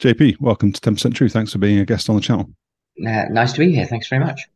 JP, 0.00 0.40
welcome 0.40 0.72
to 0.72 0.80
10% 0.80 1.14
True. 1.14 1.28
Thanks 1.28 1.52
for 1.52 1.58
being 1.58 1.78
a 1.78 1.84
guest 1.84 2.08
on 2.08 2.16
the 2.16 2.22
channel. 2.22 2.50
Uh, 3.06 3.24
nice 3.30 3.52
to 3.52 3.58
be 3.58 3.70
here. 3.70 3.86
Thanks 3.86 4.08
very 4.08 4.24
much. 4.24 4.48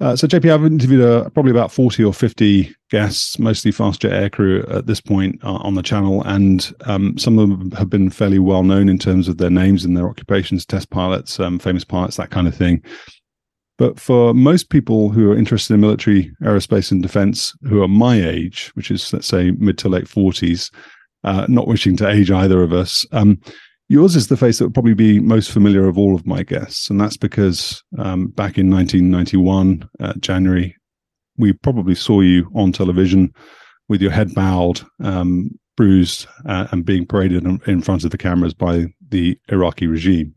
Uh, 0.00 0.16
so, 0.16 0.26
JP, 0.26 0.52
I've 0.52 0.64
interviewed 0.64 1.02
uh, 1.02 1.28
probably 1.30 1.50
about 1.50 1.70
40 1.70 2.02
or 2.02 2.14
50 2.14 2.74
guests, 2.90 3.38
mostly 3.38 3.70
fast 3.70 4.00
jet 4.00 4.12
aircrew 4.12 4.68
at 4.74 4.86
this 4.86 5.00
point 5.00 5.38
uh, 5.44 5.56
on 5.56 5.74
the 5.74 5.82
channel. 5.82 6.22
And 6.24 6.74
um, 6.86 7.18
some 7.18 7.38
of 7.38 7.50
them 7.50 7.70
have 7.72 7.90
been 7.90 8.08
fairly 8.08 8.38
well 8.38 8.62
known 8.62 8.88
in 8.88 8.98
terms 8.98 9.28
of 9.28 9.36
their 9.36 9.50
names 9.50 9.84
and 9.84 9.94
their 9.94 10.08
occupations, 10.08 10.64
test 10.64 10.88
pilots, 10.88 11.38
um, 11.38 11.58
famous 11.58 11.84
pilots, 11.84 12.16
that 12.16 12.30
kind 12.30 12.48
of 12.48 12.56
thing. 12.56 12.82
But 13.76 14.00
for 14.00 14.32
most 14.32 14.70
people 14.70 15.10
who 15.10 15.30
are 15.30 15.36
interested 15.36 15.74
in 15.74 15.80
military 15.80 16.32
aerospace 16.42 16.90
and 16.90 17.02
defense 17.02 17.54
who 17.68 17.82
are 17.82 17.88
my 17.88 18.16
age, 18.16 18.70
which 18.74 18.90
is, 18.90 19.12
let's 19.12 19.26
say, 19.26 19.50
mid 19.52 19.76
to 19.78 19.88
late 19.90 20.06
40s, 20.06 20.72
uh, 21.24 21.46
not 21.48 21.68
wishing 21.68 21.96
to 21.98 22.08
age 22.08 22.30
either 22.30 22.62
of 22.62 22.72
us, 22.72 23.06
um, 23.12 23.38
Yours 23.92 24.16
is 24.16 24.28
the 24.28 24.38
face 24.38 24.56
that 24.56 24.64
would 24.64 24.72
probably 24.72 24.94
be 24.94 25.20
most 25.20 25.50
familiar 25.52 25.86
of 25.86 25.98
all 25.98 26.14
of 26.14 26.26
my 26.26 26.42
guests, 26.42 26.88
and 26.88 26.98
that's 26.98 27.18
because 27.18 27.84
um, 27.98 28.28
back 28.28 28.56
in 28.56 28.70
1991, 28.70 29.86
uh, 30.00 30.14
January, 30.14 30.74
we 31.36 31.52
probably 31.52 31.94
saw 31.94 32.22
you 32.22 32.50
on 32.54 32.72
television 32.72 33.30
with 33.90 34.00
your 34.00 34.10
head 34.10 34.34
bowed, 34.34 34.80
um, 35.04 35.50
bruised, 35.76 36.26
uh, 36.46 36.68
and 36.72 36.86
being 36.86 37.04
paraded 37.04 37.44
in, 37.66 37.82
front 37.82 38.02
of 38.02 38.10
the 38.10 38.16
cameras 38.16 38.54
by 38.54 38.86
the 39.10 39.38
Iraqi 39.50 39.86
regime. 39.86 40.34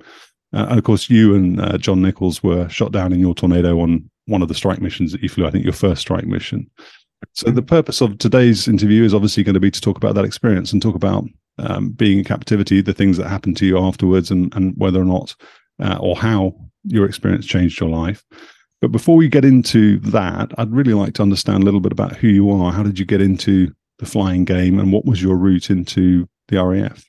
Uh, 0.52 0.66
and 0.68 0.78
of 0.78 0.84
course, 0.84 1.10
you 1.10 1.34
and 1.34 1.62
uh, 1.62 1.78
John 1.78 2.02
Nichols 2.02 2.44
were 2.44 2.68
shot 2.68 2.92
down 2.92 3.14
in 3.14 3.22
your 3.22 3.34
tornado 3.34 3.80
on 3.80 4.12
one 4.26 4.42
of 4.42 4.50
the 4.50 4.54
strike 4.54 4.82
missions 4.82 5.14
that 5.14 5.24
you 5.24 5.30
flew. 5.30 5.48
I 5.48 5.52
think 5.52 5.64
your 5.64 5.72
first 5.72 6.02
strike 6.02 6.26
mission. 6.26 6.70
So 7.32 7.52
the 7.52 7.62
purpose 7.62 8.02
of 8.02 8.18
today's 8.18 8.68
interview 8.68 9.06
is 9.06 9.14
obviously 9.14 9.44
going 9.44 9.54
to 9.54 9.62
be 9.62 9.72
to 9.72 9.80
talk 9.80 9.96
about 9.96 10.14
that 10.16 10.26
experience 10.26 10.74
and 10.74 10.82
talk 10.82 10.96
about 10.96 11.24
um, 11.58 11.90
being 11.90 12.20
in 12.20 12.24
captivity, 12.24 12.82
the 12.82 12.94
things 12.94 13.18
that 13.18 13.30
happened 13.30 13.58
to 13.58 13.66
you 13.66 13.78
afterwards, 13.78 14.32
and, 14.32 14.54
and 14.56 14.74
whether 14.78 15.02
or 15.02 15.06
not 15.06 15.36
uh, 15.82 15.98
or 16.00 16.16
how 16.16 16.54
your 16.84 17.06
experience 17.06 17.46
changed 17.46 17.80
your 17.80 17.90
life. 17.90 18.24
But 18.82 18.92
before 18.92 19.16
we 19.16 19.30
get 19.30 19.46
into 19.46 20.00
that, 20.00 20.52
I'd 20.58 20.72
really 20.72 20.94
like 20.94 21.14
to 21.16 21.24
understand 21.24 21.64
a 21.64 21.66
little 21.66 21.80
bit 21.80 21.92
about 21.92 22.16
who 22.16 22.28
you 22.28 22.52
are. 22.52 22.72
How 22.72 22.84
did 22.84 23.00
you 23.00 23.06
get 23.06 23.22
into 23.22 23.74
the 24.00 24.06
flying 24.06 24.46
game, 24.46 24.80
and 24.80 24.92
what 24.92 25.06
was 25.06 25.22
your 25.22 25.38
route 25.38 25.70
into 25.70 26.28
the 26.50 26.64
RAF? 26.64 27.04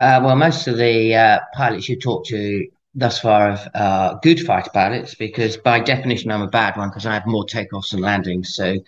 Uh, 0.00 0.20
well, 0.24 0.36
most 0.36 0.66
of 0.66 0.78
the 0.78 1.14
uh, 1.14 1.40
pilots 1.52 1.88
you 1.88 1.98
talk 1.98 2.24
to 2.26 2.66
thus 2.94 3.20
far 3.20 3.50
are 3.50 3.70
uh, 3.74 4.14
good 4.22 4.40
fighter 4.40 4.70
pilots 4.72 5.14
because, 5.14 5.56
by 5.56 5.80
definition, 5.80 6.30
I'm 6.30 6.42
a 6.42 6.48
bad 6.48 6.76
one 6.76 6.88
because 6.88 7.06
I 7.06 7.14
have 7.14 7.26
more 7.26 7.44
takeoffs 7.44 7.92
and 7.92 8.00
landings. 8.00 8.54
So 8.54 8.78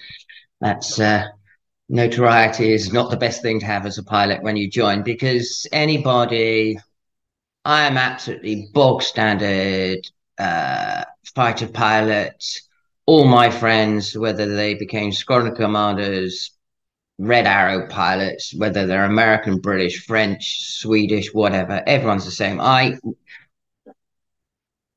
that's 0.60 0.98
uh, 0.98 1.26
notoriety 1.88 2.72
is 2.72 2.93
not 2.93 3.10
the 3.10 3.16
best 3.16 3.43
thing 3.43 3.60
to 3.60 3.66
have 3.66 3.87
as 3.87 3.98
a 3.98 4.03
pilot 4.03 4.43
when 4.43 4.56
you 4.56 4.70
join 4.70 5.03
because 5.03 5.66
anybody, 5.72 6.78
I 7.65 7.87
am 7.87 7.97
absolutely 7.97 8.69
bog 8.72 9.03
standard 9.03 9.98
uh, 10.38 11.04
fighter 11.34 11.69
pilot. 11.69 12.44
All 13.06 13.25
my 13.25 13.50
friends, 13.50 14.16
whether 14.16 14.54
they 14.54 14.75
became 14.75 15.12
squadron 15.12 15.54
commanders, 15.54 16.53
Red 17.19 17.47
Arrow 17.47 17.88
pilots, 17.88 18.54
whether 18.56 18.87
they're 18.87 19.04
American, 19.04 19.59
British, 19.59 20.04
French, 20.06 20.78
Swedish, 20.78 21.32
whatever, 21.32 21.82
everyone's 21.87 22.25
the 22.25 22.31
same. 22.31 22.60
I 22.60 22.99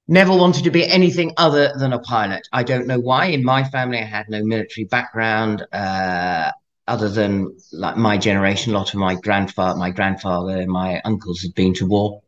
never 0.07 0.35
wanted 0.35 0.63
to 0.63 0.71
be 0.71 0.87
anything 0.87 1.33
other 1.37 1.73
than 1.77 1.93
a 1.93 1.99
pilot. 1.99 2.47
I 2.53 2.63
don't 2.63 2.87
know 2.87 2.99
why. 2.99 3.27
In 3.27 3.43
my 3.43 3.63
family, 3.63 3.99
I 3.99 4.05
had 4.05 4.29
no 4.29 4.43
military 4.43 4.85
background. 4.85 5.65
Uh, 5.71 6.51
other 6.87 7.09
than 7.09 7.57
like 7.71 7.97
my 7.97 8.17
generation, 8.17 8.73
a 8.73 8.77
lot 8.77 8.93
of 8.93 8.99
my 8.99 9.15
grandfather, 9.15 9.77
my 9.77 9.91
grandfather, 9.91 10.65
my 10.67 11.01
uncles 11.03 11.41
had 11.41 11.55
been 11.55 11.73
to 11.75 11.85
war. 11.85 12.21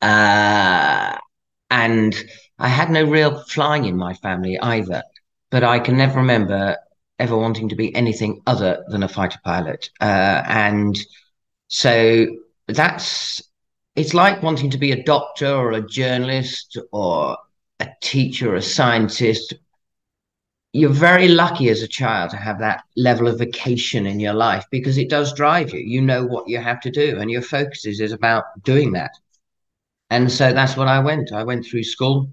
Uh, 0.00 1.16
and 1.70 2.14
I 2.58 2.68
had 2.68 2.90
no 2.90 3.04
real 3.04 3.42
flying 3.44 3.84
in 3.84 3.96
my 3.96 4.14
family 4.14 4.58
either. 4.58 5.02
But 5.50 5.64
I 5.64 5.78
can 5.78 5.96
never 5.96 6.18
remember 6.18 6.76
ever 7.18 7.36
wanting 7.36 7.68
to 7.70 7.76
be 7.76 7.94
anything 7.94 8.42
other 8.46 8.84
than 8.88 9.02
a 9.02 9.08
fighter 9.08 9.38
pilot. 9.44 9.90
Uh, 10.00 10.42
and 10.46 10.98
so 11.68 12.26
that's 12.68 13.42
it's 13.94 14.12
like 14.12 14.42
wanting 14.42 14.70
to 14.70 14.78
be 14.78 14.92
a 14.92 15.02
doctor 15.02 15.48
or 15.48 15.72
a 15.72 15.80
journalist 15.80 16.78
or 16.92 17.38
a 17.80 17.88
teacher 18.02 18.52
or 18.52 18.56
a 18.56 18.62
scientist 18.62 19.54
you're 20.76 20.90
very 20.90 21.28
lucky 21.28 21.70
as 21.70 21.80
a 21.80 21.88
child 21.88 22.30
to 22.30 22.36
have 22.36 22.58
that 22.58 22.84
level 22.96 23.28
of 23.28 23.38
vacation 23.38 24.06
in 24.06 24.20
your 24.20 24.34
life 24.34 24.66
because 24.70 24.98
it 24.98 25.08
does 25.08 25.32
drive 25.32 25.72
you. 25.72 25.80
You 25.80 26.02
know 26.02 26.26
what 26.26 26.48
you 26.48 26.58
have 26.58 26.80
to 26.82 26.90
do, 26.90 27.18
and 27.18 27.30
your 27.30 27.40
focus 27.40 27.86
is, 27.86 27.98
is 27.98 28.12
about 28.12 28.44
doing 28.62 28.92
that. 28.92 29.12
And 30.10 30.30
so 30.30 30.52
that's 30.52 30.76
what 30.76 30.86
I 30.86 31.00
went. 31.00 31.32
I 31.32 31.44
went 31.44 31.64
through 31.64 31.84
school. 31.84 32.28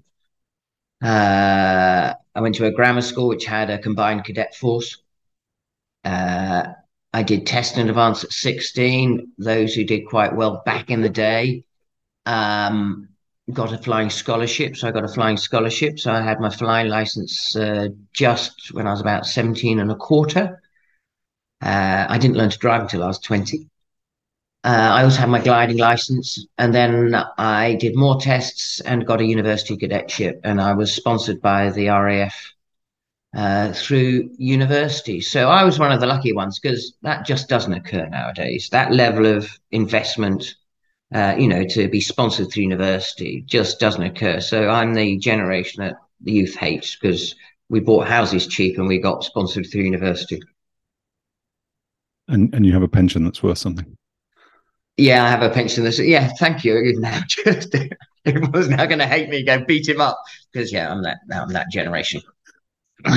Uh, 1.02 2.12
I 2.34 2.40
went 2.42 2.54
to 2.56 2.66
a 2.66 2.70
grammar 2.70 3.00
school 3.00 3.28
which 3.28 3.46
had 3.46 3.70
a 3.70 3.78
combined 3.78 4.24
cadet 4.24 4.54
force. 4.54 4.98
Uh, 6.04 6.66
I 7.14 7.22
did 7.22 7.46
test 7.46 7.78
and 7.78 7.88
advance 7.88 8.24
at 8.24 8.32
16. 8.32 9.32
Those 9.38 9.74
who 9.74 9.84
did 9.84 10.06
quite 10.06 10.36
well 10.36 10.62
back 10.66 10.90
in 10.90 11.00
the 11.00 11.08
day. 11.08 11.64
Um, 12.26 13.08
got 13.52 13.72
a 13.72 13.78
flying 13.78 14.10
scholarship. 14.10 14.76
So 14.76 14.88
I 14.88 14.90
got 14.90 15.04
a 15.04 15.08
flying 15.08 15.36
scholarship. 15.36 15.98
So 15.98 16.12
I 16.12 16.22
had 16.22 16.40
my 16.40 16.50
flying 16.50 16.88
license 16.88 17.54
uh, 17.56 17.88
just 18.12 18.72
when 18.72 18.86
I 18.86 18.90
was 18.90 19.00
about 19.00 19.26
17 19.26 19.78
and 19.80 19.90
a 19.90 19.96
quarter. 19.96 20.62
Uh, 21.60 22.06
I 22.08 22.18
didn't 22.18 22.36
learn 22.36 22.50
to 22.50 22.58
drive 22.58 22.82
until 22.82 23.02
I 23.02 23.08
was 23.08 23.18
20. 23.18 23.68
Uh, 24.64 24.68
I 24.68 25.02
also 25.04 25.20
had 25.20 25.28
my 25.28 25.42
gliding 25.42 25.76
license, 25.76 26.46
and 26.56 26.74
then 26.74 27.14
I 27.36 27.74
did 27.74 27.94
more 27.94 28.18
tests 28.18 28.80
and 28.80 29.06
got 29.06 29.20
a 29.20 29.26
university 29.26 29.76
cadetship, 29.76 30.40
and 30.42 30.58
I 30.58 30.72
was 30.72 30.94
sponsored 30.94 31.42
by 31.42 31.68
the 31.68 31.88
RAF 31.88 32.54
uh, 33.36 33.72
through 33.72 34.30
university. 34.38 35.20
So 35.20 35.50
I 35.50 35.64
was 35.64 35.78
one 35.78 35.92
of 35.92 36.00
the 36.00 36.06
lucky 36.06 36.32
ones 36.32 36.58
because 36.58 36.94
that 37.02 37.26
just 37.26 37.48
doesn't 37.48 37.74
occur 37.74 38.06
nowadays. 38.06 38.70
That 38.70 38.90
level 38.92 39.26
of 39.26 39.50
investment 39.70 40.54
uh, 41.12 41.34
you 41.38 41.48
know, 41.48 41.64
to 41.64 41.88
be 41.88 42.00
sponsored 42.00 42.50
through 42.50 42.64
university 42.64 43.42
just 43.46 43.80
doesn't 43.80 44.02
occur. 44.02 44.40
So 44.40 44.68
I'm 44.68 44.94
the 44.94 45.18
generation 45.18 45.82
that 45.82 45.96
the 46.20 46.32
youth 46.32 46.56
hates 46.56 46.96
because 46.96 47.34
we 47.68 47.80
bought 47.80 48.08
houses 48.08 48.46
cheap 48.46 48.78
and 48.78 48.86
we 48.86 48.98
got 48.98 49.24
sponsored 49.24 49.66
through 49.70 49.82
university. 49.82 50.40
And 52.28 52.54
and 52.54 52.64
you 52.64 52.72
have 52.72 52.82
a 52.82 52.88
pension 52.88 53.24
that's 53.24 53.42
worth 53.42 53.58
something. 53.58 53.96
Yeah, 54.96 55.24
I 55.24 55.28
have 55.28 55.42
a 55.42 55.50
pension 55.50 55.84
that's 55.84 55.98
yeah. 55.98 56.28
Thank 56.38 56.64
you. 56.64 56.94
Now, 57.00 57.20
just 57.28 57.76
everyone's 58.24 58.68
now 58.68 58.86
going 58.86 59.00
to 59.00 59.06
hate 59.06 59.28
me. 59.28 59.44
Go 59.44 59.62
beat 59.64 59.88
him 59.88 60.00
up 60.00 60.18
because 60.52 60.72
yeah, 60.72 60.90
I'm 60.90 61.02
that 61.02 61.18
I'm 61.32 61.52
that 61.52 61.70
generation. 61.70 62.22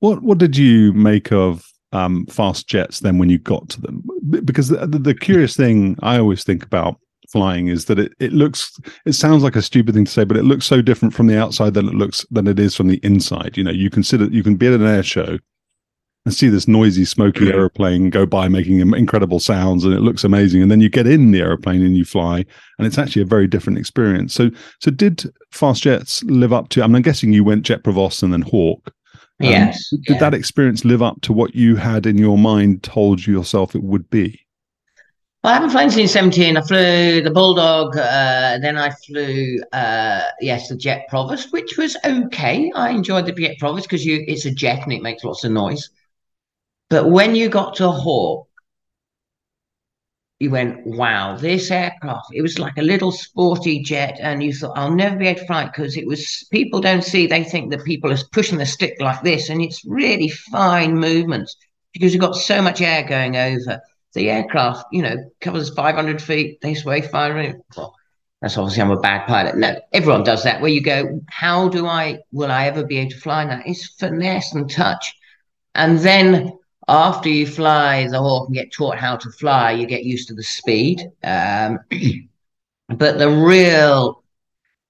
what 0.00 0.22
what 0.22 0.38
did 0.38 0.56
you 0.56 0.92
make 0.92 1.32
of 1.32 1.64
um, 1.92 2.26
fast 2.26 2.68
jets 2.68 3.00
then 3.00 3.18
when 3.18 3.30
you 3.30 3.38
got 3.38 3.68
to 3.70 3.80
them? 3.80 4.02
Because 4.44 4.68
the, 4.68 4.86
the, 4.86 4.98
the 4.98 5.14
curious 5.14 5.56
thing 5.56 5.96
I 6.02 6.18
always 6.18 6.44
think 6.44 6.62
about 6.62 7.00
flying 7.30 7.68
is 7.68 7.84
that 7.86 7.98
it, 7.98 8.12
it 8.18 8.32
looks 8.32 8.78
it 9.06 9.12
sounds 9.12 9.42
like 9.42 9.56
a 9.56 9.62
stupid 9.62 9.94
thing 9.94 10.04
to 10.04 10.10
say 10.10 10.24
but 10.24 10.36
it 10.36 10.44
looks 10.44 10.66
so 10.66 10.82
different 10.82 11.14
from 11.14 11.26
the 11.26 11.40
outside 11.40 11.74
than 11.74 11.88
it 11.88 11.94
looks 11.94 12.26
than 12.30 12.46
it 12.46 12.58
is 12.58 12.74
from 12.74 12.88
the 12.88 13.00
inside. 13.02 13.56
You 13.56 13.64
know 13.64 13.70
you 13.70 13.90
consider 13.90 14.26
you 14.26 14.42
can 14.42 14.56
be 14.56 14.66
at 14.66 14.74
an 14.74 14.86
air 14.86 15.02
show 15.02 15.38
and 16.26 16.34
see 16.34 16.48
this 16.48 16.68
noisy 16.68 17.04
smoky 17.04 17.40
mm-hmm. 17.40 17.54
aeroplane 17.54 18.10
go 18.10 18.26
by 18.26 18.46
making 18.48 18.80
incredible 18.80 19.40
sounds 19.40 19.84
and 19.84 19.94
it 19.94 20.00
looks 20.00 20.22
amazing 20.22 20.60
and 20.60 20.70
then 20.70 20.80
you 20.80 20.90
get 20.90 21.06
in 21.06 21.30
the 21.30 21.40
aeroplane 21.40 21.82
and 21.82 21.96
you 21.96 22.04
fly 22.04 22.44
and 22.78 22.86
it's 22.86 22.98
actually 22.98 23.22
a 23.22 23.26
very 23.26 23.46
different 23.46 23.78
experience. 23.78 24.34
So 24.34 24.50
so 24.80 24.90
did 24.90 25.32
fast 25.52 25.82
jets 25.82 26.22
live 26.24 26.52
up 26.52 26.68
to 26.70 26.82
I 26.82 26.86
mean, 26.86 26.96
i'm 26.96 27.02
guessing 27.02 27.32
you 27.32 27.44
went 27.44 27.64
jet 27.64 27.84
provost 27.84 28.22
and 28.22 28.32
then 28.32 28.42
hawk. 28.42 28.92
Um, 29.42 29.48
yes. 29.48 29.88
did 29.90 30.14
yeah. 30.14 30.18
that 30.18 30.34
experience 30.34 30.84
live 30.84 31.00
up 31.00 31.22
to 31.22 31.32
what 31.32 31.54
you 31.54 31.76
had 31.76 32.04
in 32.04 32.18
your 32.18 32.36
mind 32.36 32.82
told 32.82 33.26
yourself 33.26 33.74
it 33.74 33.82
would 33.82 34.08
be 34.10 34.38
I 35.42 35.54
haven't 35.54 35.70
flown 35.70 35.90
since 35.90 36.12
17. 36.12 36.58
I 36.58 36.60
flew 36.60 37.22
the 37.22 37.30
Bulldog, 37.30 37.96
uh, 37.96 38.58
then 38.60 38.76
I 38.76 38.90
flew, 38.90 39.58
uh, 39.72 40.24
yes, 40.40 40.68
the 40.68 40.76
Jet 40.76 41.06
Provost, 41.08 41.50
which 41.50 41.78
was 41.78 41.96
okay. 42.04 42.70
I 42.74 42.90
enjoyed 42.90 43.24
the 43.24 43.32
Jet 43.32 43.56
Provost 43.58 43.86
because 43.86 44.04
you 44.04 44.22
it's 44.28 44.44
a 44.44 44.50
jet 44.50 44.82
and 44.82 44.92
it 44.92 45.02
makes 45.02 45.24
lots 45.24 45.44
of 45.44 45.52
noise. 45.52 45.88
But 46.90 47.08
when 47.08 47.34
you 47.34 47.48
got 47.48 47.76
to 47.76 47.90
Hawk, 47.90 48.48
you 50.40 50.50
went, 50.50 50.86
wow, 50.86 51.36
this 51.36 51.70
aircraft, 51.70 52.34
it 52.34 52.42
was 52.42 52.58
like 52.58 52.76
a 52.76 52.82
little 52.82 53.12
sporty 53.12 53.82
jet. 53.82 54.18
And 54.20 54.42
you 54.42 54.52
thought, 54.52 54.76
I'll 54.76 54.90
never 54.94 55.16
be 55.16 55.28
able 55.28 55.40
to 55.40 55.46
fly 55.46 55.64
because 55.66 55.96
it 55.96 56.06
was, 56.06 56.46
people 56.50 56.80
don't 56.80 57.04
see, 57.04 57.26
they 57.26 57.44
think 57.44 57.70
that 57.70 57.84
people 57.84 58.12
are 58.12 58.18
pushing 58.32 58.58
the 58.58 58.66
stick 58.66 59.00
like 59.00 59.22
this. 59.22 59.48
And 59.48 59.62
it's 59.62 59.84
really 59.86 60.28
fine 60.28 60.98
movements 60.98 61.56
because 61.92 62.12
you've 62.12 62.22
got 62.22 62.36
so 62.36 62.60
much 62.60 62.82
air 62.82 63.04
going 63.04 63.36
over 63.36 63.80
the 64.14 64.30
aircraft, 64.30 64.86
you 64.92 65.02
know, 65.02 65.16
covers 65.40 65.70
500 65.70 66.20
feet 66.20 66.60
this 66.60 66.84
way, 66.84 67.02
500. 67.02 67.60
Well, 67.76 67.94
that's 68.40 68.56
obviously 68.56 68.82
I'm 68.82 68.90
a 68.90 69.00
bad 69.00 69.26
pilot. 69.26 69.56
No, 69.56 69.78
everyone 69.92 70.24
does 70.24 70.44
that. 70.44 70.60
Where 70.60 70.70
you 70.70 70.82
go, 70.82 71.20
how 71.28 71.68
do 71.68 71.86
I, 71.86 72.20
will 72.32 72.50
I 72.50 72.66
ever 72.66 72.84
be 72.84 72.98
able 72.98 73.10
to 73.10 73.18
fly 73.18 73.44
that? 73.44 73.66
It's 73.66 73.94
finesse 73.98 74.54
and 74.54 74.70
touch. 74.70 75.14
And 75.74 75.98
then 75.98 76.58
after 76.88 77.28
you 77.28 77.46
fly 77.46 78.08
the 78.08 78.18
hawk 78.18 78.48
and 78.48 78.54
get 78.54 78.72
taught 78.72 78.98
how 78.98 79.16
to 79.16 79.30
fly, 79.30 79.72
you 79.72 79.86
get 79.86 80.04
used 80.04 80.28
to 80.28 80.34
the 80.34 80.42
speed. 80.42 81.02
Um, 81.22 81.78
but 82.88 83.18
the 83.18 83.30
real 83.30 84.24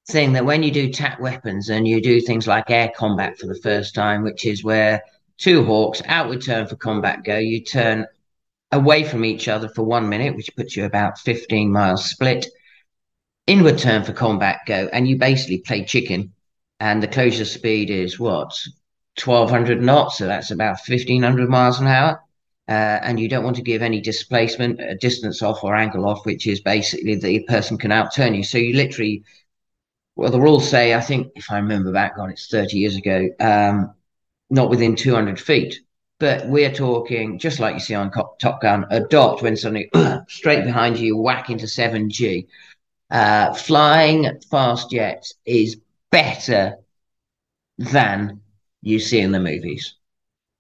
thing 0.09 0.33
that 0.33 0.45
when 0.45 0.63
you 0.63 0.71
do 0.71 0.91
TAC 0.91 1.21
weapons 1.21 1.69
and 1.69 1.87
you 1.87 2.01
do 2.01 2.21
things 2.21 2.47
like 2.47 2.71
air 2.71 2.93
combat 2.97 3.39
for 3.39 3.47
the 3.47 3.61
first 3.63 3.95
time, 3.95 4.23
which 4.23 4.47
is 4.47 4.65
where 4.65 5.03
two 5.37 5.65
hawks 5.65 6.03
outward 6.07 6.43
turn 6.43 6.67
for 6.67 6.77
combat 6.77 7.25
go, 7.25 7.37
you 7.37 7.63
turn 7.63 8.07
away 8.73 9.05
from 9.05 9.25
each 9.25 9.49
other 9.49 9.69
for 9.69 9.83
one 9.83 10.09
minute, 10.09 10.37
which 10.37 10.55
puts 10.57 10.77
you 10.77 10.85
about 10.85 11.19
15 11.19 11.71
miles 11.73 12.09
split. 12.09 12.47
Inward 13.47 13.79
turn 13.79 14.05
for 14.05 14.13
combat 14.13 14.61
go, 14.67 14.89
and 14.93 15.09
you 15.09 15.19
basically 15.19 15.59
play 15.59 15.85
chicken. 15.85 16.33
And 16.79 17.03
the 17.03 17.09
closure 17.09 17.45
speed 17.45 17.91
is 17.91 18.19
what? 18.19 18.53
1200 19.23 19.83
knots. 19.83 20.19
So 20.19 20.27
that's 20.27 20.51
about 20.51 20.79
1500 20.87 21.49
miles 21.49 21.81
an 21.81 21.87
hour. 21.87 22.23
Uh, 22.69 23.01
and 23.03 23.19
you 23.19 23.29
don't 23.29 23.43
want 23.43 23.57
to 23.57 23.63
give 23.63 23.83
any 23.83 24.01
displacement, 24.01 24.81
uh, 24.81 24.95
distance 25.01 25.43
off 25.43 25.65
or 25.65 25.75
angle 25.75 26.07
off, 26.07 26.25
which 26.25 26.47
is 26.47 26.61
basically 26.61 27.17
the 27.17 27.43
person 27.49 27.77
can 27.77 27.91
outturn 27.91 28.37
you. 28.37 28.45
So 28.45 28.59
you 28.59 28.77
literally, 28.77 29.25
well, 30.15 30.31
the 30.31 30.41
rules 30.41 30.69
say, 30.71 30.95
I 30.95 31.01
think, 31.01 31.33
if 31.35 31.51
I 31.51 31.57
remember 31.57 31.93
back 31.93 32.17
on, 32.17 32.31
it's 32.31 32.47
30 32.47 32.79
years 32.79 32.95
ago, 32.97 33.29
um, 33.41 33.95
not 34.51 34.71
within 34.71 34.95
200 34.95 35.41
feet. 35.41 35.81
But 36.21 36.47
we're 36.49 36.73
talking, 36.73 37.39
just 37.39 37.61
like 37.61 37.73
you 37.73 37.81
see 37.81 37.95
on 37.95 38.13
Top 38.13 38.61
Gun, 38.61 38.85
a 38.91 39.01
dot 39.01 39.41
when 39.41 39.57
suddenly 39.57 39.91
straight 40.29 40.65
behind 40.65 40.99
you, 40.99 41.17
whack 41.17 41.49
into 41.49 41.65
7G. 41.65 42.47
Uh, 43.11 43.55
flying 43.55 44.39
fast 44.51 44.91
jets 44.91 45.35
is 45.47 45.79
better 46.13 46.77
than 47.79 48.43
you 48.83 49.01
see 49.01 49.21
in 49.21 49.33
the 49.33 49.41
movies. 49.41 49.95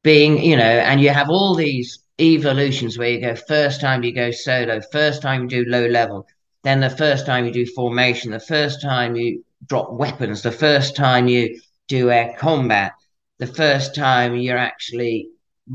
Being, 0.02 0.42
you 0.42 0.56
know, 0.56 0.62
and 0.64 0.98
you 0.98 1.10
have 1.10 1.28
all 1.28 1.54
these 1.54 1.98
evolutions 2.18 2.96
where 2.96 3.10
you 3.10 3.20
go 3.20 3.34
first 3.36 3.82
time 3.82 4.02
you 4.02 4.14
go 4.14 4.30
solo, 4.30 4.80
first 4.90 5.20
time 5.20 5.42
you 5.42 5.48
do 5.48 5.70
low 5.70 5.86
level, 5.86 6.26
then 6.62 6.80
the 6.80 6.88
first 6.88 7.26
time 7.26 7.44
you 7.44 7.52
do 7.52 7.66
formation, 7.66 8.30
the 8.30 8.40
first 8.40 8.80
time 8.80 9.14
you 9.14 9.44
drop 9.66 9.92
weapons, 9.92 10.40
the 10.40 10.50
first 10.50 10.96
time 10.96 11.28
you 11.28 11.60
do 11.86 12.10
air 12.10 12.34
combat, 12.38 12.92
the 13.38 13.46
first 13.46 13.94
time 13.94 14.34
you're 14.34 14.56
actually 14.56 15.28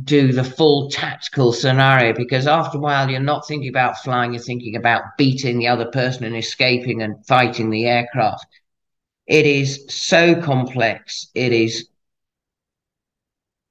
do 0.04 0.34
the 0.34 0.44
full 0.44 0.90
tactical 0.90 1.54
scenario 1.54 2.14
because 2.14 2.48
after 2.48 2.78
a 2.78 2.82
while 2.82 3.10
you're 3.10 3.20
not 3.20 3.48
thinking 3.48 3.70
about 3.70 3.98
flying 4.00 4.34
you're 4.34 4.42
thinking 4.42 4.76
about 4.76 5.18
beating 5.18 5.58
the 5.58 5.68
other 5.68 5.86
person 5.86 6.26
and 6.26 6.36
escaping 6.36 7.02
and 7.02 7.26
fighting 7.26 7.70
the 7.70 7.86
aircraft 7.86 8.46
it 9.28 9.46
is 9.46 9.86
so 9.88 10.40
complex 10.42 11.28
it 11.34 11.54
is 11.54 11.88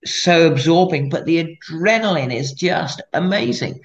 so 0.07 0.51
absorbing 0.51 1.11
but 1.11 1.27
the 1.27 1.45
adrenaline 1.45 2.35
is 2.35 2.53
just 2.53 3.03
amazing 3.13 3.79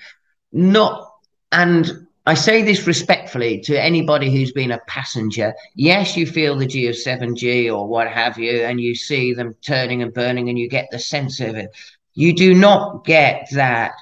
not 0.53 1.11
and 1.51 2.07
I 2.25 2.35
say 2.35 2.61
this 2.61 2.85
respectfully 2.85 3.59
to 3.61 3.81
anybody 3.81 4.31
who's 4.31 4.51
been 4.51 4.69
a 4.69 4.81
passenger. 4.85 5.55
Yes, 5.73 6.15
you 6.15 6.27
feel 6.27 6.55
the 6.55 6.67
G 6.67 6.85
of 6.85 6.93
7G 6.95 7.75
or 7.75 7.87
what 7.87 8.07
have 8.07 8.37
you, 8.37 8.51
and 8.51 8.79
you 8.79 8.93
see 8.93 9.33
them 9.33 9.55
turning 9.65 10.03
and 10.03 10.13
burning, 10.13 10.47
and 10.47 10.59
you 10.59 10.69
get 10.69 10.89
the 10.91 10.99
sense 10.99 11.39
of 11.39 11.55
it. 11.55 11.71
You 12.19 12.33
do 12.33 12.53
not 12.53 13.05
get 13.05 13.47
that 13.53 13.93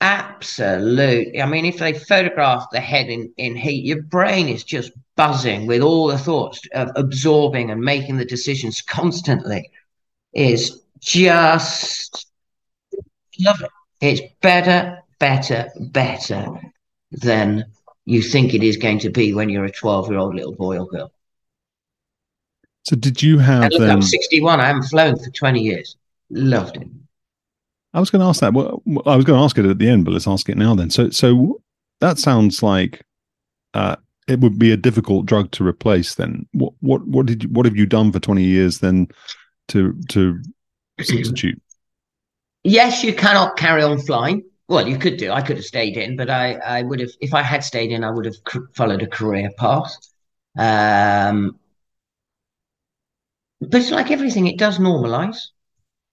absolute. 0.00 1.40
I 1.40 1.46
mean, 1.46 1.66
if 1.66 1.78
they 1.78 1.92
photograph 1.92 2.64
the 2.72 2.80
head 2.80 3.08
in, 3.08 3.32
in 3.36 3.54
heat, 3.54 3.84
your 3.84 4.02
brain 4.02 4.48
is 4.48 4.64
just 4.64 4.90
buzzing 5.14 5.68
with 5.68 5.80
all 5.80 6.08
the 6.08 6.18
thoughts 6.18 6.60
of 6.74 6.90
absorbing 6.96 7.70
and 7.70 7.80
making 7.80 8.16
the 8.16 8.24
decisions 8.24 8.82
constantly. 8.82 9.70
Is 10.32 10.82
just 10.98 12.26
love 13.38 13.62
it. 13.62 13.70
It's 14.00 14.34
better, 14.42 14.98
better, 15.20 15.68
better 15.78 16.60
than 17.12 17.66
you 18.04 18.20
think 18.20 18.52
it 18.52 18.64
is 18.64 18.76
going 18.76 18.98
to 18.98 19.10
be 19.10 19.32
when 19.32 19.48
you're 19.48 19.64
a 19.64 19.70
12 19.70 20.10
year 20.10 20.18
old 20.18 20.34
little 20.34 20.56
boy 20.56 20.78
or 20.78 20.88
girl. 20.88 21.12
So, 22.82 22.96
did 22.96 23.22
you 23.22 23.38
have? 23.38 23.70
Look, 23.70 23.82
um... 23.82 23.90
I'm 23.90 24.02
61. 24.02 24.60
I 24.60 24.66
haven't 24.66 24.86
flown 24.86 25.16
for 25.16 25.30
20 25.30 25.60
years. 25.60 25.96
Loved 26.30 26.78
it. 26.78 26.88
I 27.98 28.00
was 28.00 28.10
going 28.10 28.20
to 28.20 28.28
ask 28.28 28.40
that. 28.42 28.52
Well, 28.52 28.80
I 29.06 29.16
was 29.16 29.24
going 29.24 29.36
to 29.36 29.42
ask 29.42 29.58
it 29.58 29.66
at 29.66 29.80
the 29.80 29.88
end, 29.88 30.04
but 30.04 30.12
let's 30.12 30.28
ask 30.28 30.48
it 30.48 30.56
now 30.56 30.72
then. 30.76 30.88
So, 30.88 31.10
so 31.10 31.60
that 32.00 32.16
sounds 32.16 32.62
like 32.62 33.04
uh, 33.74 33.96
it 34.28 34.38
would 34.38 34.56
be 34.56 34.70
a 34.70 34.76
difficult 34.76 35.26
drug 35.26 35.50
to 35.52 35.66
replace. 35.66 36.14
Then, 36.14 36.46
what 36.52 36.74
what 36.78 37.04
what 37.08 37.26
did 37.26 37.42
you, 37.42 37.48
what 37.48 37.66
have 37.66 37.74
you 37.74 37.86
done 37.86 38.12
for 38.12 38.20
twenty 38.20 38.44
years 38.44 38.78
then 38.78 39.08
to 39.68 39.98
to 40.10 40.40
substitute? 41.00 41.60
Yes, 42.62 43.02
you 43.02 43.12
cannot 43.12 43.56
carry 43.56 43.82
on 43.82 43.98
flying. 43.98 44.44
Well, 44.68 44.86
you 44.86 44.96
could 44.96 45.16
do. 45.16 45.32
I 45.32 45.42
could 45.42 45.56
have 45.56 45.66
stayed 45.66 45.96
in, 45.96 46.16
but 46.16 46.30
I 46.30 46.52
I 46.54 46.82
would 46.82 47.00
have 47.00 47.10
if 47.20 47.34
I 47.34 47.42
had 47.42 47.64
stayed 47.64 47.90
in, 47.90 48.04
I 48.04 48.12
would 48.12 48.26
have 48.26 48.36
followed 48.76 49.02
a 49.02 49.08
career 49.08 49.50
path. 49.58 49.92
Um, 50.56 51.58
but 53.60 53.80
it's 53.80 53.90
like 53.90 54.12
everything; 54.12 54.46
it 54.46 54.56
does 54.56 54.78
normalize 54.78 55.48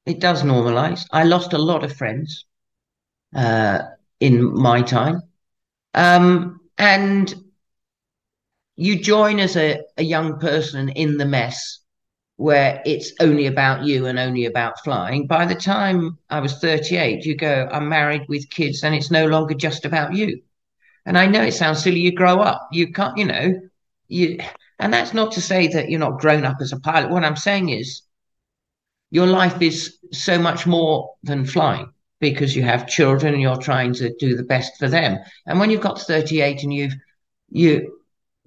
it 0.06 0.20
does 0.20 0.44
normalize. 0.44 1.06
I 1.12 1.24
lost 1.24 1.54
a 1.54 1.58
lot 1.58 1.84
of 1.84 1.96
friends 1.96 2.46
uh, 3.36 3.80
in 4.20 4.54
my 4.54 4.82
time. 4.82 5.22
Um, 5.94 6.60
and 6.78 7.34
you 8.76 9.00
join 9.00 9.40
as 9.40 9.56
a, 9.56 9.82
a 9.98 10.04
young 10.04 10.40
person 10.40 10.90
in 10.90 11.18
the 11.18 11.26
mess 11.26 11.80
where 12.38 12.82
it's 12.86 13.14
only 13.22 13.46
about 13.46 13.84
you 13.84 14.08
and 14.08 14.20
only 14.20 14.46
about 14.46 14.84
flying. 14.84 15.26
By 15.26 15.46
the 15.46 15.56
time 15.56 16.18
I 16.30 16.42
was 16.42 16.60
38, 16.60 17.26
you 17.26 17.36
go, 17.36 17.70
I'm 17.72 17.88
married 17.88 18.24
with 18.28 18.50
kids 18.50 18.84
and 18.84 18.94
it's 18.94 19.10
no 19.10 19.26
longer 19.26 19.54
just 19.54 19.86
about 19.86 20.14
you. 20.14 20.42
And 21.06 21.18
I 21.18 21.28
know 21.28 21.42
it 21.42 21.54
sounds 21.54 21.82
silly, 21.82 22.02
you 22.02 22.12
grow 22.12 22.40
up. 22.40 22.68
You 22.72 22.92
can't, 22.92 23.18
you 23.18 23.26
know, 23.26 23.54
you 24.08 24.40
and 24.80 24.94
that's 24.94 25.14
not 25.14 25.32
to 25.34 25.42
say 25.42 25.68
that 25.68 25.90
you're 25.90 26.00
not 26.00 26.20
grown 26.20 26.44
up 26.44 26.58
as 26.60 26.74
a 26.74 26.80
pilot. 26.80 27.10
What 27.10 27.24
I'm 27.24 27.38
saying 27.38 27.70
is 27.70 28.02
your 29.12 29.28
life 29.28 29.62
is 29.62 29.98
so 30.12 30.38
much 30.38 30.66
more 30.66 31.14
than 31.24 31.46
flying 31.46 31.90
because 32.20 32.56
you 32.56 32.64
have 32.64 32.88
children 32.88 33.34
and 33.34 33.42
you're 33.42 33.58
trying 33.58 33.94
to 33.94 34.14
do 34.20 34.36
the 34.36 34.44
best 34.44 34.78
for 34.78 34.88
them. 34.88 35.18
And 35.46 35.60
when 35.60 35.70
you've 35.70 35.82
got 35.82 36.02
38 36.02 36.64
and 36.64 36.74
you've 36.74 36.96
you 37.50 38.00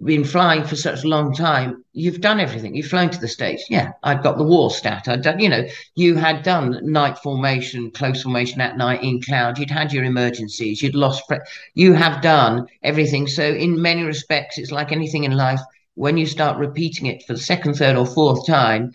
been 0.02 0.24
flying 0.24 0.62
for 0.64 0.76
such 0.76 1.02
a 1.02 1.08
long 1.08 1.34
time, 1.34 1.84
you've 1.92 2.20
done 2.20 2.38
everything. 2.38 2.74
You've 2.74 2.86
flown 2.86 3.10
to 3.10 3.20
the 3.20 3.26
States. 3.26 3.64
Yeah, 3.68 3.92
I've 4.04 4.22
got 4.22 4.38
the 4.38 4.44
war 4.44 4.70
stat. 4.70 5.08
I'd 5.08 5.22
done, 5.22 5.40
you 5.40 5.48
know, 5.48 5.66
you 5.96 6.14
had 6.14 6.44
done 6.44 6.78
night 6.82 7.18
formation, 7.18 7.90
close 7.90 8.22
formation 8.22 8.60
at 8.60 8.76
night 8.76 9.02
in 9.02 9.20
cloud. 9.20 9.58
You'd 9.58 9.70
had 9.70 9.92
your 9.92 10.04
emergencies. 10.04 10.82
You'd 10.82 10.94
lost, 10.94 11.26
pre- 11.26 11.40
you 11.74 11.94
have 11.94 12.22
done 12.22 12.68
everything. 12.82 13.26
So 13.26 13.42
in 13.42 13.82
many 13.82 14.04
respects, 14.04 14.56
it's 14.58 14.70
like 14.70 14.92
anything 14.92 15.24
in 15.24 15.32
life. 15.32 15.60
When 15.94 16.16
you 16.16 16.26
start 16.26 16.58
repeating 16.58 17.06
it 17.06 17.24
for 17.26 17.32
the 17.32 17.40
second, 17.40 17.74
third, 17.74 17.96
or 17.96 18.06
fourth 18.06 18.46
time, 18.46 18.92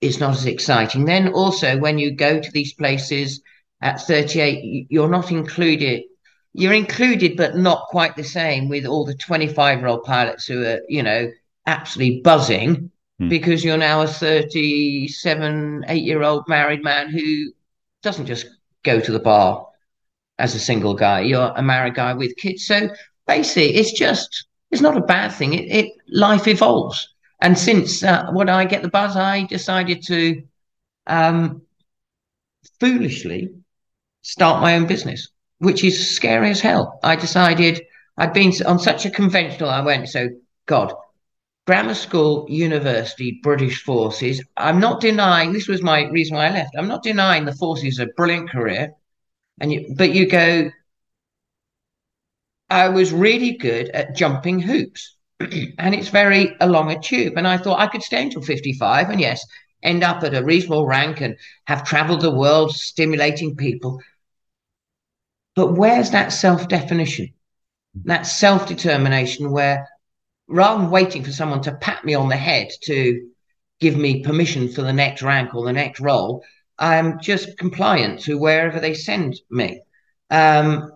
it's 0.00 0.18
not 0.18 0.34
as 0.34 0.46
exciting. 0.46 1.04
Then 1.04 1.28
also, 1.32 1.78
when 1.78 1.98
you 1.98 2.10
go 2.10 2.40
to 2.40 2.50
these 2.52 2.72
places 2.72 3.42
at 3.80 4.00
38, 4.00 4.86
you're 4.88 5.08
not 5.08 5.30
included. 5.30 6.04
you're 6.52 6.72
included, 6.72 7.36
but 7.36 7.56
not 7.56 7.86
quite 7.88 8.16
the 8.16 8.24
same 8.24 8.68
with 8.68 8.84
all 8.84 9.04
the 9.04 9.14
25 9.14 9.78
year 9.78 9.86
old 9.86 10.02
pilots 10.04 10.46
who 10.46 10.64
are, 10.64 10.80
you 10.88 11.02
know, 11.02 11.30
absolutely 11.66 12.20
buzzing 12.22 12.90
hmm. 13.18 13.28
because 13.28 13.64
you're 13.64 13.76
now 13.76 14.02
a 14.02 14.06
37, 14.06 15.84
eight 15.88 16.04
year 16.04 16.22
old 16.22 16.44
married 16.48 16.82
man 16.82 17.08
who 17.08 17.52
doesn't 18.02 18.26
just 18.26 18.46
go 18.82 18.98
to 18.98 19.12
the 19.12 19.20
bar 19.20 19.66
as 20.38 20.54
a 20.54 20.58
single 20.58 20.94
guy. 20.94 21.20
You're 21.20 21.52
a 21.54 21.62
married 21.62 21.94
guy 21.94 22.14
with 22.14 22.36
kids. 22.36 22.66
So 22.66 22.88
basically, 23.26 23.76
it's 23.76 23.92
just, 23.92 24.46
it's 24.70 24.82
not 24.82 24.96
a 24.96 25.02
bad 25.02 25.28
thing. 25.28 25.54
It, 25.54 25.70
it 25.70 25.92
life 26.08 26.48
evolves. 26.48 27.14
And 27.40 27.58
since 27.58 28.02
uh, 28.02 28.30
when 28.32 28.48
I 28.48 28.64
get 28.64 28.82
the 28.82 28.88
buzz, 28.88 29.16
I 29.16 29.44
decided 29.46 30.02
to 30.06 30.42
um, 31.06 31.62
foolishly 32.78 33.50
start 34.22 34.60
my 34.60 34.76
own 34.76 34.86
business, 34.86 35.28
which 35.58 35.82
is 35.82 36.14
scary 36.14 36.50
as 36.50 36.60
hell. 36.60 37.00
I 37.02 37.16
decided 37.16 37.82
I'd 38.16 38.34
been 38.34 38.52
on 38.66 38.78
such 38.78 39.06
a 39.06 39.10
conventional, 39.10 39.70
I 39.70 39.80
went, 39.80 40.08
so 40.08 40.28
God, 40.66 40.92
grammar 41.66 41.94
school, 41.94 42.46
university, 42.50 43.40
British 43.42 43.82
forces. 43.82 44.44
I'm 44.56 44.80
not 44.80 45.00
denying, 45.00 45.52
this 45.52 45.68
was 45.68 45.82
my 45.82 46.08
reason 46.08 46.36
why 46.36 46.48
I 46.48 46.52
left. 46.52 46.74
I'm 46.76 46.88
not 46.88 47.02
denying 47.02 47.46
the 47.46 47.54
forces 47.54 47.98
a 47.98 48.06
brilliant 48.16 48.50
career. 48.50 48.92
And 49.60 49.72
you, 49.72 49.94
but 49.96 50.12
you 50.12 50.28
go, 50.28 50.70
I 52.68 52.88
was 52.88 53.12
really 53.12 53.52
good 53.52 53.88
at 53.90 54.14
jumping 54.14 54.60
hoops. 54.60 55.16
and 55.78 55.94
it's 55.94 56.08
very 56.08 56.56
along 56.60 56.90
a 56.90 57.00
tube. 57.00 57.34
And 57.36 57.48
I 57.48 57.56
thought 57.56 57.80
I 57.80 57.86
could 57.86 58.02
stay 58.02 58.22
until 58.22 58.42
55 58.42 59.10
and 59.10 59.20
yes, 59.20 59.44
end 59.82 60.04
up 60.04 60.22
at 60.22 60.34
a 60.34 60.44
reasonable 60.44 60.86
rank 60.86 61.20
and 61.20 61.36
have 61.66 61.84
traveled 61.84 62.20
the 62.20 62.34
world 62.34 62.74
stimulating 62.74 63.56
people. 63.56 64.00
But 65.56 65.72
where's 65.74 66.10
that 66.10 66.32
self 66.32 66.68
definition, 66.68 67.32
that 68.04 68.22
self 68.22 68.66
determination 68.66 69.50
where 69.50 69.88
rather 70.46 70.82
than 70.82 70.90
waiting 70.90 71.24
for 71.24 71.32
someone 71.32 71.62
to 71.62 71.72
pat 71.72 72.04
me 72.04 72.14
on 72.14 72.28
the 72.28 72.36
head 72.36 72.68
to 72.82 73.28
give 73.80 73.96
me 73.96 74.22
permission 74.22 74.68
for 74.68 74.82
the 74.82 74.92
next 74.92 75.22
rank 75.22 75.54
or 75.54 75.64
the 75.64 75.72
next 75.72 76.00
role, 76.00 76.44
I'm 76.78 77.20
just 77.20 77.56
compliant 77.56 78.20
to 78.20 78.38
wherever 78.38 78.80
they 78.80 78.94
send 78.94 79.40
me. 79.50 79.80
Um, 80.30 80.92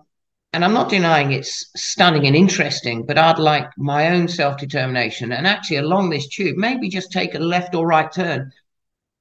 and 0.55 0.63
I'm 0.63 0.73
not 0.73 0.87
denying 0.87 1.33
it's 1.33 1.69
stunning 1.75 2.27
and 2.27 2.35
interesting, 2.35 3.05
but 3.05 3.17
I'd 3.17 3.39
like 3.39 3.67
my 3.77 4.11
own 4.11 4.29
self 4.29 4.57
determination 4.57 5.33
and 5.33 5.45
actually 5.45 5.77
along 5.77 6.09
this 6.09 6.29
tube, 6.29 6.55
maybe 6.55 6.87
just 6.87 7.11
take 7.11 7.35
a 7.35 7.39
left 7.39 7.75
or 7.75 7.85
right 7.85 8.09
turn 8.09 8.53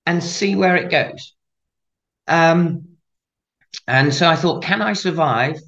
and 0.06 0.22
see 0.22 0.54
where 0.54 0.76
it 0.76 0.92
goes. 0.92 1.34
Um, 2.28 2.98
and 3.88 4.14
so 4.14 4.28
I 4.28 4.36
thought, 4.36 4.62
can 4.62 4.80
I 4.80 4.92
survive 4.92 5.58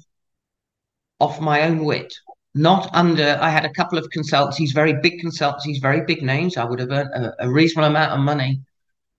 off 1.19 1.41
my 1.41 1.63
own 1.63 1.83
wit? 1.83 2.13
Not 2.55 2.89
under, 2.93 3.37
I 3.41 3.49
had 3.49 3.65
a 3.65 3.73
couple 3.73 3.97
of 3.97 4.07
consultancies, 4.15 4.73
very 4.73 4.93
big 4.93 5.21
consultancies, 5.21 5.81
very 5.81 6.05
big 6.05 6.23
names. 6.23 6.55
I 6.55 6.63
would 6.63 6.79
have 6.79 6.91
earned 6.91 7.13
a, 7.13 7.45
a 7.45 7.51
reasonable 7.51 7.89
amount 7.89 8.13
of 8.13 8.19
money 8.21 8.61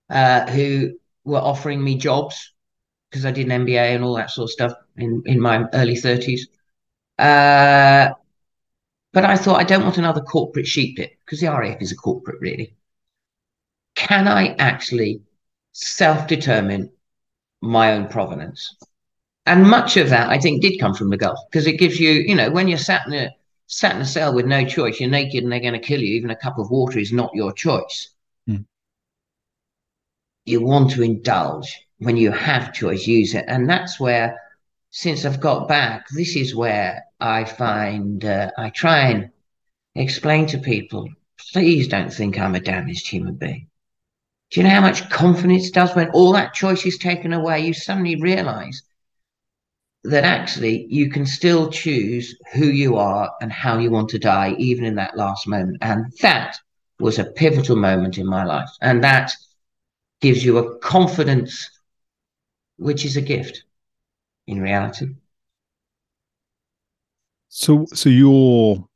uh, 0.09 0.49
who 0.49 0.97
were 1.25 1.37
offering 1.37 1.83
me 1.83 1.95
jobs 1.95 2.53
because 3.11 3.23
I 3.23 3.29
did 3.29 3.51
an 3.51 3.67
MBA 3.67 3.93
and 3.93 4.03
all 4.03 4.15
that 4.15 4.31
sort 4.31 4.45
of 4.45 4.51
stuff 4.51 4.73
in, 4.99 5.23
in 5.25 5.39
my 5.39 5.65
early 5.73 5.95
30s. 5.95 6.41
Uh, 7.17 8.13
but 9.11 9.25
I 9.25 9.35
thought 9.35 9.59
I 9.59 9.63
don't 9.63 9.83
want 9.83 9.97
another 9.97 10.21
corporate 10.21 10.67
sheep 10.67 10.97
pit 10.97 11.17
because 11.25 11.41
the 11.41 11.47
RAF 11.47 11.81
is 11.81 11.91
a 11.91 11.95
corporate, 11.95 12.39
really. 12.39 12.75
Can 13.95 14.27
I 14.27 14.55
actually 14.59 15.21
self 15.71 16.27
determine 16.27 16.91
my 17.61 17.93
own 17.93 18.07
provenance? 18.07 18.75
And 19.45 19.67
much 19.67 19.97
of 19.97 20.09
that, 20.09 20.29
I 20.29 20.39
think, 20.39 20.61
did 20.61 20.79
come 20.79 20.93
from 20.93 21.09
the 21.09 21.17
Gulf 21.17 21.39
because 21.49 21.65
it 21.65 21.79
gives 21.79 21.99
you, 21.99 22.11
you 22.11 22.35
know, 22.35 22.51
when 22.51 22.67
you're 22.67 22.77
sat 22.77 23.07
in 23.07 23.13
a 23.13 23.31
sat 23.65 23.95
in 23.95 24.01
a 24.01 24.05
cell 24.05 24.33
with 24.33 24.45
no 24.45 24.65
choice, 24.65 24.99
you're 24.99 25.09
naked 25.09 25.43
and 25.43 25.51
they're 25.51 25.59
going 25.59 25.73
to 25.73 25.79
kill 25.79 26.01
you. 26.01 26.15
Even 26.15 26.29
a 26.29 26.35
cup 26.35 26.57
of 26.57 26.69
water 26.69 26.99
is 26.99 27.11
not 27.11 27.31
your 27.33 27.51
choice. 27.51 28.09
Mm. 28.47 28.65
You 30.45 30.61
want 30.61 30.91
to 30.91 31.03
indulge 31.03 31.87
when 31.97 32.15
you 32.15 32.31
have 32.31 32.73
choice, 32.73 33.07
use 33.07 33.33
it, 33.33 33.45
and 33.47 33.69
that's 33.69 33.99
where 33.99 34.39
since 34.91 35.25
I've 35.25 35.39
got 35.39 35.67
back, 35.67 36.07
this 36.09 36.35
is 36.35 36.55
where 36.55 37.03
I 37.19 37.45
find 37.45 38.23
uh, 38.25 38.51
I 38.57 38.69
try 38.69 39.09
and 39.09 39.29
explain 39.95 40.47
to 40.47 40.57
people 40.57 41.07
please 41.53 41.87
don't 41.87 42.13
think 42.13 42.37
I'm 42.37 42.55
a 42.55 42.59
damaged 42.59 43.07
human 43.07 43.35
being. 43.35 43.67
Do 44.51 44.59
you 44.59 44.63
know 44.63 44.73
how 44.73 44.81
much 44.81 45.09
confidence 45.09 45.69
does 45.69 45.95
when 45.95 46.09
all 46.09 46.33
that 46.33 46.53
choice 46.53 46.85
is 46.85 46.97
taken 46.97 47.33
away? 47.33 47.61
You 47.61 47.73
suddenly 47.73 48.15
realize 48.19 48.81
that 50.03 50.23
actually 50.23 50.87
you 50.89 51.09
can 51.09 51.25
still 51.25 51.69
choose 51.69 52.35
who 52.53 52.65
you 52.65 52.97
are 52.97 53.31
and 53.41 53.51
how 53.51 53.77
you 53.77 53.91
want 53.91 54.09
to 54.09 54.19
die, 54.19 54.55
even 54.57 54.85
in 54.85 54.95
that 54.95 55.17
last 55.17 55.47
moment. 55.47 55.77
And 55.81 56.11
that 56.21 56.57
was 56.99 57.19
a 57.19 57.25
pivotal 57.25 57.75
moment 57.75 58.17
in 58.17 58.25
my 58.25 58.43
life. 58.43 58.69
And 58.81 59.03
that 59.03 59.33
gives 60.21 60.43
you 60.43 60.57
a 60.57 60.77
confidence, 60.79 61.69
which 62.77 63.05
is 63.05 63.17
a 63.17 63.21
gift 63.21 63.63
in 64.49 64.61
reality. 64.61 65.07
So, 67.49 67.85
so 67.93 68.09
your 68.09 68.87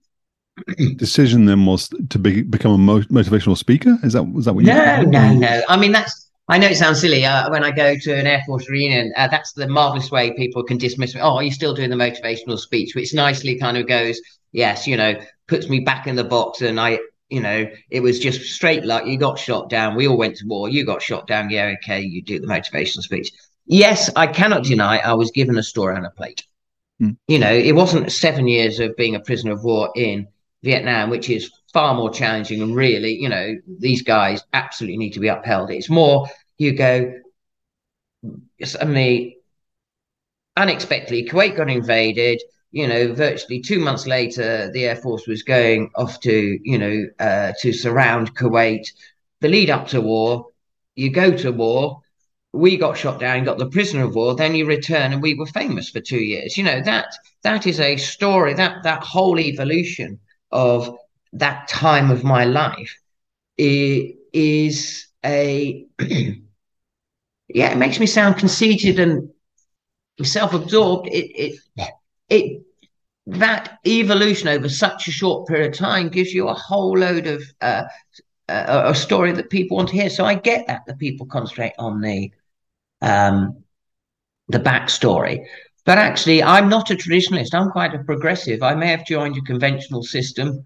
decision 0.96 1.46
then 1.46 1.66
was 1.66 1.90
to 2.10 2.20
be, 2.20 2.42
become 2.42 2.90
a 2.90 3.02
motivational 3.04 3.58
speaker? 3.58 3.98
Is 4.04 4.14
that 4.14 4.24
was 4.24 4.46
that 4.46 4.54
what? 4.54 4.64
No, 4.64 5.02
you 5.02 5.08
no, 5.08 5.34
no. 5.34 5.34
No. 5.34 5.64
I 5.70 5.78
mean, 5.78 5.92
that's. 5.92 6.30
I 6.50 6.58
know 6.58 6.68
it 6.68 6.76
sounds 6.76 7.00
silly. 7.00 7.24
Uh, 7.24 7.50
when 7.52 7.64
I 7.64 7.72
go 7.72 7.96
to 7.98 8.14
an 8.14 8.28
Air 8.28 8.44
Force 8.46 8.70
reunion, 8.70 9.14
uh, 9.16 9.30
that's 9.30 9.54
the 9.54 9.68
marvelous 9.68 10.12
way 10.12 10.34
people 10.34 10.62
can 10.62 10.78
dismiss 10.78 11.16
me. 11.16 11.22
Oh, 11.22 11.40
you're 11.40 11.54
still 11.54 11.74
doing 11.74 11.90
the 11.90 11.96
motivational 11.96 12.60
speech, 12.60 12.96
which 12.96 13.14
nicely 13.14 13.58
kind 13.58 13.78
of 13.78 13.88
goes, 13.88 14.20
yes, 14.52 14.86
you 14.86 14.98
know, 14.98 15.16
puts 15.48 15.70
me 15.70 15.80
back 15.80 16.06
in 16.06 16.18
the 16.18 16.24
box, 16.26 16.62
and 16.62 16.82
I, 16.82 17.00
you 17.30 17.40
know, 17.40 17.66
it 17.90 18.02
was 18.02 18.20
just 18.20 18.42
straight 18.42 18.84
luck. 18.84 19.08
You 19.08 19.18
got 19.18 19.40
shot 19.40 19.70
down. 19.70 19.96
We 19.96 20.06
all 20.06 20.18
went 20.18 20.36
to 20.38 20.46
war. 20.46 20.68
You 20.68 20.86
got 20.86 21.02
shot 21.02 21.28
down. 21.28 21.50
Yeah, 21.50 21.74
okay. 21.82 22.02
You 22.02 22.22
do 22.22 22.40
the 22.40 22.48
motivational 22.48 23.04
speech 23.04 23.32
yes, 23.65 24.10
I 24.15 24.27
cannot 24.27 24.63
deny 24.63 24.98
I 24.98 25.13
was 25.13 25.32
given 25.32 25.58
a 25.58 25.63
store 25.63 25.93
on 25.93 26.05
a 26.05 26.12
plate. 26.12 26.43
Mm. 27.01 27.17
You 27.27 27.39
know, 27.39 27.53
it 27.53 27.75
wasn't 27.75 28.12
seven 28.12 28.48
years 28.48 28.79
of 28.79 28.96
being 28.96 29.15
a 29.15 29.20
prisoner 29.20 29.53
of 29.53 29.63
war 29.63 29.91
in 29.96 30.27
Vietnam, 30.63 31.10
which 31.10 31.29
is 31.29 31.51
far 31.74 31.96
more 31.96 32.10
challenging. 32.10 32.62
And 32.62 32.75
really, 32.75 33.13
you 33.13 33.29
know, 33.29 33.55
these 33.79 34.01
guys 34.01 34.43
absolutely 34.53 34.98
need 34.98 35.13
to 35.13 35.20
be 35.20 35.27
upheld. 35.27 35.72
It's 35.72 35.89
more 35.89 36.27
you 36.58 36.74
go 36.74 37.13
suddenly, 38.63 39.38
unexpectedly, 40.55 41.25
Kuwait 41.25 41.58
got 41.58 41.70
invaded. 41.70 42.41
You 42.72 42.88
know, 42.88 43.13
virtually 43.13 43.62
two 43.62 43.79
months 43.79 44.08
later, 44.08 44.72
the 44.72 44.86
Air 44.86 44.96
Force 44.96 45.27
was 45.27 45.43
going 45.43 45.91
off 45.96 46.20
to, 46.22 46.60
you 46.63 46.77
know, 46.79 47.05
uh, 47.20 47.51
to 47.60 47.72
surround 47.72 48.36
Kuwait. 48.36 48.88
The 49.41 49.50
lead 49.50 49.70
up 49.70 49.88
to 49.89 50.01
war, 50.01 50.48
you 50.96 51.12
go 51.12 51.36
to 51.38 51.51
war, 51.51 52.01
we 52.54 52.78
got 52.78 52.98
shot 52.98 53.20
down, 53.20 53.44
got 53.44 53.58
the 53.58 53.66
prisoner 53.66 54.06
of 54.06 54.16
war, 54.16 54.36
then 54.36 54.54
you 54.54 54.66
return 54.66 55.12
and 55.12 55.22
we 55.24 55.34
were 55.34 55.48
famous 55.48 55.90
for 55.90 56.00
two 56.00 56.20
years. 56.20 56.56
You 56.56 56.64
know, 56.64 56.82
that 56.82 57.08
that 57.42 57.66
is 57.66 57.80
a 57.80 57.98
story, 57.98 58.54
that 58.54 58.84
that 58.84 59.04
whole 59.04 59.40
evolution 59.40 60.20
of 60.52 60.96
that 61.34 61.68
time 61.68 62.12
of 62.12 62.24
my 62.24 62.46
life 62.46 62.96
is 63.58 65.08
a 65.26 65.86
yeah, 66.00 67.72
it 67.72 67.78
makes 67.78 68.00
me 68.00 68.06
sound 68.06 68.38
conceited 68.38 69.00
and 69.00 69.30
self-absorbed. 70.22 71.08
It 71.08 71.32
it 71.36 71.60
it 72.30 72.62
that 73.26 73.80
evolution 73.88 74.48
over 74.48 74.70
such 74.70 75.08
a 75.08 75.12
short 75.12 75.48
period 75.48 75.72
of 75.72 75.78
time 75.78 76.10
gives 76.10 76.34
you 76.34 76.50
a 76.50 76.54
whole 76.54 76.98
load 76.98 77.26
of 77.26 77.42
uh, 77.62 77.84
a, 78.50 78.90
a, 78.90 78.96
story 78.96 79.32
that 79.32 79.50
people 79.50 79.78
want 79.78 79.88
to 79.90 79.96
hear. 79.96 80.10
So 80.10 80.26
I 80.26 80.36
get 80.36 80.68
that 80.68 80.82
the 80.86 80.96
people 80.96 81.26
concentrate 81.26 81.72
on 81.80 82.02
the 82.02 82.32
um, 83.04 83.64
the 84.48 84.60
backstory. 84.60 85.46
But 85.86 85.98
actually, 85.98 86.42
I'm 86.42 86.70
not 86.70 86.92
a 86.92 86.96
traditionalist. 86.96 87.54
I'm 87.54 87.70
quite 87.72 87.94
a 87.94 88.04
progressive. 88.04 88.64
I 88.64 88.74
may 88.76 88.88
have 88.88 89.06
joined 89.06 89.38
a 89.38 89.42
conventional 89.42 90.04
system. 90.04 90.66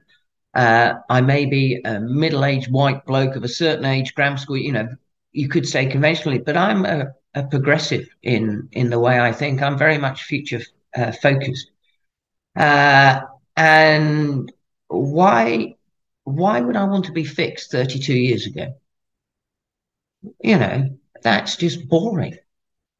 Uh, 0.53 0.94
I 1.10 1.22
may 1.22 1.46
be 1.46 1.82
a 1.86 2.00
middle-aged 2.00 2.72
white 2.72 3.06
bloke 3.06 3.36
of 3.36 3.44
a 3.44 3.50
certain 3.50 3.86
age, 3.86 4.13
grammar 4.15 4.38
school. 4.38 4.58
You 4.58 4.74
know, 4.74 4.88
you 5.32 5.50
could 5.50 5.67
say 5.67 5.88
conventionally, 5.88 6.39
but 6.39 6.58
I'm 6.58 6.86
a, 6.86 7.08
a 7.36 7.44
progressive 7.44 8.08
in 8.24 8.70
in 8.72 8.89
the 8.89 9.00
way 9.00 9.20
I 9.20 9.32
think. 9.32 9.62
I'm 9.62 9.77
very 9.77 9.98
much 9.98 10.24
future 10.24 10.62
uh, 10.96 11.12
focused. 11.12 11.72
Uh, 12.56 13.22
and 13.56 14.51
why 14.88 15.75
why 16.24 16.62
would 16.62 16.75
I 16.75 16.86
want 16.86 17.06
to 17.06 17.12
be 17.12 17.24
fixed 17.25 17.72
32 17.72 18.15
years 18.15 18.46
ago? 18.48 18.75
You 20.44 20.58
know, 20.58 20.98
that's 21.21 21.55
just 21.55 21.88
boring. 21.88 22.38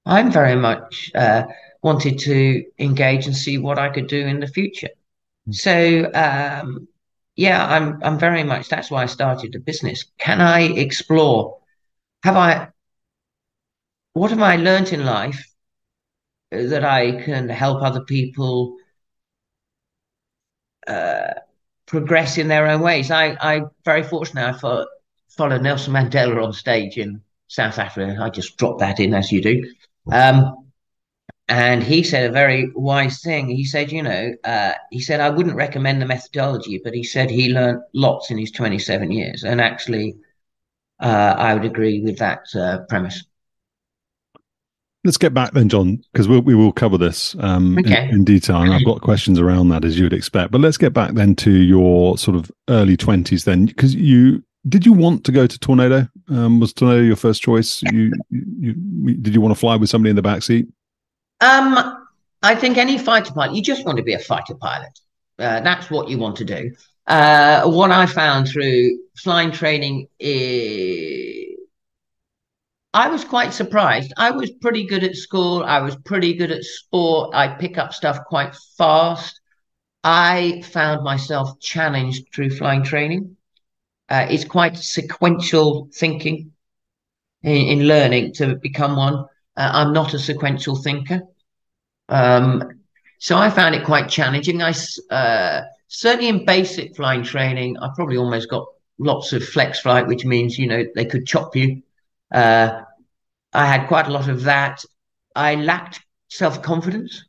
I'm 0.06 0.32
very 0.32 0.56
much 0.56 1.12
uh, 1.16 1.44
wanted 1.82 2.20
to 2.20 2.66
engage 2.80 3.26
and 3.26 3.36
see 3.36 3.58
what 3.58 3.78
I 3.78 3.90
could 3.90 4.08
do 4.08 4.26
in 4.26 4.40
the 4.40 4.48
future. 4.48 4.90
Hmm. 5.46 5.52
So 5.52 6.12
um, 6.14 6.88
yeah, 7.36 7.66
I'm 7.66 8.02
I'm 8.04 8.20
very 8.20 8.44
much 8.44 8.70
that's 8.70 8.90
why 8.92 9.04
I 9.04 9.08
started 9.08 9.54
the 9.54 9.60
business. 9.60 10.06
Can 10.18 10.42
I 10.42 10.62
explore? 10.62 11.60
Have 12.24 12.38
I 12.38 12.70
what 14.14 14.32
have 14.32 14.42
I 14.42 14.56
learned 14.56 14.94
in 14.94 15.06
life 15.06 15.54
that 16.52 16.84
I 16.84 17.24
can 17.24 17.50
help 17.50 17.84
other 17.84 18.02
people 18.02 18.78
uh, 20.88 21.34
progress 21.86 22.38
in 22.38 22.48
their 22.48 22.68
own 22.68 22.82
ways. 22.82 23.12
I, 23.12 23.38
I'm 23.40 23.70
very 23.84 24.04
fortunate. 24.04 24.48
I 24.48 24.58
follow, 24.58 24.88
followed 25.30 25.62
Nelson 25.62 25.94
Mandela 25.94 26.44
on 26.44 26.54
stage 26.54 26.98
in 26.98 27.22
South 27.48 27.80
Africa. 27.80 28.18
I 28.22 28.30
just 28.30 28.58
dropped 28.58 28.80
that 28.80 29.00
in 29.00 29.14
as 29.14 29.32
you 29.32 29.42
do. 29.42 29.64
Um, 30.12 30.68
and 31.50 31.82
he 31.82 32.04
said 32.04 32.30
a 32.30 32.34
very 32.34 32.72
wise 32.76 33.22
thing. 33.22 33.48
He 33.48 33.64
said, 33.64 33.92
you 33.92 34.04
know, 34.04 34.34
uh, 34.44 34.74
he 34.92 35.00
said, 35.00 35.22
I 35.22 35.30
wouldn't 35.30 35.56
recommend 35.56 36.02
the 36.02 36.06
methodology, 36.06 36.82
but 36.84 36.94
he 36.94 37.04
said 37.04 37.30
he 37.30 37.54
learned 37.54 37.82
lots 37.94 38.32
in 38.32 38.38
his 38.38 38.52
27 38.52 39.12
years. 39.12 39.44
And 39.44 39.62
actually, 39.62 40.18
uh, 41.00 41.36
I 41.38 41.54
would 41.54 41.64
agree 41.64 42.02
with 42.02 42.18
that 42.18 42.48
uh, 42.54 42.80
premise. 42.90 43.24
Let's 45.06 45.18
get 45.18 45.34
back 45.34 45.54
then, 45.54 45.70
John, 45.70 46.04
because 46.12 46.28
we'll, 46.28 46.42
we 46.42 46.54
will 46.54 46.74
cover 46.74 46.98
this 46.98 47.34
um, 47.40 47.78
okay. 47.78 48.10
in, 48.10 48.16
in, 48.16 48.24
detail. 48.26 48.58
And 48.58 48.74
I've 48.74 48.84
got 48.84 49.00
questions 49.00 49.40
around 49.40 49.70
that, 49.70 49.86
as 49.86 49.98
you 49.98 50.04
would 50.04 50.12
expect. 50.12 50.52
But 50.52 50.60
let's 50.60 50.76
get 50.76 50.92
back 50.92 51.14
then 51.14 51.34
to 51.36 51.52
your 51.52 52.18
sort 52.18 52.36
of 52.36 52.52
early 52.68 52.98
20s 52.98 53.46
then, 53.46 53.68
because 53.68 53.96
you 53.96 54.44
did 54.68 54.86
you 54.86 54.94
want 54.94 55.24
to 55.26 55.32
go 55.32 55.48
to 55.48 55.60
Tornado? 55.60 56.08
Um, 56.30 56.60
was 56.60 56.74
Tornado 56.74 57.02
your 57.02 57.16
first 57.16 57.42
choice? 57.42 57.82
You, 57.84 58.12
you, 58.30 58.76
you, 59.02 59.14
did 59.16 59.34
you 59.34 59.42
want 59.42 59.54
to 59.54 59.60
fly 59.60 59.76
with 59.76 59.90
somebody 59.90 60.10
in 60.10 60.16
the 60.16 60.22
back 60.22 60.44
seat? 60.44 60.68
Um, 61.42 62.08
I 62.44 62.56
think 62.56 62.78
any 62.78 62.98
fighter 62.98 63.34
pilot, 63.34 63.56
you 63.56 63.62
just 63.62 63.86
want 63.86 63.98
to 63.98 64.04
be 64.04 64.14
a 64.14 64.20
fighter 64.20 64.56
pilot. 64.56 65.00
Uh, 65.40 65.60
that's 65.62 65.90
what 65.90 66.10
you 66.10 66.18
want 66.18 66.36
to 66.38 66.46
do. 66.46 66.72
Uh, 67.06 67.70
what 67.70 67.92
I 67.92 68.06
found 68.06 68.48
through 68.48 69.00
flying 69.16 69.52
training 69.52 70.08
is 70.20 71.48
I 72.94 73.10
was 73.10 73.24
quite 73.24 73.54
surprised. 73.54 74.12
I 74.18 74.32
was 74.32 74.52
pretty 74.52 74.86
good 74.86 75.04
at 75.04 75.16
school. 75.16 75.64
I 75.64 75.82
was 75.82 75.96
pretty 75.98 76.34
good 76.34 76.52
at 76.52 76.64
sport. 76.64 77.36
I 77.36 77.50
pick 77.50 77.78
up 77.78 77.94
stuff 77.94 78.20
quite 78.26 78.56
fast. 78.78 79.40
I 80.04 80.64
found 80.66 81.04
myself 81.04 81.60
challenged 81.60 82.26
through 82.34 82.50
flying 82.52 82.84
training. 82.84 83.38
Uh, 84.10 84.26
it's 84.30 84.46
quite 84.46 84.78
sequential 84.78 85.90
thinking 85.94 86.52
in, 87.44 87.80
in 87.80 87.88
learning 87.88 88.34
to 88.34 88.56
become 88.56 88.96
one. 88.96 89.16
Uh, 89.56 89.72
I'm 89.74 89.94
not 89.94 90.14
a 90.14 90.20
sequential 90.20 90.76
thinker. 90.76 91.22
Um, 92.10 92.82
so 93.20 93.38
I 93.38 93.50
found 93.50 93.76
it 93.76 93.84
quite 93.84 94.10
challenging. 94.10 94.62
I 94.62 94.74
uh, 95.10 95.64
certainly 95.88 96.30
in 96.30 96.46
basic 96.46 96.96
flying 96.96 97.24
training, 97.24 97.78
I 97.80 97.90
probably 97.96 98.18
almost 98.18 98.50
got 98.50 98.68
lots 99.00 99.34
of 99.34 99.44
flex 99.44 99.80
flight, 99.80 100.08
which 100.08 100.26
means 100.26 100.58
you 100.58 100.68
know 100.68 100.84
they 100.96 101.06
could 101.06 101.26
chop 101.26 101.56
you. 101.56 101.82
Uh, 102.32 102.82
I 103.54 103.66
had 103.66 103.88
quite 103.88 104.08
a 104.08 104.12
lot 104.12 104.30
of 104.30 104.44
that. 104.44 104.84
I 105.36 105.56
lacked 105.56 106.02
self 106.30 106.62
confidence 106.62 107.24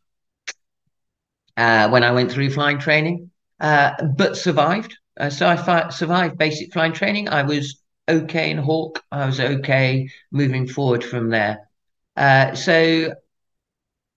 uh, 1.56 1.88
when 1.88 2.04
I 2.04 2.12
went 2.12 2.30
through 2.30 2.50
flying 2.50 2.78
training, 2.78 3.30
uh, 3.61 3.92
but 4.16 4.37
survived. 4.37 4.98
Uh, 5.18 5.30
so 5.30 5.48
I 5.48 5.56
fi- 5.56 5.88
survived 5.88 6.38
basic 6.38 6.72
flying 6.72 6.92
training. 6.92 7.28
I 7.28 7.42
was 7.42 7.80
okay 8.08 8.50
in 8.50 8.58
Hawk. 8.58 9.02
I 9.10 9.26
was 9.26 9.40
okay 9.40 10.08
moving 10.30 10.66
forward 10.66 11.04
from 11.04 11.30
there. 11.30 11.68
Uh, 12.16 12.54
so 12.54 13.12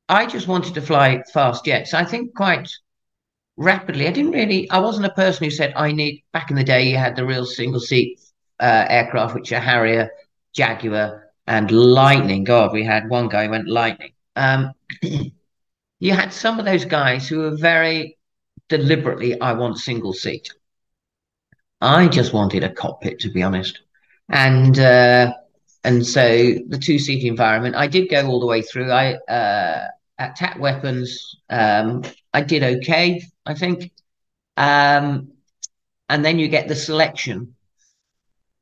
I 0.07 0.25
just 0.25 0.47
wanted 0.47 0.75
to 0.75 0.81
fly 0.81 1.23
fast 1.33 1.65
jets. 1.65 1.93
I 1.93 2.05
think 2.05 2.35
quite 2.35 2.69
rapidly. 3.57 4.07
I 4.07 4.11
didn't 4.11 4.31
really. 4.31 4.69
I 4.69 4.79
wasn't 4.79 5.05
a 5.07 5.11
person 5.11 5.43
who 5.45 5.51
said 5.51 5.73
I 5.75 5.91
need. 5.91 6.23
Back 6.33 6.49
in 6.51 6.55
the 6.55 6.63
day, 6.63 6.89
you 6.89 6.97
had 6.97 7.15
the 7.15 7.25
real 7.25 7.45
single 7.45 7.79
seat 7.79 8.19
uh, 8.59 8.85
aircraft, 8.89 9.35
which 9.35 9.51
are 9.51 9.59
Harrier, 9.59 10.11
Jaguar, 10.53 11.31
and 11.47 11.71
Lightning. 11.71 12.43
God, 12.43 12.73
we 12.73 12.83
had 12.83 13.09
one 13.09 13.27
guy 13.29 13.47
went 13.47 13.67
Lightning. 13.67 14.13
Um, 14.35 14.73
you 15.99 16.11
had 16.13 16.33
some 16.33 16.59
of 16.59 16.65
those 16.65 16.85
guys 16.85 17.27
who 17.27 17.39
were 17.39 17.57
very 17.57 18.17
deliberately. 18.69 19.39
I 19.39 19.53
want 19.53 19.77
single 19.77 20.13
seat. 20.13 20.49
I 21.81 22.07
just 22.07 22.33
wanted 22.33 22.63
a 22.63 22.73
cockpit, 22.73 23.19
to 23.19 23.29
be 23.29 23.43
honest, 23.43 23.81
and. 24.29 24.77
Uh, 24.79 25.33
and 25.83 26.05
so 26.05 26.53
the 26.67 26.77
two 26.77 26.99
seat 26.99 27.23
environment, 27.25 27.75
I 27.75 27.87
did 27.87 28.07
go 28.07 28.27
all 28.27 28.39
the 28.39 28.45
way 28.45 28.61
through. 28.61 28.91
I 28.91 29.15
uh, 29.15 29.87
at 30.19 30.59
Weapons, 30.59 31.37
um, 31.49 32.03
I 32.33 32.41
did 32.41 32.63
okay, 32.63 33.23
I 33.45 33.53
think. 33.53 33.91
Um, 34.57 35.31
and 36.09 36.23
then 36.23 36.39
you 36.39 36.47
get 36.47 36.67
the 36.67 36.75
selection. 36.75 37.55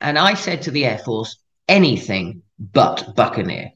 And 0.02 0.18
I 0.18 0.34
said 0.34 0.62
to 0.64 0.72
the 0.72 0.86
Air 0.86 1.00
Force, 1.00 1.38
anything 1.68 2.44
but 2.58 3.14
Buccaneer. 3.16 3.74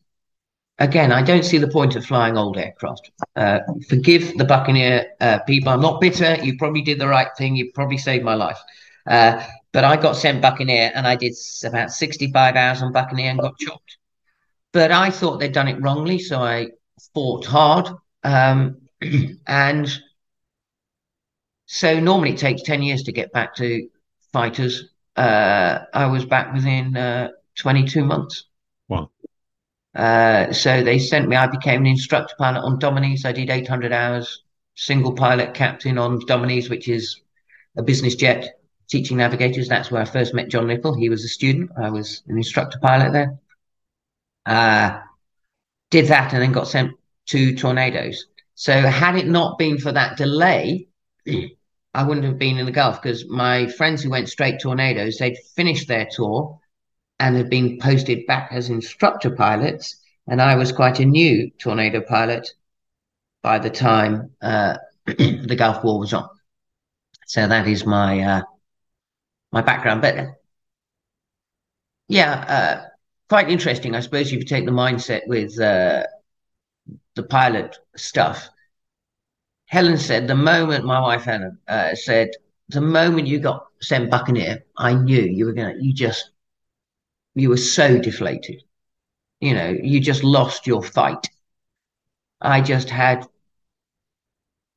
Again, 0.80 1.12
I 1.12 1.22
don't 1.22 1.46
see 1.46 1.58
the 1.58 1.68
point 1.68 1.96
of 1.96 2.06
flying 2.06 2.38
old 2.38 2.58
aircraft. 2.58 3.12
Uh, 3.36 3.60
forgive 3.90 4.38
the 4.38 4.46
Buccaneer 4.46 5.08
uh, 5.20 5.40
people. 5.40 5.72
I'm 5.72 5.82
not 5.82 6.02
bitter. 6.02 6.36
You 6.44 6.58
probably 6.58 6.82
did 6.82 7.00
the 7.00 7.08
right 7.08 7.30
thing. 7.38 7.56
You 7.56 7.72
probably 7.74 7.98
saved 7.98 8.24
my 8.24 8.34
life. 8.36 8.60
Uh, 9.06 9.46
but 9.72 9.84
I 9.84 9.98
got 9.98 10.16
sent 10.16 10.42
Buccaneer 10.42 10.92
and 10.94 11.08
I 11.08 11.16
did 11.16 11.34
about 11.64 11.92
65 11.92 12.56
hours 12.56 12.82
on 12.82 12.94
Buccaneer 12.94 13.32
and 13.32 13.40
got 13.40 13.58
chopped. 13.58 13.98
But 14.72 14.92
I 14.92 15.10
thought 15.10 15.40
they'd 15.40 15.52
done 15.52 15.68
it 15.68 15.82
wrongly. 15.82 16.20
So 16.20 16.42
I 16.42 16.70
fought 17.14 17.46
hard. 17.46 17.90
Um, 18.24 18.78
and 19.48 19.90
so 21.66 22.00
normally 22.00 22.32
it 22.32 22.38
takes 22.38 22.62
10 22.62 22.82
years 22.82 23.04
to 23.04 23.12
get 23.12 23.34
back 23.34 23.56
to 23.56 23.90
fighters. 24.32 24.90
Uh, 25.16 25.80
I 25.94 26.06
was 26.06 26.26
back 26.26 26.54
within 26.54 26.96
uh, 26.96 27.30
22 27.58 28.04
months. 28.06 28.46
Wow. 28.88 29.10
Uh, 29.96 30.52
so 30.52 30.84
they 30.84 30.98
sent 30.98 31.28
me, 31.28 31.36
I 31.36 31.48
became 31.48 31.82
an 31.82 31.88
instructor 31.88 32.36
pilot 32.38 32.62
on 32.62 32.80
Dominies. 32.80 33.26
I 33.26 33.32
did 33.32 33.50
800 33.50 33.92
hours, 33.92 34.44
single 34.76 35.14
pilot 35.14 35.54
captain 35.54 35.98
on 35.98 36.20
Dominies, 36.26 36.70
which 36.70 36.88
is 36.88 37.22
a 37.76 37.84
business 37.84 38.16
jet 38.16 38.60
teaching 38.94 39.18
navigators. 39.18 39.68
That's 39.68 39.90
where 39.90 40.04
I 40.04 40.06
first 40.06 40.36
met 40.36 40.50
John 40.50 40.68
Little. 40.68 40.94
He 40.94 41.10
was 41.10 41.26
a 41.26 41.28
student. 41.28 41.72
I 41.82 41.90
was 41.90 42.22
an 42.28 42.38
instructor 42.38 42.78
pilot 42.80 43.12
there. 43.12 43.40
Uh, 44.46 45.00
did 45.90 46.08
that 46.08 46.32
and 46.32 46.42
then 46.42 46.52
got 46.52 46.68
sent 46.68 46.92
to 47.28 47.56
tornadoes. 47.56 48.28
So 48.54 48.74
had 48.74 49.16
it 49.16 49.26
not 49.26 49.58
been 49.58 49.80
for 49.80 49.92
that 49.92 50.16
delay, 50.16 50.88
I 51.96 52.04
wouldn't 52.04 52.26
have 52.26 52.38
been 52.38 52.60
in 52.60 52.68
the 52.68 52.72
Gulf 52.72 53.02
because 53.02 53.28
my 53.28 53.66
friends 53.68 54.04
who 54.04 54.12
went 54.12 54.30
straight 54.30 54.62
tornadoes, 54.62 55.18
they'd 55.18 55.38
finished 55.56 55.88
their 55.88 56.08
tour 56.12 56.60
and 57.20 57.36
had 57.36 57.50
been 57.50 57.80
posted 57.80 58.28
back 58.28 58.50
as 58.52 58.70
instructor 58.70 59.32
pilots. 59.32 59.96
And 60.28 60.40
I 60.40 60.56
was 60.56 60.72
quite 60.72 61.00
a 61.00 61.06
new 61.06 61.50
tornado 61.58 62.02
pilot 62.02 62.48
by 63.42 63.58
the 63.58 63.72
time 63.72 64.32
uh, 64.40 64.78
the 65.06 65.56
Gulf 65.58 65.84
War 65.84 66.00
was 66.00 66.14
on. 66.14 66.30
So 67.26 67.48
that 67.48 67.68
is 67.68 67.86
my 67.86 68.20
uh, 68.22 68.42
my 69.54 69.62
background. 69.62 70.02
But 70.02 70.16
yeah, 72.10 72.34
uh, 72.48 72.88
quite 73.30 73.50
interesting. 73.50 73.96
I 73.96 74.02
suppose 74.02 74.28
if 74.28 74.34
you 74.34 74.44
take 74.44 74.66
the 74.66 74.72
mindset 74.72 75.22
with 75.28 75.58
uh, 75.62 76.04
the 77.16 77.24
pilot 77.24 77.78
stuff, 77.96 78.50
Helen 79.68 79.98
said 79.98 80.28
the 80.28 80.36
moment 80.36 80.86
my 80.86 81.00
wife 81.00 81.24
Helen 81.24 81.58
uh, 81.68 81.96
said 81.96 82.32
the 82.70 82.82
moment 82.82 83.28
you 83.28 83.40
got 83.40 83.68
sent 83.82 84.10
Buccaneer, 84.10 84.64
I 84.78 84.96
knew 84.96 85.22
you 85.22 85.46
were 85.46 85.54
gonna. 85.54 85.76
You 85.80 85.94
just 85.94 86.32
you 87.36 87.50
were 87.50 87.58
so 87.58 88.00
deflated. 88.00 88.64
You 89.40 89.54
know, 89.54 89.70
you 89.70 90.00
just 90.00 90.24
lost 90.24 90.68
your 90.68 90.84
fight. 90.84 91.30
I 92.42 92.62
just 92.62 92.90
had. 92.90 93.28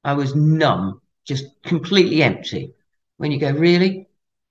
I 0.05 0.13
was 0.13 0.37
numb, 0.37 1.01
just 1.25 1.47
completely 1.63 2.23
empty. 2.23 2.75
When 3.17 3.33
you 3.33 3.41
go, 3.41 3.51
really? 3.51 4.06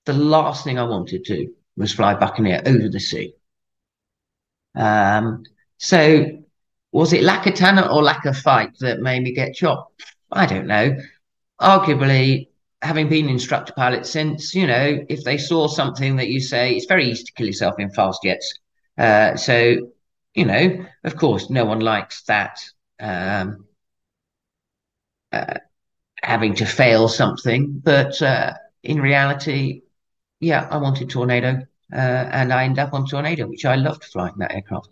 The 0.06 0.13
last 0.13 0.63
thing 0.63 0.78
I 0.80 0.84
wanted 0.84 1.26
to 1.26 1.54
was 1.78 1.94
fly 1.94 2.15
Buccaneer 2.15 2.62
over 2.65 2.89
the 2.89 3.00
sea. 3.00 3.34
Um, 4.76 5.44
so 5.78 6.26
was 6.91 7.13
it 7.13 7.24
lack 7.24 7.48
of 7.48 7.56
talent 7.56 7.91
or 7.91 8.02
lack 8.04 8.26
of 8.26 8.38
fight 8.38 8.78
that 8.80 9.02
made 9.02 9.24
me 9.24 9.34
get 9.34 9.56
chopped? 9.56 10.04
I 10.32 10.46
don't 10.46 10.68
know. 10.68 10.98
Arguably, 11.60 12.50
having 12.82 13.10
been 13.10 13.30
instructor 13.30 13.74
pilot 13.74 14.06
since, 14.06 14.54
you 14.54 14.68
know, 14.68 15.04
if 15.10 15.24
they 15.24 15.38
saw 15.38 15.68
something 15.68 16.18
that 16.18 16.28
you 16.28 16.39
say, 16.39 16.76
it's 16.76 16.86
very 16.86 17.06
easy 17.06 17.24
to 17.24 17.34
kill 17.34 17.48
yourself 17.48 17.76
in 17.80 17.89
fast 17.91 18.22
jets. 18.24 18.60
Uh, 18.98 19.36
so, 19.36 19.91
you 20.34 20.46
know, 20.46 20.86
of 21.04 21.15
course, 21.15 21.50
no 21.50 21.65
one 21.65 21.80
likes 21.80 22.24
that. 22.24 22.60
Um, 23.00 23.65
uh, 25.32 25.56
having 26.22 26.56
to 26.56 26.65
fail 26.65 27.08
something, 27.08 27.82
but 27.84 28.22
uh, 28.22 28.54
in 28.84 29.02
reality, 29.02 29.82
yeah, 30.39 30.67
I 30.69 30.78
wanted 30.78 31.10
Tornado, 31.10 31.65
uh, 31.93 31.95
and 31.95 32.52
I 32.52 32.65
ended 32.65 32.80
up 32.80 32.93
on 32.93 33.08
Tornado, 33.08 33.48
which 33.48 33.65
I 33.65 33.76
loved 33.76 34.04
flying 34.06 34.34
that 34.38 34.54
aircraft. 34.54 34.89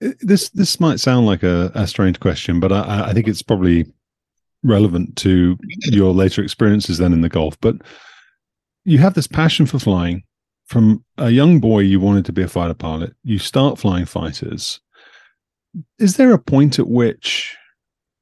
This 0.00 0.48
this 0.50 0.78
might 0.78 1.00
sound 1.00 1.26
like 1.26 1.42
a, 1.42 1.72
a 1.74 1.86
strange 1.86 2.20
question, 2.20 2.60
but 2.60 2.72
I, 2.72 3.08
I 3.08 3.12
think 3.12 3.26
it's 3.26 3.42
probably 3.42 3.92
relevant 4.62 5.16
to 5.16 5.56
your 5.84 6.12
later 6.12 6.42
experiences 6.42 6.98
then 6.98 7.12
in 7.12 7.20
the 7.20 7.28
Gulf. 7.28 7.58
But 7.60 7.76
you 8.84 8.98
have 8.98 9.14
this 9.14 9.26
passion 9.26 9.66
for 9.66 9.78
flying. 9.78 10.22
From 10.66 11.02
a 11.16 11.30
young 11.30 11.60
boy, 11.60 11.80
you 11.80 11.98
wanted 11.98 12.26
to 12.26 12.32
be 12.32 12.42
a 12.42 12.48
fighter 12.48 12.74
pilot. 12.74 13.14
You 13.24 13.38
start 13.38 13.78
flying 13.78 14.04
fighters. 14.04 14.80
is 15.98 16.16
there 16.16 16.32
a 16.32 16.38
point 16.38 16.78
at 16.78 16.86
which, 16.86 17.56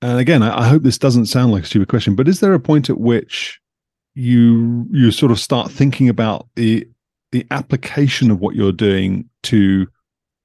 and 0.00 0.18
again, 0.18 0.42
I, 0.42 0.60
I 0.60 0.68
hope 0.68 0.82
this 0.82 0.98
doesn't 0.98 1.26
sound 1.26 1.52
like 1.52 1.64
a 1.64 1.66
stupid 1.66 1.88
question, 1.88 2.14
but 2.14 2.28
is 2.28 2.40
there 2.40 2.54
a 2.54 2.60
point 2.60 2.88
at 2.88 3.00
which 3.00 3.60
you 4.16 4.86
you 4.90 5.12
sort 5.12 5.30
of 5.30 5.38
start 5.38 5.70
thinking 5.70 6.08
about 6.08 6.48
the 6.56 6.88
the 7.32 7.46
application 7.50 8.30
of 8.30 8.40
what 8.40 8.56
you're 8.56 8.72
doing 8.72 9.28
to 9.42 9.86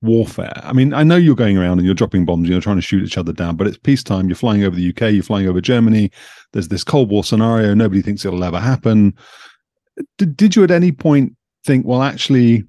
warfare. 0.02 0.52
I 0.58 0.74
mean, 0.74 0.94
I 0.94 1.04
know 1.04 1.16
you're 1.16 1.36
going 1.36 1.58
around 1.58 1.80
and 1.80 1.86
you're 1.86 1.96
dropping 1.96 2.26
bombs, 2.26 2.50
you're 2.50 2.60
trying 2.60 2.76
to 2.76 2.82
shoot 2.82 3.04
each 3.04 3.18
other 3.18 3.32
down, 3.32 3.56
but 3.56 3.68
it's 3.68 3.78
peacetime. 3.78 4.28
You're 4.28 4.36
flying 4.36 4.64
over 4.64 4.76
the 4.76 4.90
UK, 4.90 5.14
you're 5.14 5.24
flying 5.24 5.48
over 5.48 5.62
Germany. 5.62 6.12
There's 6.52 6.68
this 6.68 6.84
Cold 6.84 7.10
War 7.10 7.24
scenario. 7.24 7.74
Nobody 7.74 8.02
thinks 8.02 8.26
it'll 8.26 8.44
ever 8.44 8.60
happen. 8.60 9.16
Did, 10.18 10.36
did 10.36 10.56
you 10.56 10.64
at 10.66 10.72
any 10.72 10.92
point 10.92 11.36
think, 11.64 11.86
well, 11.86 12.02
actually, 12.02 12.66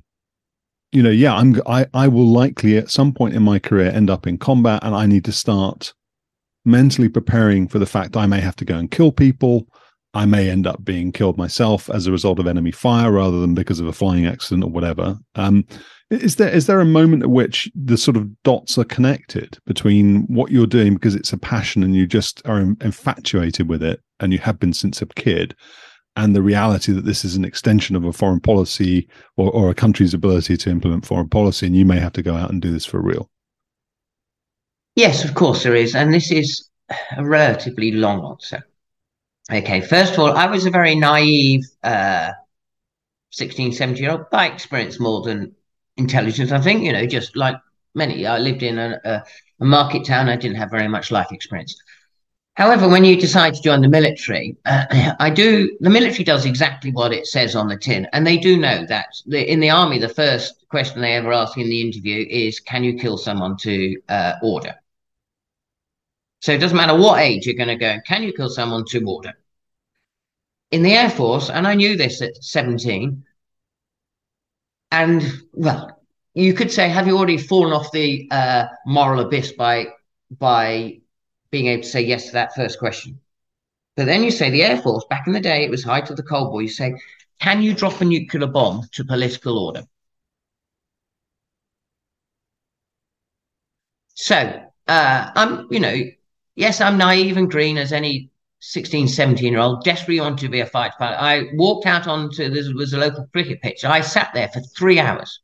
you 0.92 1.02
know, 1.02 1.10
yeah, 1.10 1.34
I'm 1.34 1.60
I 1.66 1.86
I 1.94 2.06
will 2.06 2.28
likely 2.28 2.76
at 2.76 2.90
some 2.90 3.12
point 3.12 3.34
in 3.34 3.42
my 3.42 3.58
career 3.58 3.90
end 3.90 4.08
up 4.08 4.26
in 4.26 4.38
combat, 4.38 4.84
and 4.84 4.94
I 4.94 5.06
need 5.06 5.24
to 5.24 5.32
start 5.32 5.94
mentally 6.64 7.08
preparing 7.08 7.66
for 7.66 7.80
the 7.80 7.86
fact 7.86 8.16
I 8.16 8.26
may 8.26 8.40
have 8.40 8.56
to 8.56 8.64
go 8.64 8.76
and 8.76 8.88
kill 8.88 9.10
people. 9.10 9.66
I 10.14 10.26
may 10.26 10.50
end 10.50 10.66
up 10.66 10.84
being 10.84 11.10
killed 11.10 11.38
myself 11.38 11.88
as 11.88 12.06
a 12.06 12.12
result 12.12 12.38
of 12.38 12.46
enemy 12.46 12.70
fire 12.70 13.10
rather 13.10 13.40
than 13.40 13.54
because 13.54 13.80
of 13.80 13.86
a 13.86 13.92
flying 13.92 14.26
accident 14.26 14.64
or 14.64 14.70
whatever. 14.70 15.16
Um, 15.36 15.64
is 16.10 16.36
there 16.36 16.50
is 16.50 16.66
there 16.66 16.80
a 16.80 16.84
moment 16.84 17.22
at 17.22 17.30
which 17.30 17.70
the 17.74 17.96
sort 17.96 18.18
of 18.18 18.42
dots 18.42 18.76
are 18.76 18.84
connected 18.84 19.58
between 19.64 20.24
what 20.24 20.50
you're 20.50 20.66
doing 20.66 20.92
because 20.92 21.14
it's 21.14 21.32
a 21.32 21.38
passion 21.38 21.82
and 21.82 21.96
you 21.96 22.06
just 22.06 22.42
are 22.46 22.60
infatuated 22.60 23.68
with 23.68 23.82
it 23.82 24.00
and 24.20 24.32
you 24.32 24.38
have 24.38 24.58
been 24.58 24.74
since 24.74 25.00
a 25.00 25.06
kid, 25.06 25.56
and 26.14 26.36
the 26.36 26.42
reality 26.42 26.92
that 26.92 27.06
this 27.06 27.24
is 27.24 27.34
an 27.34 27.44
extension 27.44 27.96
of 27.96 28.04
a 28.04 28.12
foreign 28.12 28.40
policy 28.40 29.08
or, 29.36 29.50
or 29.50 29.70
a 29.70 29.74
country's 29.74 30.12
ability 30.12 30.56
to 30.58 30.70
implement 30.70 31.06
foreign 31.06 31.28
policy, 31.28 31.66
and 31.66 31.76
you 31.76 31.86
may 31.86 31.98
have 31.98 32.12
to 32.12 32.22
go 32.22 32.36
out 32.36 32.50
and 32.50 32.60
do 32.60 32.70
this 32.70 32.84
for 32.84 33.00
real? 33.00 33.30
Yes, 34.94 35.24
of 35.24 35.34
course 35.34 35.62
there 35.62 35.74
is, 35.74 35.94
and 35.94 36.12
this 36.12 36.30
is 36.30 36.68
a 37.16 37.24
relatively 37.24 37.92
long 37.92 38.22
answer. 38.30 38.62
Okay, 39.52 39.82
first 39.82 40.14
of 40.14 40.20
all, 40.20 40.32
I 40.32 40.46
was 40.46 40.64
a 40.64 40.70
very 40.70 40.94
naive 40.94 41.64
uh, 41.82 42.30
16, 43.32 43.72
17 43.72 44.02
year 44.02 44.12
old 44.12 44.30
by 44.30 44.46
experience 44.46 44.98
more 44.98 45.20
than 45.20 45.54
intelligence. 45.98 46.52
I 46.52 46.60
think, 46.60 46.82
you 46.82 46.92
know, 46.92 47.04
just 47.04 47.36
like 47.36 47.56
many, 47.94 48.24
I 48.24 48.38
lived 48.38 48.62
in 48.62 48.78
a, 48.78 48.98
a, 49.04 49.22
a 49.60 49.64
market 49.64 50.06
town. 50.06 50.30
I 50.30 50.36
didn't 50.36 50.56
have 50.56 50.70
very 50.70 50.88
much 50.88 51.10
life 51.10 51.32
experience. 51.32 51.76
However, 52.54 52.88
when 52.88 53.04
you 53.04 53.20
decide 53.20 53.52
to 53.54 53.62
join 53.62 53.82
the 53.82 53.88
military, 53.88 54.56
uh, 54.64 55.14
I 55.20 55.28
do. 55.28 55.76
The 55.80 55.90
military 55.90 56.24
does 56.24 56.46
exactly 56.46 56.90
what 56.90 57.12
it 57.12 57.26
says 57.26 57.54
on 57.54 57.68
the 57.68 57.76
tin, 57.76 58.06
and 58.14 58.26
they 58.26 58.38
do 58.38 58.56
know 58.56 58.86
that. 58.86 59.08
The, 59.26 59.50
in 59.50 59.60
the 59.60 59.70
army, 59.70 59.98
the 59.98 60.08
first 60.08 60.66
question 60.70 61.02
they 61.02 61.12
ever 61.12 61.32
ask 61.32 61.58
in 61.58 61.68
the 61.68 61.80
interview 61.82 62.26
is, 62.28 62.58
"Can 62.60 62.84
you 62.84 62.94
kill 62.94 63.18
someone 63.18 63.58
to 63.58 64.00
uh, 64.08 64.34
order?" 64.42 64.74
So 66.40 66.52
it 66.52 66.58
doesn't 66.58 66.76
matter 66.76 66.96
what 66.96 67.20
age 67.20 67.46
you're 67.46 67.54
going 67.54 67.68
to 67.68 67.76
go. 67.76 67.98
Can 68.06 68.22
you 68.22 68.32
kill 68.32 68.48
someone 68.48 68.84
to 68.86 69.04
order? 69.06 69.34
In 70.72 70.82
the 70.82 70.94
Air 70.94 71.10
Force, 71.10 71.50
and 71.50 71.66
I 71.68 71.74
knew 71.74 71.96
this 71.96 72.20
at 72.20 72.42
17, 72.42 73.24
and 74.90 75.22
well, 75.52 76.02
you 76.34 76.54
could 76.54 76.72
say, 76.72 76.88
have 76.88 77.06
you 77.06 77.16
already 77.16 77.38
fallen 77.38 77.72
off 77.72 77.92
the 77.92 78.26
uh, 78.30 78.66
moral 78.86 79.20
abyss 79.20 79.52
by 79.52 79.88
by 80.30 80.98
being 81.50 81.66
able 81.66 81.82
to 81.82 81.88
say 81.88 82.00
yes 82.00 82.26
to 82.26 82.32
that 82.32 82.54
first 82.54 82.78
question? 82.78 83.20
But 83.96 84.06
then 84.06 84.22
you 84.24 84.30
say 84.30 84.50
the 84.50 84.62
Air 84.64 84.80
Force, 84.80 85.04
back 85.10 85.26
in 85.26 85.34
the 85.34 85.40
day, 85.40 85.64
it 85.64 85.70
was 85.70 85.84
height 85.84 86.10
of 86.10 86.16
the 86.16 86.22
Cold 86.22 86.50
War. 86.52 86.62
You 86.62 86.68
say, 86.68 86.94
can 87.40 87.62
you 87.62 87.74
drop 87.74 88.00
a 88.00 88.04
nuclear 88.04 88.46
bomb 88.46 88.88
to 88.92 89.04
political 89.04 89.58
order? 89.58 89.84
So 94.14 94.36
uh, 94.88 95.30
I'm, 95.36 95.68
you 95.70 95.80
know, 95.80 95.96
yes, 96.54 96.80
I'm 96.80 96.98
naive 96.98 97.36
and 97.36 97.50
green 97.50 97.76
as 97.78 97.92
any 97.92 98.31
16, 98.64 99.08
17 99.08 99.52
year 99.52 99.60
old, 99.60 99.82
desperately 99.82 100.20
wanted 100.20 100.38
to 100.38 100.48
be 100.48 100.60
a 100.60 100.66
fighter 100.66 100.94
pilot. 100.96 101.16
I 101.20 101.50
walked 101.54 101.84
out 101.84 102.06
onto 102.06 102.48
this 102.48 102.72
was 102.72 102.92
a 102.92 102.98
local 102.98 103.28
cricket 103.32 103.60
pitch. 103.60 103.84
I 103.84 104.00
sat 104.00 104.30
there 104.34 104.48
for 104.48 104.60
three 104.60 105.00
hours 105.00 105.40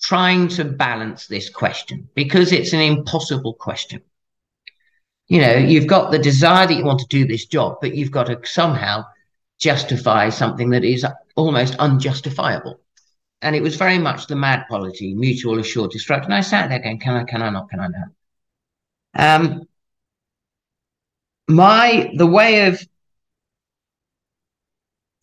trying 0.00 0.48
to 0.48 0.64
balance 0.64 1.26
this 1.26 1.50
question 1.50 2.08
because 2.14 2.52
it's 2.52 2.72
an 2.72 2.80
impossible 2.80 3.52
question. 3.52 4.00
You 5.26 5.42
know, 5.42 5.56
you've 5.56 5.86
got 5.86 6.10
the 6.10 6.18
desire 6.18 6.66
that 6.66 6.74
you 6.74 6.84
want 6.84 7.00
to 7.00 7.06
do 7.08 7.26
this 7.26 7.44
job, 7.44 7.78
but 7.82 7.94
you've 7.94 8.10
got 8.10 8.28
to 8.28 8.40
somehow 8.44 9.04
justify 9.58 10.30
something 10.30 10.70
that 10.70 10.84
is 10.84 11.04
almost 11.36 11.74
unjustifiable. 11.78 12.80
And 13.42 13.54
it 13.54 13.62
was 13.62 13.76
very 13.76 13.98
much 13.98 14.26
the 14.26 14.36
mad 14.36 14.64
policy, 14.70 15.14
mutual 15.14 15.58
assured 15.58 15.90
destruction. 15.90 16.32
I 16.32 16.40
sat 16.40 16.70
there 16.70 16.78
going, 16.78 16.98
can 16.98 17.14
I, 17.14 17.24
can 17.24 17.42
I 17.42 17.50
not, 17.50 17.68
can 17.68 17.80
I 17.80 17.88
not? 17.88 19.42
Um, 19.42 19.68
my 21.48 22.12
the 22.14 22.26
way 22.26 22.66
of 22.66 22.80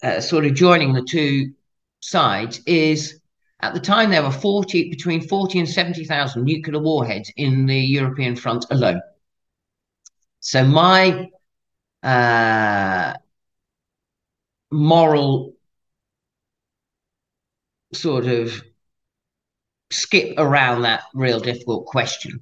uh, 0.03 0.19
sort 0.19 0.45
of 0.45 0.53
joining 0.53 0.93
the 0.93 1.03
two 1.03 1.53
sides 1.99 2.61
is 2.65 3.19
at 3.61 3.73
the 3.73 3.79
time 3.79 4.09
there 4.09 4.23
were 4.23 4.31
40 4.31 4.89
between 4.89 5.27
40 5.27 5.59
and 5.59 5.69
70,000 5.69 6.43
nuclear 6.43 6.79
warheads 6.79 7.31
in 7.37 7.65
the 7.65 7.79
European 7.79 8.35
front 8.35 8.65
alone. 8.69 9.01
So 10.39 10.63
my 10.63 11.29
uh, 12.03 13.13
moral 14.71 15.53
sort 17.93 18.25
of 18.25 18.61
skip 19.91 20.35
around 20.37 20.81
that 20.81 21.03
real 21.13 21.39
difficult 21.39 21.85
question 21.85 22.41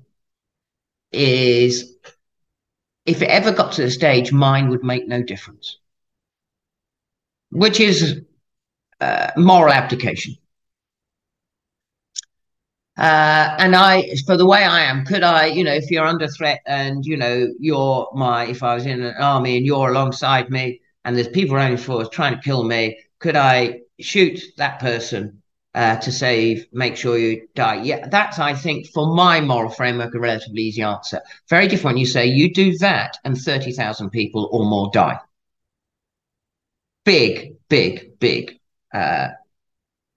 is 1.11 1.95
if 3.05 3.21
it 3.21 3.29
ever 3.29 3.51
got 3.51 3.73
to 3.73 3.83
the 3.83 3.91
stage, 3.91 4.31
mine 4.31 4.69
would 4.69 4.83
make 4.83 5.07
no 5.07 5.21
difference, 5.21 5.77
which 7.51 7.79
is 7.79 8.21
uh, 9.01 9.31
moral 9.37 9.73
abdication. 9.73 10.37
Uh, 12.97 13.55
and 13.57 13.75
I, 13.75 14.15
for 14.25 14.37
the 14.37 14.45
way 14.45 14.63
I 14.63 14.81
am, 14.81 15.03
could 15.03 15.23
I, 15.23 15.47
you 15.47 15.63
know, 15.63 15.73
if 15.73 15.89
you're 15.89 16.05
under 16.05 16.27
threat 16.27 16.61
and, 16.65 17.05
you 17.05 17.17
know, 17.17 17.51
you're 17.59 18.07
my, 18.13 18.45
if 18.45 18.63
I 18.63 18.75
was 18.75 18.85
in 18.85 19.01
an 19.01 19.15
army 19.19 19.57
and 19.57 19.65
you're 19.65 19.89
alongside 19.89 20.49
me 20.49 20.79
and 21.03 21.15
there's 21.15 21.27
people 21.27 21.55
running 21.55 21.77
for 21.77 22.05
trying 22.05 22.35
to 22.35 22.41
kill 22.41 22.63
me, 22.63 22.99
could 23.19 23.35
I 23.35 23.81
shoot 23.99 24.39
that 24.57 24.79
person 24.79 25.42
uh, 25.75 25.95
to 25.97 26.12
save, 26.12 26.67
make 26.71 26.95
sure 26.95 27.17
you 27.17 27.47
die. 27.55 27.81
Yeah, 27.83 28.07
that's, 28.07 28.39
I 28.39 28.53
think, 28.53 28.88
for 28.88 29.13
my 29.15 29.41
moral 29.41 29.71
framework, 29.71 30.13
a 30.13 30.19
relatively 30.19 30.62
easy 30.62 30.83
answer. 30.83 31.21
Very 31.49 31.67
different 31.67 31.95
when 31.95 31.97
you 31.97 32.05
say 32.05 32.27
you 32.27 32.53
do 32.53 32.77
that 32.77 33.17
and 33.23 33.38
30,000 33.38 34.09
people 34.12 34.49
or 34.51 34.65
more 34.65 34.91
die. 34.93 35.19
Big, 37.05 37.55
big, 37.69 38.19
big 38.19 38.59
uh, 38.93 39.29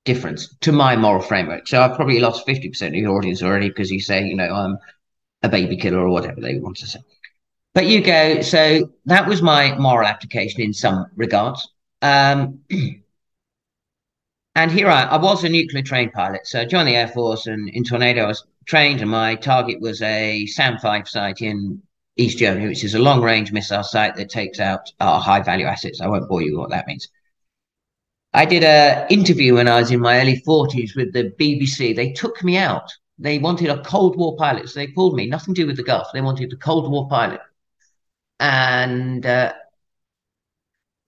difference 0.05 0.55
to 0.61 0.73
my 0.73 0.95
moral 0.95 1.23
framework. 1.23 1.67
So 1.67 1.81
I've 1.81 1.97
probably 1.97 2.21
lost 2.21 2.47
50% 2.47 2.89
of 2.89 2.95
your 2.95 3.17
audience 3.17 3.43
already 3.43 3.69
because 3.69 3.91
you 3.91 4.01
say, 4.01 4.25
you 4.25 4.37
know, 4.37 4.53
I'm 4.55 4.79
a 5.43 5.49
baby 5.49 5.77
killer 5.77 6.01
or 6.01 6.11
whatever 6.11 6.41
they 6.41 6.59
want 6.59 6.77
to 6.79 6.87
say. 6.87 7.01
But 7.75 7.87
you 7.87 8.03
go, 8.03 8.41
so 8.43 8.91
that 9.07 9.27
was 9.27 9.43
my 9.43 9.77
moral 9.77 10.07
application 10.07 10.61
in 10.61 10.73
some 10.73 11.07
regards. 11.17 11.69
Um, 12.03 12.61
And 14.57 14.73
here 14.73 14.89
I, 14.89 15.03
I 15.03 15.19
was 15.19 15.45
a 15.45 15.51
nuclear 15.51 15.83
trained 15.83 16.15
pilot. 16.15 16.47
So 16.47 16.63
I 16.63 16.65
joined 16.65 16.89
the 16.89 16.97
Air 16.97 17.09
Force 17.09 17.47
and 17.47 17.69
in 17.69 17.85
Tornado 17.85 18.25
I 18.25 18.29
was 18.29 18.43
trained 18.65 19.03
and 19.03 19.11
my 19.11 19.35
target 19.35 19.83
was 19.83 20.01
a 20.01 20.47
SAM 20.47 20.79
5 20.79 21.07
site 21.07 21.43
in 21.43 21.83
East 22.17 22.39
Germany, 22.39 22.67
which 22.67 22.83
is 22.83 22.95
a 22.95 22.99
long 22.99 23.21
range 23.23 23.53
missile 23.53 23.83
site 23.83 24.17
that 24.17 24.31
takes 24.31 24.59
out 24.59 24.91
our 24.99 25.21
high 25.21 25.43
value 25.43 25.67
assets. 25.67 26.01
I 26.01 26.09
won't 26.09 26.27
bore 26.27 26.41
you 26.41 26.53
with 26.53 26.61
what 26.61 26.71
that 26.71 26.87
means. 26.87 27.07
I 28.33 28.47
did 28.47 28.65
a 28.65 29.07
interview 29.11 29.57
when 29.57 29.69
I 29.69 29.79
was 29.79 29.91
in 29.91 30.01
my 30.01 30.19
early 30.23 30.41
40s 30.41 30.97
with 30.97 31.13
the 31.13 31.35
BBC. 31.39 31.95
They 31.95 32.13
took 32.13 32.43
me 32.43 32.57
out. 32.57 32.91
They 33.19 33.39
wanted 33.39 33.69
a 33.69 33.83
Cold 33.83 34.17
War 34.17 34.37
pilot. 34.39 34.71
So 34.71 34.81
they 34.81 34.87
pulled 34.87 35.17
me, 35.17 35.27
nothing 35.27 35.55
to 35.55 35.61
do 35.61 35.67
with 35.67 35.77
the 35.77 35.83
Gulf. 35.83 36.09
They 36.15 36.23
wanted 36.23 36.51
a 36.51 36.57
Cold 36.57 36.91
War 36.91 37.07
pilot. 37.11 37.41
And 38.41 39.27
uh, 39.27 39.53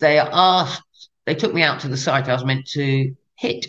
they 0.00 0.18
asked, 0.18 0.82
they 1.24 1.34
took 1.34 1.54
me 1.54 1.62
out 1.62 1.80
to 1.80 1.88
the 1.88 1.96
site 1.96 2.28
I 2.28 2.34
was 2.34 2.44
meant 2.44 2.66
to 2.72 3.16
hit, 3.38 3.66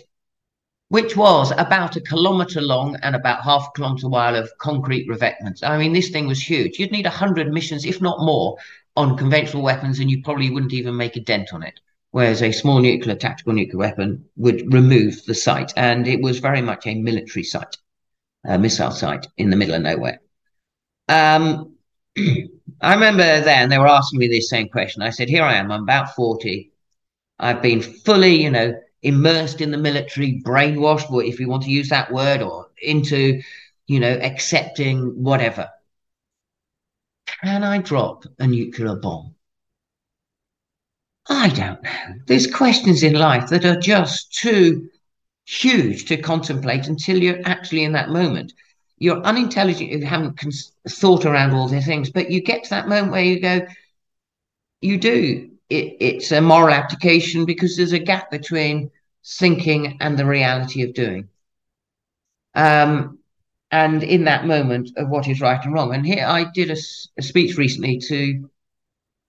which 0.88 1.16
was 1.16 1.52
about 1.56 1.96
a 1.96 2.00
kilometre 2.00 2.60
long 2.60 2.96
and 3.02 3.14
about 3.14 3.44
half 3.44 3.68
a 3.68 3.76
kilometre 3.76 4.08
wide 4.08 4.34
of 4.34 4.50
concrete 4.58 5.06
revetments. 5.08 5.62
I 5.62 5.78
mean, 5.78 5.92
this 5.92 6.10
thing 6.10 6.26
was 6.26 6.42
huge. 6.42 6.78
You'd 6.78 6.90
need 6.90 7.06
100 7.06 7.52
missions, 7.52 7.84
if 7.84 8.00
not 8.00 8.20
more, 8.20 8.56
on 8.96 9.16
conventional 9.16 9.62
weapons, 9.62 10.00
and 10.00 10.10
you 10.10 10.22
probably 10.22 10.50
wouldn't 10.50 10.72
even 10.72 10.96
make 10.96 11.16
a 11.16 11.20
dent 11.20 11.54
on 11.54 11.62
it. 11.62 11.78
Whereas 12.10 12.42
a 12.42 12.50
small 12.50 12.80
nuclear, 12.80 13.14
tactical 13.14 13.52
nuclear 13.52 13.78
weapon 13.78 14.24
would 14.36 14.72
remove 14.74 15.24
the 15.24 15.34
site. 15.34 15.72
And 15.76 16.08
it 16.08 16.20
was 16.20 16.40
very 16.40 16.60
much 16.60 16.88
a 16.88 16.96
military 16.96 17.44
site, 17.44 17.76
a 18.44 18.58
missile 18.58 18.90
site 18.90 19.28
in 19.36 19.50
the 19.50 19.56
middle 19.56 19.76
of 19.76 19.82
nowhere. 19.82 20.20
Um, 21.08 21.76
I 22.80 22.94
remember 22.94 23.40
then 23.40 23.68
they 23.68 23.78
were 23.78 23.86
asking 23.86 24.18
me 24.18 24.26
this 24.26 24.50
same 24.50 24.68
question. 24.68 25.02
I 25.02 25.10
said, 25.10 25.28
Here 25.28 25.44
I 25.44 25.54
am, 25.54 25.70
I'm 25.70 25.84
about 25.84 26.16
40. 26.16 26.72
I've 27.38 27.62
been 27.62 27.80
fully, 27.80 28.42
you 28.42 28.50
know, 28.50 28.74
immersed 29.02 29.60
in 29.60 29.70
the 29.70 29.78
military, 29.78 30.42
brainwashed, 30.44 31.28
if 31.28 31.40
you 31.40 31.48
want 31.48 31.62
to 31.64 31.70
use 31.70 31.88
that 31.88 32.12
word, 32.12 32.42
or 32.42 32.68
into, 32.82 33.40
you 33.86 34.00
know, 34.00 34.18
accepting 34.22 35.22
whatever. 35.22 35.68
Can 37.42 37.64
I 37.64 37.78
drop 37.78 38.24
a 38.38 38.46
nuclear 38.46 38.96
bomb? 38.96 39.34
I 41.28 41.48
don't 41.48 41.82
know. 41.82 41.90
There's 42.26 42.46
questions 42.46 43.02
in 43.02 43.14
life 43.14 43.48
that 43.50 43.64
are 43.64 43.78
just 43.78 44.32
too 44.34 44.88
huge 45.46 46.06
to 46.06 46.16
contemplate 46.16 46.88
until 46.88 47.18
you're 47.18 47.40
actually 47.44 47.84
in 47.84 47.92
that 47.92 48.10
moment. 48.10 48.52
You're 48.98 49.22
unintelligent, 49.22 49.90
you 49.90 50.04
haven't 50.04 50.38
cons- 50.38 50.72
thought 50.88 51.24
around 51.24 51.54
all 51.54 51.68
the 51.68 51.80
things, 51.80 52.10
but 52.10 52.30
you 52.30 52.42
get 52.42 52.64
to 52.64 52.70
that 52.70 52.88
moment 52.88 53.12
where 53.12 53.24
you 53.24 53.40
go, 53.40 53.66
you 54.80 54.98
do. 54.98 55.49
It, 55.70 55.96
it's 56.00 56.32
a 56.32 56.40
moral 56.40 56.74
application 56.74 57.44
because 57.44 57.76
there's 57.76 57.92
a 57.92 57.98
gap 57.98 58.30
between 58.30 58.90
thinking 59.24 59.98
and 60.00 60.18
the 60.18 60.26
reality 60.26 60.82
of 60.82 60.94
doing. 60.94 61.28
Um, 62.54 63.18
and 63.70 64.02
in 64.02 64.24
that 64.24 64.46
moment 64.46 64.90
of 64.96 65.08
what 65.08 65.28
is 65.28 65.40
right 65.40 65.64
and 65.64 65.72
wrong. 65.72 65.94
And 65.94 66.04
here 66.04 66.26
I 66.26 66.44
did 66.44 66.70
a, 66.70 66.76
a 67.18 67.22
speech 67.22 67.56
recently 67.56 67.98
to 67.98 68.50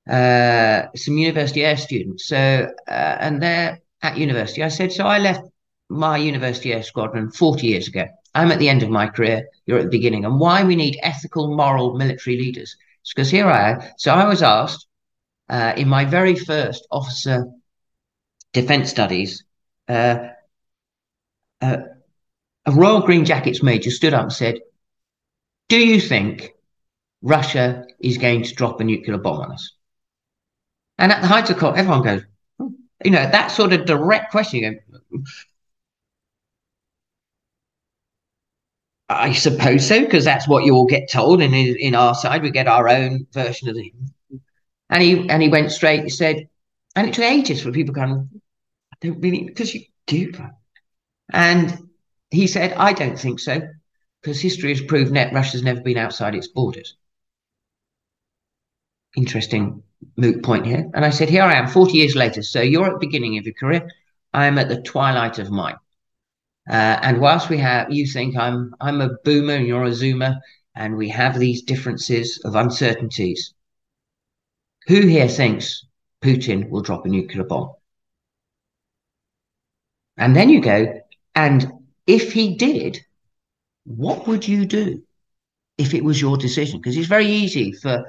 uh, 0.10 0.88
some 0.96 1.18
university 1.18 1.64
air 1.64 1.78
students. 1.78 2.28
So, 2.28 2.72
uh, 2.88 2.92
and 2.92 3.42
they're 3.42 3.80
at 4.02 4.18
university. 4.18 4.64
I 4.64 4.70
said, 4.70 4.92
so 4.92 5.06
I 5.06 5.20
left 5.20 5.48
my 5.90 6.18
university 6.18 6.74
air 6.74 6.84
squadron 6.84 7.30
40 7.32 7.68
years 7.68 7.88
ago. 7.88 8.08
I'm 8.34 8.52
at 8.52 8.60
the 8.60 8.70
end 8.70 8.82
of 8.82 8.90
my 8.90 9.08
career. 9.08 9.48
You're 9.66 9.80
at 9.80 9.84
the 9.84 9.90
beginning. 9.90 10.26
And 10.26 10.40
why 10.40 10.64
we 10.64 10.76
need 10.76 10.98
ethical, 11.04 11.56
moral 11.56 11.98
military 11.98 12.38
leaders? 12.38 12.76
It's 13.02 13.14
because 13.14 13.30
here 13.30 13.48
I 13.48 13.72
am. 13.72 13.82
So 13.98 14.14
I 14.14 14.28
was 14.28 14.42
asked 14.42 14.88
uh, 15.52 15.74
in 15.76 15.88
my 15.90 16.06
very 16.06 16.36
first 16.36 16.88
officer 16.92 17.46
defense 18.54 18.90
studies, 18.90 19.44
uh, 19.90 20.30
uh, 21.62 21.78
a 22.66 22.72
Royal 22.72 23.02
Green 23.02 23.26
Jackets 23.26 23.62
major 23.62 23.92
stood 23.92 24.14
up 24.14 24.24
and 24.24 24.34
said, 24.34 24.60
Do 25.68 25.78
you 25.78 26.00
think 26.00 26.54
Russia 27.22 27.86
is 28.00 28.18
going 28.18 28.44
to 28.44 28.56
drop 28.56 28.80
a 28.80 28.86
nuclear 28.86 29.18
bomb 29.18 29.42
on 29.42 29.52
us? 29.52 29.74
And 30.98 31.12
at 31.12 31.22
the 31.22 31.28
height 31.28 31.50
of 31.50 31.56
the 31.56 31.60
call, 31.60 31.76
everyone 31.76 32.04
goes, 32.04 32.22
hmm. 32.58 32.68
you 33.04 33.12
know, 33.12 33.30
that 33.30 33.52
sort 33.52 33.74
of 33.74 33.86
direct 33.86 34.32
question. 34.32 34.80
I 39.10 39.34
suppose 39.34 39.86
so, 39.86 40.00
because 40.00 40.24
that's 40.24 40.48
what 40.48 40.64
you 40.64 40.76
all 40.76 40.86
get 40.86 41.12
told. 41.12 41.42
And 41.42 41.54
in, 41.54 41.76
in 41.78 41.96
our 41.96 42.16
side, 42.16 42.42
we 42.42 42.52
get 42.52 42.68
our 42.68 42.88
own 42.88 43.28
version 43.34 43.68
of 43.68 43.76
it. 43.76 43.92
And 44.92 45.02
he 45.02 45.30
and 45.30 45.42
he 45.42 45.50
went 45.50 45.72
straight. 45.72 46.04
He 46.04 46.10
said, 46.10 46.48
and 46.96 47.08
it 47.08 47.14
took 47.14 47.24
ages 47.24 47.62
for 47.62 47.72
people 47.72 47.96
kind 47.96 48.12
of, 48.12 48.28
I 48.94 48.98
don't 49.00 49.22
really, 49.22 49.46
because 49.46 49.74
you 49.74 49.82
do. 50.06 50.34
And 51.32 51.90
he 52.30 52.48
said, 52.48 52.74
I 52.74 52.94
don't 52.94 53.18
think 53.18 53.40
so, 53.40 53.62
because 54.22 54.42
history 54.42 54.70
has 54.70 54.82
proved 54.82 55.12
net 55.12 55.34
Russia's 55.34 55.64
never 55.64 55.82
been 55.82 55.98
outside 55.98 56.36
its 56.36 56.48
borders. 56.48 56.98
Interesting 59.16 59.84
moot 60.18 60.44
point 60.44 60.66
here. 60.66 60.90
And 60.94 61.06
I 61.06 61.10
said, 61.10 61.30
Here 61.30 61.44
I 61.44 61.54
am, 61.54 61.68
40 61.68 61.94
years 61.94 62.16
later. 62.16 62.44
So 62.44 62.62
you're 62.62 62.86
at 62.86 62.94
the 62.94 63.08
beginning 63.08 63.38
of 63.38 63.46
your 63.46 63.54
career. 63.54 63.90
I'm 64.34 64.58
at 64.58 64.70
the 64.70 64.82
twilight 64.82 65.40
of 65.40 65.52
mine. 65.52 65.76
Uh, 66.70 67.00
and 67.02 67.20
whilst 67.20 67.50
we 67.50 67.58
have, 67.58 67.92
you 67.92 68.06
think 68.06 68.38
I'm, 68.38 68.76
I'm 68.80 69.02
a 69.02 69.16
boomer 69.26 69.56
and 69.56 69.68
you're 69.68 69.86
a 69.86 69.92
zoomer, 69.92 70.40
and 70.76 70.96
we 70.96 71.10
have 71.10 71.38
these 71.38 71.64
differences 71.64 72.40
of 72.46 72.56
uncertainties. 72.56 73.54
Who 74.92 75.08
here 75.08 75.30
thinks 75.30 75.86
Putin 76.22 76.70
will 76.70 76.82
drop 76.82 77.06
a 77.06 77.08
nuclear 77.08 77.46
bomb? 77.46 77.76
And 80.18 80.36
then 80.36 80.50
you 80.50 80.60
go, 80.60 81.00
and 81.34 81.72
if 82.08 82.34
he 82.34 82.56
did, 82.58 83.00
what 83.86 84.28
would 84.28 84.46
you 84.46 84.66
do 84.66 85.02
if 85.78 85.94
it 85.94 86.04
was 86.04 86.20
your 86.20 86.36
decision? 86.36 86.82
Because 86.82 86.98
it's 86.98 87.08
very 87.08 87.26
easy 87.26 87.72
for 87.72 88.04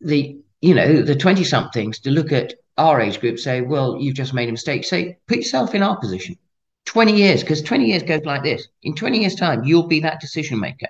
the 0.00 0.38
you 0.60 0.74
know 0.76 1.02
the 1.02 1.16
20 1.16 1.42
somethings 1.42 1.98
to 2.02 2.12
look 2.12 2.30
at 2.30 2.54
our 2.78 3.00
age 3.00 3.18
group 3.18 3.40
say 3.40 3.62
well 3.62 3.96
you've 3.98 4.14
just 4.14 4.32
made 4.32 4.48
a 4.48 4.52
mistake. 4.52 4.84
Say 4.84 5.18
put 5.26 5.38
yourself 5.38 5.74
in 5.74 5.82
our 5.82 5.98
position. 5.98 6.38
20 6.84 7.16
years 7.16 7.40
because 7.40 7.62
20 7.62 7.84
years 7.84 8.04
goes 8.04 8.24
like 8.24 8.44
this. 8.44 8.68
In 8.84 8.94
20 8.94 9.18
years 9.18 9.34
time 9.34 9.64
you'll 9.64 9.88
be 9.88 9.98
that 10.02 10.20
decision 10.20 10.60
maker. 10.60 10.86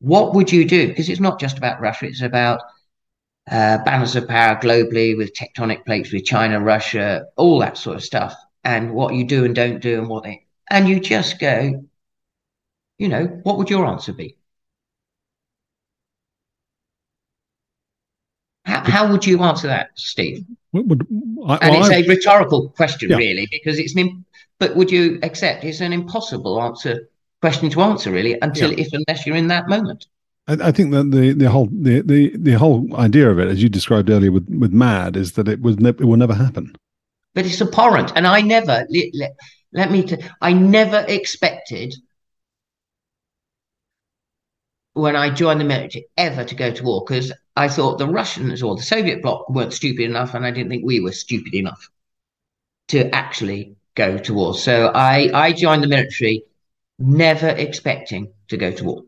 What 0.00 0.34
would 0.34 0.50
you 0.50 0.64
do? 0.64 0.88
Because 0.88 1.08
it's 1.08 1.20
not 1.20 1.38
just 1.38 1.58
about 1.58 1.80
russia 1.80 2.06
it's 2.06 2.22
about 2.22 2.60
uh, 3.50 3.78
balance 3.84 4.14
of 4.14 4.28
power 4.28 4.56
globally 4.56 5.16
with 5.16 5.34
tectonic 5.34 5.84
plates 5.84 6.12
with 6.12 6.24
china 6.24 6.60
russia 6.60 7.26
all 7.36 7.58
that 7.58 7.76
sort 7.76 7.96
of 7.96 8.02
stuff 8.02 8.34
and 8.64 8.92
what 8.92 9.14
you 9.14 9.24
do 9.24 9.44
and 9.44 9.54
don't 9.54 9.80
do 9.80 9.98
and 9.98 10.08
what 10.08 10.24
they 10.24 10.44
and 10.70 10.88
you 10.88 11.00
just 11.00 11.38
go 11.38 11.84
you 12.98 13.08
know 13.08 13.24
what 13.44 13.56
would 13.58 13.70
your 13.70 13.86
answer 13.86 14.12
be 14.12 14.36
how, 18.64 18.80
how 18.84 19.10
would 19.10 19.24
you 19.24 19.42
answer 19.42 19.68
that 19.68 19.90
steve 19.94 20.44
would, 20.72 21.06
I, 21.46 21.56
and 21.62 21.76
it's 21.76 21.88
I, 21.88 21.96
a 21.96 22.08
rhetorical 22.08 22.68
question 22.70 23.10
yeah. 23.10 23.16
really 23.16 23.48
because 23.50 23.78
it's 23.78 23.96
an 23.96 24.24
but 24.58 24.76
would 24.76 24.90
you 24.90 25.18
accept 25.22 25.64
it's 25.64 25.80
an 25.80 25.92
impossible 25.92 26.60
answer 26.60 27.08
question 27.40 27.70
to 27.70 27.80
answer 27.80 28.10
really 28.10 28.38
until 28.42 28.72
yeah. 28.72 28.84
if 28.84 28.92
unless 28.92 29.26
you're 29.26 29.36
in 29.36 29.48
that 29.48 29.68
moment 29.68 30.06
I, 30.48 30.72
think 30.72 30.92
that 30.92 31.10
the, 31.10 31.32
the 31.34 31.50
whole 31.50 31.68
the, 31.70 32.00
the 32.00 32.36
the 32.36 32.52
whole 32.52 32.88
idea 32.96 33.30
of 33.30 33.38
it, 33.38 33.48
as 33.48 33.62
you 33.62 33.68
described 33.68 34.08
earlier 34.08 34.32
with, 34.32 34.48
with 34.48 34.72
MAD, 34.72 35.16
is 35.16 35.32
that 35.32 35.46
it 35.46 35.60
was 35.60 35.78
ne- 35.78 35.90
it 35.90 36.04
will 36.04 36.16
never 36.16 36.34
happen 36.34 36.74
but 37.38 37.46
it's 37.46 37.60
abhorrent. 37.60 38.12
And 38.16 38.26
I 38.26 38.40
never, 38.40 38.84
let, 39.14 39.36
let 39.72 39.92
me, 39.92 40.02
t- 40.02 40.18
I 40.40 40.52
never 40.52 41.04
expected 41.06 41.94
when 44.94 45.14
I 45.14 45.30
joined 45.30 45.60
the 45.60 45.64
military 45.64 46.06
ever 46.16 46.42
to 46.42 46.54
go 46.56 46.72
to 46.72 46.82
war 46.82 47.04
because 47.06 47.32
I 47.54 47.68
thought 47.68 47.98
the 47.98 48.08
Russians 48.08 48.60
or 48.60 48.74
the 48.74 48.82
Soviet 48.82 49.22
bloc 49.22 49.48
weren't 49.48 49.72
stupid 49.72 50.02
enough, 50.06 50.34
and 50.34 50.44
I 50.44 50.50
didn't 50.50 50.70
think 50.70 50.84
we 50.84 50.98
were 50.98 51.12
stupid 51.12 51.54
enough 51.54 51.88
to 52.88 53.08
actually 53.14 53.76
go 53.94 54.18
to 54.18 54.34
war. 54.34 54.54
So 54.54 54.90
I, 54.92 55.30
I 55.32 55.52
joined 55.52 55.84
the 55.84 55.88
military 55.88 56.42
never 56.98 57.50
expecting 57.50 58.32
to 58.48 58.56
go 58.56 58.72
to 58.72 58.84
war. 58.84 59.02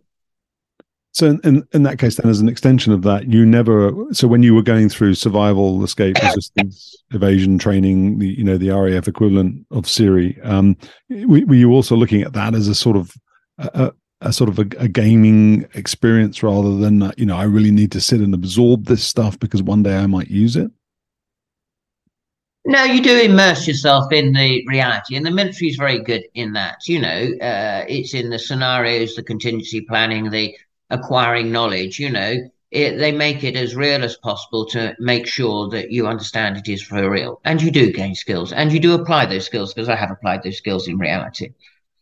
So 1.20 1.38
in, 1.44 1.68
in 1.74 1.82
that 1.82 1.98
case, 1.98 2.16
then, 2.16 2.30
as 2.30 2.40
an 2.40 2.48
extension 2.48 2.94
of 2.94 3.02
that, 3.02 3.30
you 3.30 3.44
never. 3.44 3.92
So 4.10 4.26
when 4.26 4.42
you 4.42 4.54
were 4.54 4.62
going 4.62 4.88
through 4.88 5.16
survival, 5.16 5.84
escape, 5.84 6.16
resistance, 6.22 6.96
evasion 7.10 7.58
training, 7.58 8.18
the 8.18 8.28
you 8.28 8.42
know 8.42 8.56
the 8.56 8.70
RAF 8.70 9.06
equivalent 9.06 9.66
of 9.70 9.86
SERE, 9.86 10.32
um, 10.42 10.78
were, 11.10 11.44
were 11.44 11.54
you 11.54 11.72
also 11.72 11.94
looking 11.94 12.22
at 12.22 12.32
that 12.32 12.54
as 12.54 12.68
a 12.68 12.74
sort 12.74 12.96
of 12.96 13.14
a, 13.58 13.92
a 14.22 14.32
sort 14.32 14.48
of 14.48 14.58
a, 14.60 14.66
a, 14.78 14.88
gaming 14.88 15.66
experience 15.74 16.42
rather 16.42 16.74
than 16.78 17.02
uh, 17.02 17.12
you 17.18 17.26
know 17.26 17.36
I 17.36 17.42
really 17.42 17.70
need 17.70 17.92
to 17.92 18.00
sit 18.00 18.22
and 18.22 18.32
absorb 18.32 18.86
this 18.86 19.04
stuff 19.04 19.38
because 19.38 19.62
one 19.62 19.82
day 19.82 19.98
I 19.98 20.06
might 20.06 20.28
use 20.28 20.56
it? 20.56 20.70
No, 22.64 22.82
you 22.84 23.02
do 23.02 23.20
immerse 23.20 23.68
yourself 23.68 24.10
in 24.10 24.32
the 24.32 24.64
reality, 24.66 25.16
and 25.16 25.26
the 25.26 25.30
military 25.30 25.68
is 25.68 25.76
very 25.76 25.98
good 25.98 26.22
in 26.32 26.54
that. 26.54 26.88
You 26.88 27.00
know, 27.02 27.30
uh, 27.42 27.84
it's 27.88 28.14
in 28.14 28.30
the 28.30 28.38
scenarios, 28.38 29.16
the 29.16 29.22
contingency 29.22 29.82
planning, 29.82 30.30
the 30.30 30.56
acquiring 30.90 31.52
knowledge, 31.52 31.98
you 31.98 32.10
know, 32.10 32.36
it, 32.70 32.98
they 32.98 33.10
make 33.12 33.42
it 33.42 33.56
as 33.56 33.74
real 33.74 34.04
as 34.04 34.16
possible 34.16 34.64
to 34.66 34.94
make 35.00 35.26
sure 35.26 35.68
that 35.70 35.90
you 35.90 36.06
understand 36.06 36.56
it 36.56 36.68
is 36.68 36.82
for 36.82 37.10
real. 37.10 37.40
And 37.44 37.60
you 37.60 37.70
do 37.70 37.92
gain 37.92 38.14
skills 38.14 38.52
and 38.52 38.72
you 38.72 38.78
do 38.78 38.94
apply 38.94 39.26
those 39.26 39.46
skills 39.46 39.74
because 39.74 39.88
I 39.88 39.96
have 39.96 40.10
applied 40.10 40.42
those 40.42 40.58
skills 40.58 40.86
in 40.86 40.98
reality. 40.98 41.52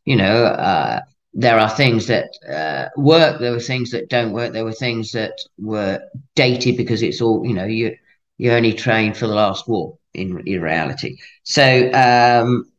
You 0.05 0.17
know, 0.17 0.45
uh, 0.45 1.01
there 1.33 1.59
are 1.59 1.71
things 1.71 2.07
that 2.09 2.31
uh, 2.49 2.89
work, 3.01 3.41
there 3.41 3.53
were 3.53 3.61
things 3.61 3.91
that 3.93 4.09
don't 4.09 4.33
work, 4.33 4.53
there 4.53 4.65
were 4.65 4.73
things 4.73 5.13
that 5.13 5.39
were 5.59 6.01
dated 6.35 6.77
because 6.77 7.03
it's 7.03 7.21
all, 7.23 7.45
you 7.47 7.55
know, 7.55 7.65
you, 7.67 7.97
you 8.37 8.53
only 8.53 8.73
train 8.73 9.15
for 9.15 9.27
the 9.27 9.35
last 9.35 9.69
war 9.69 9.97
in, 10.15 10.43
in 10.47 10.61
reality. 10.61 11.17
So, 11.45 11.91
um, 11.93 12.71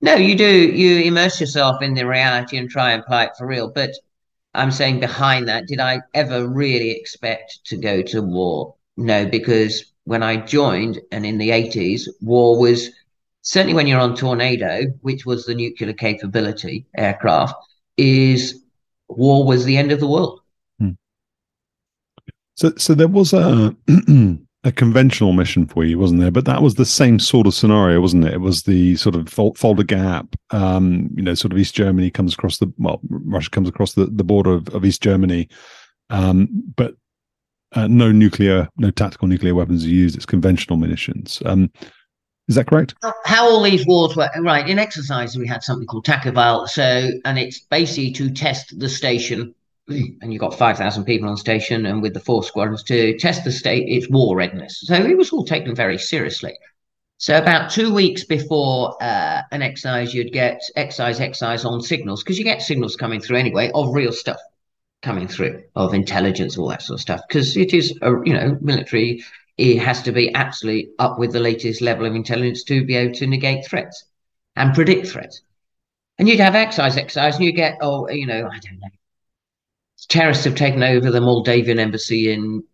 no, 0.00 0.14
you 0.14 0.36
do, 0.36 0.44
you 0.44 1.04
immerse 1.04 1.40
yourself 1.40 1.82
in 1.82 1.94
the 1.94 2.06
reality 2.06 2.56
and 2.58 2.68
try 2.68 2.92
and 2.92 3.02
apply 3.02 3.26
it 3.26 3.32
for 3.38 3.46
real. 3.46 3.70
But 3.70 3.92
I'm 4.54 4.70
saying 4.70 5.00
behind 5.00 5.48
that, 5.48 5.66
did 5.66 5.80
I 5.80 6.00
ever 6.14 6.46
really 6.46 6.90
expect 6.90 7.60
to 7.66 7.76
go 7.76 8.02
to 8.02 8.20
war? 8.22 8.74
No, 8.96 9.26
because 9.26 9.92
when 10.04 10.22
I 10.22 10.36
joined 10.36 11.00
and 11.10 11.24
in 11.24 11.38
the 11.38 11.50
80s, 11.50 12.08
war 12.20 12.58
was 12.60 12.90
certainly 13.40 13.74
when 13.74 13.86
you're 13.86 14.00
on 14.00 14.14
Tornado, 14.14 14.84
which 15.00 15.24
was 15.24 15.46
the 15.46 15.54
nuclear 15.54 15.92
capability 15.92 16.86
aircraft, 16.96 17.54
is 17.96 18.62
war 19.08 19.46
was 19.46 19.64
the 19.64 19.76
end 19.76 19.92
of 19.92 20.00
the 20.00 20.08
world. 20.08 20.40
Hmm. 20.78 20.90
So, 22.56 22.72
so 22.76 22.94
there 22.94 23.08
was 23.08 23.32
a 23.32 23.74
a 24.64 24.72
conventional 24.72 25.32
mission 25.32 25.66
for 25.66 25.84
you, 25.84 25.98
wasn't 25.98 26.20
there? 26.20 26.30
But 26.30 26.44
that 26.44 26.62
was 26.62 26.76
the 26.76 26.84
same 26.84 27.18
sort 27.18 27.46
of 27.46 27.54
scenario, 27.54 28.00
wasn't 28.00 28.24
it? 28.24 28.34
It 28.34 28.40
was 28.40 28.62
the 28.62 28.96
sort 28.96 29.16
of 29.16 29.28
Fulda 29.28 29.84
Gap, 29.84 30.36
um, 30.50 31.10
you 31.14 31.22
know, 31.22 31.34
sort 31.34 31.52
of 31.52 31.58
East 31.58 31.74
Germany 31.74 32.10
comes 32.10 32.34
across 32.34 32.58
the 32.58 32.72
well, 32.78 33.00
Russia 33.08 33.50
comes 33.50 33.68
across 33.68 33.94
the, 33.94 34.06
the 34.06 34.24
border 34.24 34.52
of, 34.52 34.68
of 34.68 34.84
East 34.84 35.02
Germany, 35.02 35.48
um, 36.10 36.48
but 36.76 36.94
uh, 37.72 37.88
no 37.88 38.12
nuclear, 38.12 38.68
no 38.76 38.90
tactical 38.90 39.26
nuclear 39.26 39.54
weapons 39.54 39.84
are 39.84 39.88
used. 39.88 40.14
It's 40.14 40.26
conventional 40.26 40.78
munitions. 40.78 41.42
Um, 41.44 41.72
Is 42.48 42.56
that 42.56 42.66
correct? 42.66 42.94
How 43.24 43.48
all 43.48 43.62
these 43.62 43.86
wars 43.86 44.14
were 44.14 44.28
right 44.40 44.68
in 44.68 44.78
exercise, 44.78 45.36
we 45.36 45.48
had 45.48 45.62
something 45.62 45.86
called 45.86 46.04
TACEVAL. 46.04 46.68
So, 46.68 47.10
and 47.24 47.38
it's 47.38 47.60
basically 47.60 48.12
to 48.12 48.30
test 48.30 48.78
the 48.78 48.88
station, 48.88 49.54
and 49.88 50.32
you've 50.32 50.40
got 50.40 50.58
five 50.58 50.78
thousand 50.78 51.04
people 51.04 51.28
on 51.28 51.36
station, 51.36 51.86
and 51.86 52.02
with 52.02 52.14
the 52.14 52.20
four 52.20 52.42
squadrons 52.42 52.82
to 52.84 53.18
test 53.18 53.44
the 53.44 53.52
state 53.52 53.88
its 53.88 54.08
war 54.08 54.36
readiness. 54.36 54.80
So 54.84 54.94
it 54.94 55.16
was 55.16 55.32
all 55.32 55.44
taken 55.44 55.74
very 55.74 55.98
seriously. 55.98 56.54
So 57.18 57.38
about 57.38 57.70
two 57.70 57.94
weeks 57.94 58.24
before 58.24 58.96
uh, 59.00 59.42
an 59.52 59.62
exercise, 59.62 60.12
you'd 60.12 60.32
get 60.32 60.60
exercise, 60.74 61.20
exercise 61.20 61.64
on 61.64 61.80
signals 61.80 62.22
because 62.22 62.38
you 62.38 62.44
get 62.44 62.62
signals 62.62 62.96
coming 62.96 63.20
through 63.20 63.36
anyway 63.36 63.70
of 63.74 63.94
real 63.94 64.12
stuff 64.12 64.40
coming 65.02 65.28
through 65.28 65.62
of 65.76 65.94
intelligence, 65.94 66.58
all 66.58 66.68
that 66.68 66.82
sort 66.82 66.98
of 66.98 67.00
stuff. 67.00 67.20
Because 67.28 67.56
it 67.56 67.74
is, 67.74 67.96
a, 68.02 68.10
you 68.24 68.34
know, 68.34 68.58
military. 68.60 69.22
It 69.58 69.78
has 69.78 70.02
to 70.02 70.12
be 70.12 70.34
absolutely 70.34 70.90
up 70.98 71.18
with 71.18 71.32
the 71.32 71.38
latest 71.38 71.80
level 71.80 72.06
of 72.06 72.14
intelligence 72.14 72.64
to 72.64 72.84
be 72.84 72.96
able 72.96 73.14
to 73.14 73.26
negate 73.26 73.66
threats 73.66 74.04
and 74.56 74.74
predict 74.74 75.06
threats. 75.08 75.42
And 76.18 76.28
you'd 76.28 76.40
have 76.40 76.54
exercise, 76.54 76.96
exercise, 76.96 77.36
and 77.36 77.44
you 77.44 77.52
get, 77.52 77.78
oh, 77.82 78.08
you 78.08 78.26
know, 78.26 78.48
I 78.50 78.58
don't 78.58 78.80
know. 78.80 78.88
Terrorists 80.06 80.44
have 80.44 80.54
taken 80.54 80.82
over 80.82 81.10
the 81.10 81.20
Moldavian 81.20 81.78
embassy 81.78 82.32
in 82.32 82.64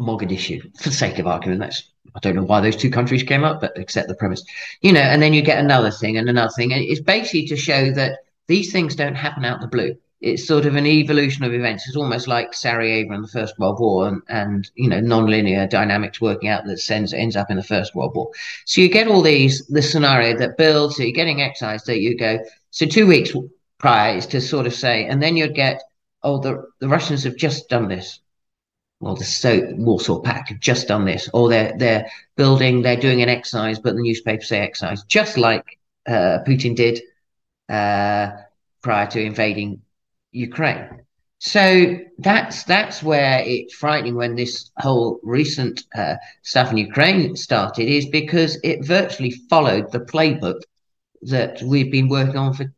Mogadishu, 0.00 0.62
for 0.76 0.88
the 0.88 0.94
sake 0.94 1.18
of 1.18 1.26
argument. 1.26 1.60
That's 1.60 1.90
I 2.14 2.18
don't 2.20 2.36
know 2.36 2.44
why 2.44 2.60
those 2.60 2.76
two 2.76 2.90
countries 2.90 3.22
came 3.22 3.44
up, 3.44 3.60
but 3.60 3.78
accept 3.78 4.08
the 4.08 4.14
premise. 4.14 4.42
You 4.80 4.92
know, 4.92 5.00
and 5.00 5.22
then 5.22 5.34
you 5.34 5.42
get 5.42 5.58
another 5.58 5.90
thing 5.90 6.16
and 6.16 6.28
another 6.28 6.52
thing. 6.56 6.72
And 6.72 6.82
it's 6.82 7.00
basically 7.00 7.46
to 7.48 7.56
show 7.56 7.90
that 7.92 8.20
these 8.46 8.72
things 8.72 8.94
don't 8.94 9.14
happen 9.14 9.44
out 9.44 9.60
the 9.60 9.66
blue. 9.66 9.96
It's 10.22 10.46
sort 10.46 10.64
of 10.64 10.76
an 10.76 10.86
evolution 10.86 11.44
of 11.44 11.52
events. 11.52 11.86
It's 11.86 11.96
almost 11.96 12.26
like 12.26 12.54
Sarajevo 12.54 13.14
in 13.14 13.22
the 13.22 13.28
First 13.28 13.58
World 13.58 13.78
War 13.78 14.08
and, 14.08 14.22
and 14.28 14.70
you 14.74 14.88
know, 14.88 14.98
non-linear 14.98 15.66
dynamics 15.66 16.20
working 16.20 16.48
out 16.48 16.64
that 16.64 16.78
sends 16.78 17.12
ends 17.12 17.36
up 17.36 17.50
in 17.50 17.58
the 17.58 17.62
First 17.62 17.94
World 17.94 18.14
War. 18.14 18.30
So 18.64 18.80
you 18.80 18.88
get 18.88 19.08
all 19.08 19.20
these 19.20 19.66
the 19.66 19.82
scenario 19.82 20.36
that 20.38 20.56
builds, 20.56 20.96
so 20.96 21.02
you're 21.02 21.12
getting 21.12 21.42
exercise 21.42 21.84
that 21.84 22.00
you 22.00 22.16
go. 22.16 22.38
So 22.70 22.86
two 22.86 23.06
weeks 23.06 23.32
prior 23.78 24.16
is 24.16 24.26
to 24.28 24.40
sort 24.40 24.66
of 24.66 24.72
say, 24.72 25.04
and 25.04 25.22
then 25.22 25.36
you'd 25.36 25.54
get, 25.54 25.82
oh, 26.26 26.38
the, 26.38 26.52
the 26.80 26.88
Russians 26.88 27.24
have 27.24 27.36
just 27.36 27.68
done 27.68 27.88
this 27.88 28.20
well, 29.00 29.14
the 29.14 29.24
so 29.24 29.74
Warsaw 29.76 30.20
Pact 30.20 30.48
have 30.48 30.60
just 30.60 30.88
done 30.88 31.04
this, 31.04 31.28
or 31.34 31.50
they're 31.50 31.74
they're 31.76 32.10
building, 32.36 32.82
they're 32.82 32.96
doing 32.96 33.22
an 33.22 33.28
exercise, 33.28 33.78
but 33.78 33.94
the 33.94 34.02
newspapers 34.02 34.48
say 34.48 34.60
exercise, 34.60 35.04
just 35.04 35.36
like 35.36 35.78
uh, 36.06 36.38
Putin 36.46 36.74
did 36.74 37.02
uh, 37.68 38.30
prior 38.82 39.06
to 39.08 39.20
invading 39.20 39.82
Ukraine. 40.32 41.02
So 41.38 41.98
that's 42.18 42.64
that's 42.64 43.02
where 43.02 43.42
it's 43.44 43.74
frightening 43.74 44.14
when 44.14 44.34
this 44.34 44.70
whole 44.78 45.20
recent 45.22 45.84
uh, 45.94 46.14
stuff 46.42 46.70
in 46.70 46.78
Ukraine 46.78 47.36
started, 47.36 47.88
is 47.88 48.06
because 48.06 48.58
it 48.64 48.86
virtually 48.86 49.30
followed 49.30 49.92
the 49.92 50.00
playbook 50.00 50.62
that 51.22 51.60
we've 51.62 51.92
been 51.92 52.08
working 52.08 52.38
on 52.38 52.54
for 52.54 52.72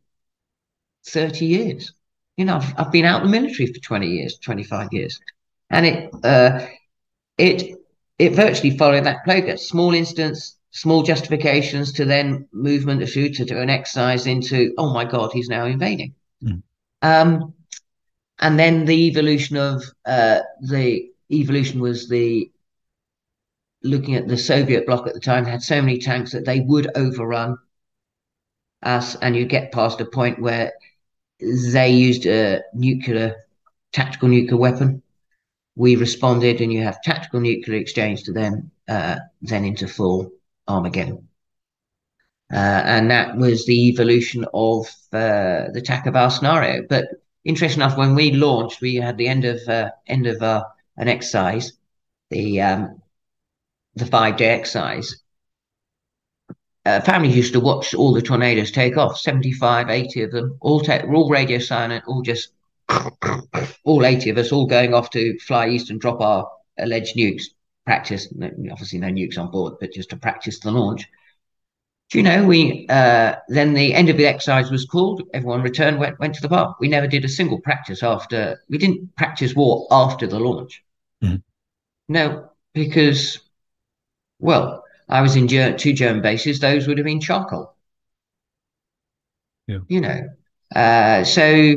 thirty 1.07 1.45
years. 1.45 1.93
You 2.39 2.45
know, 2.45 2.55
I've, 2.55 2.73
I've 2.79 2.91
been 2.91 3.05
out 3.05 3.23
the 3.23 3.29
military 3.29 3.67
for 3.73 3.79
twenty 3.79 4.07
years, 4.07 4.39
twenty 4.39 4.63
five 4.63 4.89
years 4.91 5.19
and 5.69 5.85
it 5.85 6.13
uh, 6.23 6.65
it 7.37 7.77
it 8.17 8.33
virtually 8.33 8.77
followed 8.77 9.05
that 9.05 9.25
playbook. 9.25 9.59
Small 9.59 9.93
instance, 9.93 10.57
small 10.71 11.03
justifications 11.03 11.93
to 11.93 12.05
then 12.05 12.47
movement 12.51 13.01
of 13.01 13.09
shooter 13.09 13.45
to 13.45 13.61
an 13.61 13.69
exercise 13.69 14.27
into 14.27 14.73
oh 14.77 14.93
my 14.93 15.05
god, 15.05 15.31
he's 15.33 15.49
now 15.49 15.65
invading. 15.65 16.13
Mm. 16.43 16.63
Um, 17.01 17.53
and 18.39 18.57
then 18.57 18.85
the 18.85 19.07
evolution 19.07 19.57
of 19.57 19.83
uh, 20.05 20.39
the 20.61 21.09
evolution 21.31 21.79
was 21.79 22.09
the 22.09 22.51
looking 23.83 24.15
at 24.15 24.27
the 24.27 24.37
Soviet 24.37 24.85
bloc 24.85 25.07
at 25.07 25.13
the 25.13 25.19
time 25.19 25.45
had 25.45 25.61
so 25.61 25.81
many 25.81 25.99
tanks 25.99 26.33
that 26.33 26.45
they 26.45 26.59
would 26.59 26.89
overrun 26.95 27.57
us, 28.83 29.15
and 29.15 29.35
you 29.35 29.45
get 29.45 29.71
past 29.71 30.01
a 30.01 30.05
point 30.05 30.41
where 30.41 30.73
they 31.39 31.89
used 31.89 32.25
a 32.25 32.61
nuclear 32.73 33.45
tactical 33.91 34.29
nuclear 34.29 34.57
weapon 34.57 35.01
we 35.79 35.95
responded, 35.95 36.59
and 36.59 36.73
you 36.73 36.83
have 36.83 37.01
tactical 37.01 37.39
nuclear 37.39 37.79
exchange 37.79 38.23
to 38.23 38.33
them, 38.33 38.69
uh, 38.89 39.15
then 39.41 39.63
into 39.63 39.87
full 39.87 40.29
Armageddon. 40.67 41.29
Uh, 42.51 42.81
and 42.83 43.09
that 43.09 43.37
was 43.37 43.65
the 43.65 43.87
evolution 43.87 44.45
of 44.53 44.87
uh, 45.13 45.71
the 45.71 45.81
TACEVAL 45.81 46.31
scenario. 46.31 46.85
But 46.89 47.05
interesting 47.45 47.81
enough, 47.81 47.97
when 47.97 48.13
we 48.13 48.31
launched, 48.31 48.81
we 48.81 48.95
had 48.95 49.17
the 49.17 49.29
end 49.29 49.45
of 49.45 49.61
uh, 49.69 49.91
end 50.05 50.27
of 50.27 50.41
an 50.97 51.07
exercise, 51.07 51.71
the 52.29 52.59
um, 52.61 53.01
the 53.95 54.05
five 54.05 54.35
day 54.35 54.49
exercise. 54.49 55.15
Uh, 56.85 57.01
families 57.01 57.35
used 57.35 57.53
to 57.53 57.59
watch 57.59 57.93
all 57.93 58.13
the 58.13 58.21
tornadoes 58.21 58.71
take 58.71 58.95
off 58.95 59.19
75 59.19 59.89
80 59.89 60.23
of 60.23 60.31
them 60.31 60.57
all 60.61 60.79
take 60.79 61.03
all 61.03 61.29
radio 61.29 61.59
silent 61.59 62.03
all 62.07 62.21
just 62.21 62.53
all 63.83 64.05
80 64.05 64.29
of 64.29 64.37
us 64.37 64.51
all 64.51 64.65
going 64.65 64.93
off 64.93 65.09
to 65.09 65.37
fly 65.39 65.67
east 65.67 65.89
and 65.89 65.99
drop 65.99 66.21
our 66.21 66.49
alleged 66.79 67.15
nukes, 67.15 67.43
practice, 67.85 68.27
obviously 68.71 68.99
no 68.99 69.07
nukes 69.07 69.37
on 69.37 69.51
board, 69.51 69.73
but 69.79 69.93
just 69.93 70.09
to 70.09 70.17
practice 70.17 70.59
the 70.59 70.71
launch. 70.71 71.07
Do 72.09 72.17
you 72.17 72.23
know, 72.23 72.45
we 72.45 72.87
uh, 72.89 73.35
then 73.49 73.75
the 73.75 73.93
end 73.93 74.09
of 74.09 74.17
the 74.17 74.25
exercise 74.25 74.71
was 74.71 74.85
called, 74.85 75.21
everyone 75.33 75.61
returned, 75.61 75.99
went, 75.99 76.19
went 76.19 76.33
to 76.35 76.41
the 76.41 76.49
park. 76.49 76.79
We 76.79 76.87
never 76.87 77.05
did 77.05 77.23
a 77.23 77.29
single 77.29 77.59
practice 77.59 78.01
after, 78.01 78.59
we 78.67 78.79
didn't 78.79 79.15
practice 79.15 79.55
war 79.55 79.87
after 79.91 80.25
the 80.25 80.39
launch. 80.39 80.83
Mm-hmm. 81.23 81.35
No, 82.07 82.49
because, 82.73 83.39
well, 84.39 84.83
I 85.09 85.21
was 85.21 85.35
in 85.35 85.47
Ger- 85.47 85.77
two 85.77 85.93
German 85.93 86.21
bases, 86.21 86.59
those 86.59 86.87
would 86.87 86.97
have 86.97 87.05
been 87.05 87.19
charcoal. 87.19 87.75
Yeah. 89.67 89.79
You 89.87 90.01
know, 90.01 90.29
uh, 90.75 91.23
so 91.23 91.75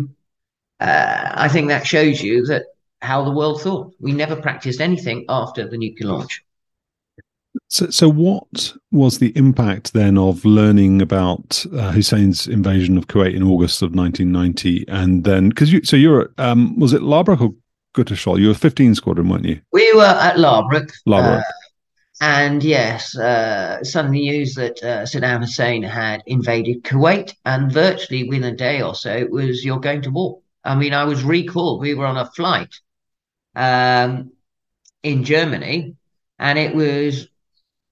uh, 0.81 1.31
I 1.35 1.49
think 1.49 1.69
that 1.69 1.87
shows 1.87 2.23
you 2.23 2.45
that 2.47 2.65
how 3.01 3.25
the 3.25 3.31
world 3.31 3.61
thought. 3.61 3.95
We 4.01 4.13
never 4.13 4.37
practiced 4.37 4.81
anything 4.81 5.25
after 5.29 5.69
the 5.69 5.77
nuclear 5.77 6.13
launch. 6.13 6.43
So, 7.69 7.91
so 7.91 8.09
what 8.09 8.73
was 8.91 9.19
the 9.19 9.37
impact 9.37 9.93
then 9.93 10.17
of 10.17 10.45
learning 10.45 11.03
about 11.03 11.65
uh, 11.75 11.93
Hussein's 11.93 12.47
invasion 12.47 12.97
of 12.97 13.09
Kuwait 13.09 13.35
in 13.35 13.43
August 13.43 13.83
of 13.83 13.95
1990, 13.95 14.87
and 14.89 15.25
then 15.25 15.51
because 15.51 15.73
you, 15.73 15.85
so 15.85 15.97
you're, 15.97 16.33
um, 16.39 16.79
was 16.79 16.93
it 16.93 17.03
Laarbruch 17.03 17.41
or 17.41 17.55
Gütersloh? 17.95 18.39
You 18.39 18.49
were 18.49 18.55
15 18.55 18.95
squadron, 18.95 19.29
weren't 19.29 19.45
you? 19.45 19.61
We 19.73 19.93
were 19.95 20.05
at 20.05 20.37
Laarbruch. 20.37 20.93
Laarbruch. 21.07 21.43
And 22.23 22.63
yes, 22.63 23.19
uh, 23.19 23.83
suddenly 23.83 24.21
news 24.21 24.55
that 24.55 24.81
uh, 24.81 25.03
Saddam 25.03 25.41
Hussein 25.41 25.83
had 25.83 26.23
invaded 26.25 26.85
Kuwait, 26.85 27.35
and 27.45 27.73
virtually 27.73 28.29
within 28.29 28.45
a 28.45 28.57
day 28.57 28.81
or 28.81 28.95
so, 28.95 29.13
it 29.13 29.29
was 29.29 29.65
you're 29.65 29.81
going 29.81 30.03
to 30.03 30.11
war. 30.13 30.39
I 30.63 30.77
mean, 30.77 30.95
I 30.95 31.03
was 31.03 31.25
recalled. 31.25 31.81
We 31.81 31.95
were 31.95 32.07
on 32.07 32.17
a 32.17 32.31
flight 32.31 32.79
um, 33.57 34.31
in 35.03 35.25
Germany, 35.25 35.97
and 36.39 36.61
it 36.61 36.77
was 36.77 37.27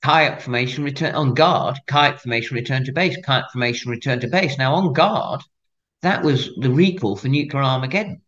kayak 0.00 0.42
formation 0.42 0.84
return 0.84 1.16
on 1.16 1.34
guard, 1.34 1.80
kayak 1.88 2.20
formation 2.20 2.54
return 2.54 2.84
to 2.84 2.92
base, 2.92 3.16
kayak 3.24 3.50
formation 3.50 3.90
return 3.90 4.20
to 4.20 4.28
base. 4.28 4.56
Now 4.56 4.74
on 4.74 4.92
guard, 4.92 5.40
that 6.02 6.22
was 6.22 6.50
the 6.56 6.70
recall 6.70 7.16
for 7.16 7.26
nuclear 7.26 7.64
Armageddon. 7.64 8.22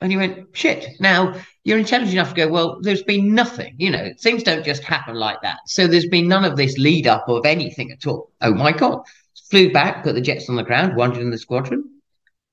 And 0.00 0.10
you 0.10 0.18
went, 0.18 0.48
shit. 0.56 0.88
Now 0.98 1.34
you're 1.64 1.78
intelligent 1.78 2.14
enough 2.14 2.30
to 2.30 2.46
go, 2.46 2.48
well, 2.48 2.78
there's 2.80 3.02
been 3.02 3.34
nothing, 3.34 3.74
you 3.78 3.90
know, 3.90 4.10
things 4.18 4.42
don't 4.42 4.64
just 4.64 4.82
happen 4.82 5.14
like 5.14 5.42
that. 5.42 5.58
So 5.66 5.86
there's 5.86 6.08
been 6.08 6.26
none 6.26 6.44
of 6.44 6.56
this 6.56 6.78
lead 6.78 7.06
up 7.06 7.28
of 7.28 7.44
anything 7.44 7.92
at 7.92 8.06
all. 8.06 8.30
Oh 8.40 8.54
my 8.54 8.72
God. 8.72 9.02
Flew 9.50 9.72
back, 9.72 10.04
put 10.04 10.14
the 10.14 10.20
jets 10.20 10.48
on 10.48 10.56
the 10.56 10.62
ground, 10.62 10.96
wandered 10.96 11.22
in 11.22 11.30
the 11.30 11.38
squadron, 11.38 12.00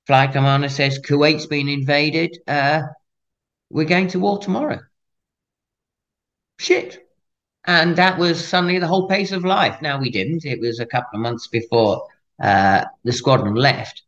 Flight 0.08 0.32
commander 0.32 0.70
says 0.70 1.00
Kuwait's 1.00 1.48
been 1.48 1.68
invaded. 1.68 2.40
Uh, 2.48 2.84
we're 3.70 3.84
going 3.84 4.08
to 4.08 4.20
war 4.22 4.40
tomorrow. 4.40 4.80
Shit. 6.60 7.06
And 7.66 7.98
that 7.98 8.18
was 8.18 8.48
suddenly 8.48 8.80
the 8.80 8.88
whole 8.88 9.10
pace 9.10 9.34
of 9.34 9.44
life. 9.44 9.82
Now 9.82 10.00
we 10.00 10.10
didn't. 10.10 10.46
It 10.46 10.62
was 10.62 10.80
a 10.80 10.86
couple 10.86 11.18
of 11.18 11.22
months 11.22 11.48
before 11.48 12.08
uh, 12.42 12.86
the 13.04 13.12
squadron 13.12 13.56
left. 13.56 14.04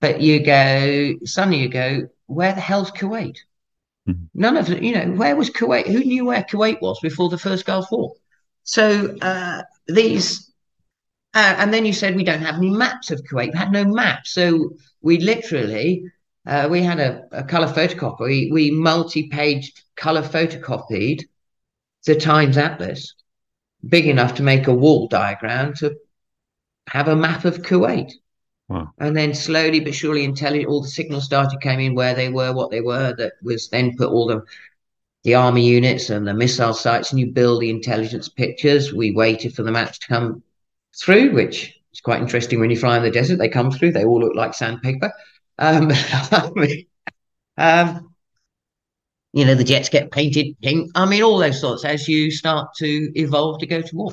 But 0.00 0.20
you 0.20 0.40
go, 0.40 1.14
suddenly 1.24 1.58
you 1.58 1.68
go, 1.68 2.08
where 2.30 2.52
the 2.52 2.60
hell's 2.60 2.90
Kuwait? 2.90 3.38
Mm-hmm. 4.08 4.24
None 4.34 4.56
of 4.56 4.70
it, 4.70 4.82
you 4.82 4.94
know, 4.94 5.12
where 5.12 5.36
was 5.36 5.50
Kuwait? 5.50 5.86
Who 5.86 6.04
knew 6.04 6.24
where 6.24 6.42
Kuwait 6.42 6.80
was 6.80 6.98
before 7.00 7.28
the 7.28 7.38
first 7.38 7.66
Gulf 7.66 7.90
War? 7.90 8.14
So 8.62 9.16
uh, 9.20 9.62
these 9.86 10.50
uh, 11.32 11.54
and 11.58 11.72
then 11.72 11.86
you 11.86 11.92
said 11.92 12.16
we 12.16 12.24
don't 12.24 12.42
have 12.42 12.56
any 12.56 12.70
maps 12.70 13.10
of 13.10 13.22
Kuwait. 13.22 13.52
We 13.52 13.58
had 13.58 13.72
no 13.72 13.84
maps. 13.84 14.32
So 14.32 14.74
we 15.00 15.18
literally, 15.18 16.04
uh, 16.44 16.68
we 16.70 16.82
had 16.82 16.98
a, 16.98 17.22
a 17.30 17.44
color 17.44 17.68
photocopy. 17.68 18.20
We, 18.20 18.50
we 18.52 18.70
multi-page 18.72 19.72
color 19.96 20.22
photocopied 20.22 21.22
the 22.06 22.16
Times 22.16 22.56
Atlas, 22.56 23.14
big 23.86 24.06
enough 24.06 24.34
to 24.36 24.42
make 24.42 24.66
a 24.66 24.74
wall 24.74 25.06
diagram 25.06 25.74
to 25.74 25.94
have 26.88 27.06
a 27.06 27.14
map 27.14 27.44
of 27.44 27.62
Kuwait. 27.62 28.10
And 28.98 29.16
then 29.16 29.34
slowly 29.34 29.80
but 29.80 29.94
surely, 29.94 30.24
until 30.24 30.64
all 30.66 30.82
the 30.82 30.88
signals 30.88 31.24
started 31.24 31.60
coming 31.60 31.86
in 31.86 31.94
where 31.94 32.14
they 32.14 32.28
were, 32.28 32.52
what 32.52 32.70
they 32.70 32.80
were, 32.80 33.14
that 33.16 33.32
was 33.42 33.68
then 33.68 33.96
put 33.96 34.10
all 34.10 34.26
the 34.26 34.42
the 35.22 35.34
army 35.34 35.66
units 35.66 36.08
and 36.08 36.26
the 36.26 36.32
missile 36.32 36.72
sites, 36.72 37.10
and 37.10 37.20
you 37.20 37.30
build 37.30 37.60
the 37.60 37.68
intelligence 37.70 38.28
pictures. 38.28 38.92
We 38.92 39.10
waited 39.10 39.54
for 39.54 39.62
the 39.62 39.72
maps 39.72 39.98
to 39.98 40.06
come 40.06 40.42
through, 40.98 41.32
which 41.32 41.78
is 41.92 42.00
quite 42.00 42.22
interesting 42.22 42.60
when 42.60 42.70
you 42.70 42.78
fly 42.78 42.96
in 42.96 43.02
the 43.02 43.10
desert. 43.10 43.36
They 43.36 43.48
come 43.48 43.70
through, 43.70 43.92
they 43.92 44.04
all 44.04 44.20
look 44.20 44.34
like 44.34 44.54
sandpaper. 44.54 45.12
Um, 45.58 45.90
um, 47.58 48.14
you 49.32 49.44
know, 49.44 49.54
the 49.54 49.64
jets 49.64 49.88
get 49.88 50.10
painted 50.10 50.56
pink. 50.62 50.90
I 50.94 51.06
mean, 51.06 51.22
all 51.22 51.38
those 51.38 51.60
sorts 51.60 51.84
as 51.84 52.08
you 52.08 52.30
start 52.30 52.74
to 52.76 53.12
evolve 53.14 53.60
to 53.60 53.66
go 53.66 53.82
to 53.82 53.96
war. 53.96 54.12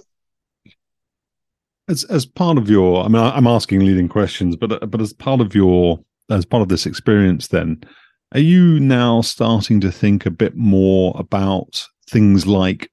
As 1.90 2.04
as 2.06 2.26
part 2.26 2.58
of 2.58 2.70
your, 2.70 3.04
I 3.04 3.08
mean, 3.08 3.22
I'm 3.22 3.48
asking 3.48 3.86
leading 3.86 4.10
questions, 4.10 4.56
but 4.56 4.90
but 4.92 5.02
as 5.02 5.14
part 5.14 5.40
of 5.40 5.56
your, 5.56 6.00
as 6.30 6.46
part 6.46 6.62
of 6.62 6.70
this 6.70 6.86
experience, 6.86 7.48
then, 7.48 7.82
are 8.34 8.42
you 8.42 8.80
now 8.80 9.22
starting 9.22 9.80
to 9.82 9.92
think 9.92 10.26
a 10.26 10.32
bit 10.32 10.56
more 10.56 11.16
about 11.18 11.88
things 12.10 12.46
like 12.46 12.92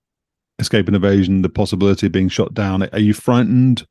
escape 0.60 0.86
and 0.86 0.94
evasion, 0.94 1.42
the 1.42 1.48
possibility 1.48 2.06
of 2.06 2.12
being 2.12 2.28
shot 2.28 2.54
down? 2.54 2.84
Are 2.84 3.00
you 3.00 3.14
frightened? 3.14 3.86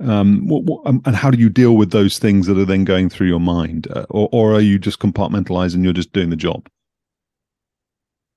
Um, 0.00 0.46
what, 0.46 0.64
what, 0.64 0.86
um, 0.86 1.00
and 1.06 1.16
how 1.16 1.30
do 1.30 1.38
you 1.38 1.48
deal 1.48 1.76
with 1.76 1.90
those 1.90 2.18
things 2.18 2.46
that 2.46 2.58
are 2.58 2.66
then 2.66 2.84
going 2.84 3.08
through 3.08 3.28
your 3.28 3.40
mind, 3.40 3.88
uh, 3.90 4.06
or 4.10 4.28
or 4.32 4.54
are 4.54 4.60
you 4.60 4.78
just 4.78 5.00
compartmentalizing? 5.00 5.84
You're 5.84 5.92
just 5.92 6.12
doing 6.12 6.30
the 6.30 6.36
job 6.36 6.66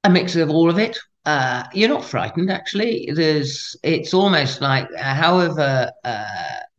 a 0.04 0.10
mix 0.10 0.36
of 0.36 0.50
all 0.50 0.70
of 0.70 0.80
it. 0.80 0.98
Uh, 1.26 1.64
you're 1.74 1.90
not 1.90 2.06
frightened, 2.06 2.50
actually. 2.50 3.10
There's, 3.14 3.76
it's 3.84 4.14
almost 4.14 4.62
like, 4.62 4.88
uh, 4.98 5.14
however 5.14 5.92
uh, 6.04 6.26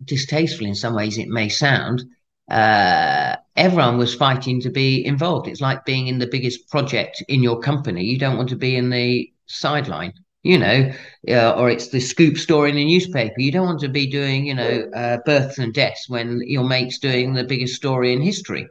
distasteful 0.05 0.67
in 0.67 0.75
some 0.75 0.95
ways 0.95 1.19
it 1.19 1.29
may 1.29 1.49
sound, 1.49 2.03
uh, 2.51 3.37
everyone 3.57 3.99
was 3.99 4.15
fighting 4.15 4.61
to 4.63 4.71
be 4.71 5.05
involved. 5.05 5.47
It's 5.47 5.61
like 5.61 5.85
being 5.85 6.09
in 6.09 6.19
the 6.19 6.27
biggest 6.27 6.69
project 6.69 7.23
in 7.29 7.43
your 7.43 7.61
company. 7.61 8.05
You 8.05 8.19
don't 8.19 8.37
want 8.37 8.49
to 8.49 8.57
be 8.57 8.75
in 8.75 8.91
the 8.91 9.31
sideline, 9.47 10.15
you 10.43 10.59
know, 10.59 10.91
uh, 11.29 11.53
or 11.53 11.71
it's 11.71 11.89
the 11.89 12.01
scoop 12.01 12.39
story 12.39 12.71
in 12.71 12.77
the 12.77 12.85
newspaper. 12.85 13.35
You 13.39 13.53
don't 13.53 13.67
want 13.67 13.81
to 13.81 13.89
be 13.89 14.07
doing, 14.07 14.47
you 14.47 14.55
know, 14.55 14.91
uh, 14.97 15.19
births 15.25 15.59
and 15.59 15.73
deaths 15.73 16.09
when 16.09 16.41
your 16.45 16.65
mate's 16.65 16.99
doing 16.99 17.35
the 17.35 17.45
biggest 17.45 17.77
story 17.77 18.15
in 18.15 18.23
history. 18.23 18.67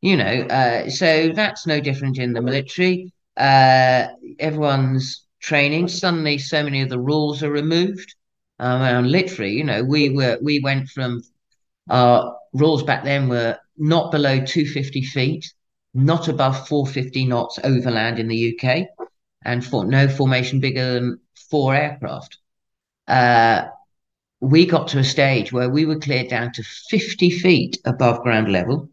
You 0.00 0.16
know, 0.16 0.86
so 0.88 1.30
that's 1.34 1.66
no 1.66 1.80
different 1.80 2.18
in 2.18 2.32
the 2.32 2.42
military 2.42 3.13
uh, 3.36 4.08
everyone's 4.38 5.26
training. 5.40 5.88
Suddenly, 5.88 6.38
so 6.38 6.62
many 6.62 6.82
of 6.82 6.88
the 6.88 6.98
rules 6.98 7.42
are 7.42 7.50
removed. 7.50 8.14
Um, 8.58 8.82
and 8.82 9.10
literally, 9.10 9.52
you 9.52 9.64
know, 9.64 9.82
we 9.82 10.10
were 10.10 10.38
we 10.42 10.60
went 10.60 10.88
from 10.88 11.22
our 11.90 12.36
rules 12.52 12.82
back 12.82 13.04
then 13.04 13.28
were 13.28 13.58
not 13.76 14.12
below 14.12 14.36
250 14.36 15.02
feet, 15.02 15.52
not 15.92 16.28
above 16.28 16.68
450 16.68 17.26
knots 17.26 17.58
overland 17.64 18.18
in 18.18 18.28
the 18.28 18.56
UK, 18.56 18.86
and 19.44 19.64
for 19.64 19.84
no 19.84 20.08
formation 20.08 20.60
bigger 20.60 20.94
than 20.94 21.20
four 21.50 21.74
aircraft. 21.74 22.38
Uh, 23.08 23.66
we 24.40 24.66
got 24.66 24.88
to 24.88 24.98
a 24.98 25.04
stage 25.04 25.52
where 25.52 25.70
we 25.70 25.86
were 25.86 25.98
cleared 25.98 26.28
down 26.28 26.52
to 26.52 26.62
50 26.62 27.30
feet 27.30 27.78
above 27.84 28.22
ground 28.22 28.52
level 28.52 28.88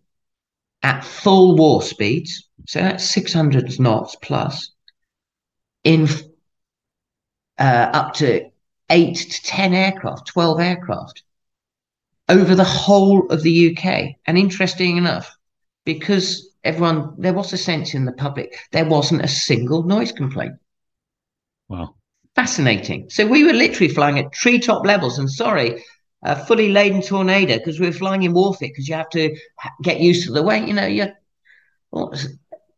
at 0.84 1.04
full 1.04 1.56
war 1.56 1.82
speeds 1.82 2.48
so 2.68 2.80
that's 2.80 3.10
600 3.10 3.80
knots 3.80 4.16
plus 4.22 4.72
in 5.84 6.08
uh, 7.58 7.90
up 7.94 8.14
to 8.16 8.50
eight 8.90 9.16
to 9.16 9.44
10 9.44 9.74
aircraft, 9.74 10.28
12 10.28 10.60
aircraft 10.60 11.24
over 12.30 12.56
the 12.56 12.64
whole 12.64 13.28
of 13.32 13.44
the 13.44 13.76
UK. 13.76 14.16
And 14.26 14.38
interesting 14.38 14.98
enough, 14.98 15.36
because 15.86 16.50
everyone, 16.64 17.14
there 17.18 17.34
was 17.34 17.54
a 17.54 17.58
sense 17.58 17.94
in 17.94 18.06
the 18.06 18.12
public, 18.14 18.58
there 18.72 18.86
wasn't 18.86 19.24
a 19.24 19.28
single 19.28 19.84
noise 19.84 20.12
complaint. 20.12 20.56
Wow. 21.68 21.96
Fascinating. 22.36 23.10
So 23.10 23.28
we 23.28 23.44
were 23.44 23.54
literally 23.54 23.94
flying 23.94 24.20
at 24.20 24.32
treetop 24.32 24.86
levels. 24.86 25.20
And 25.20 25.30
sorry, 25.30 25.84
a 26.24 26.46
fully 26.46 26.70
laden 26.70 27.02
tornado 27.02 27.58
because 27.58 27.80
we 27.80 27.88
were 27.88 27.94
flying 27.94 28.24
in 28.24 28.34
warfare 28.34 28.70
because 28.70 28.88
you 28.88 28.96
have 28.96 29.10
to 29.10 29.36
get 29.82 30.00
used 30.00 30.26
to 30.28 30.34
the 30.34 30.44
weight. 30.44 30.68
You 30.68 30.74
know, 30.74 30.86
you're 30.86 31.14
well, 31.92 32.14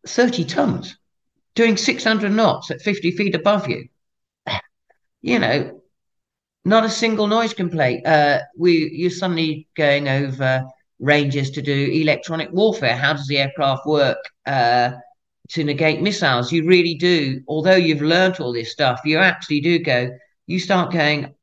30 0.08 0.46
tons 0.46 0.98
doing 1.56 1.78
600 1.78 2.32
knots 2.32 2.72
at 2.72 2.82
50 2.82 3.12
feet 3.12 3.36
above 3.36 3.68
you. 3.70 3.88
You 5.22 5.40
know, 5.40 5.82
not 6.66 6.84
a 6.84 6.90
single 6.90 7.28
noise 7.28 7.54
complaint. 7.54 8.06
Uh, 8.06 8.42
we 8.58 8.90
you're 8.94 9.10
suddenly 9.10 9.68
going 9.76 10.08
over 10.08 10.66
ranges 11.00 11.52
to 11.52 11.62
do 11.62 11.92
electronic 11.94 12.52
warfare. 12.52 12.96
How 12.96 13.14
does 13.14 13.28
the 13.28 13.38
aircraft 13.38 13.86
work 13.86 14.18
uh, 14.46 14.92
to 15.50 15.64
negate 15.64 16.02
missiles? 16.02 16.52
You 16.52 16.66
really 16.66 16.96
do. 16.96 17.42
Although 17.48 17.76
you've 17.76 18.02
learned 18.02 18.40
all 18.40 18.54
this 18.54 18.72
stuff, 18.72 19.02
you 19.06 19.18
actually 19.18 19.62
do 19.62 19.80
go. 19.80 20.10
You 20.48 20.60
start 20.60 20.92
going. 20.92 21.34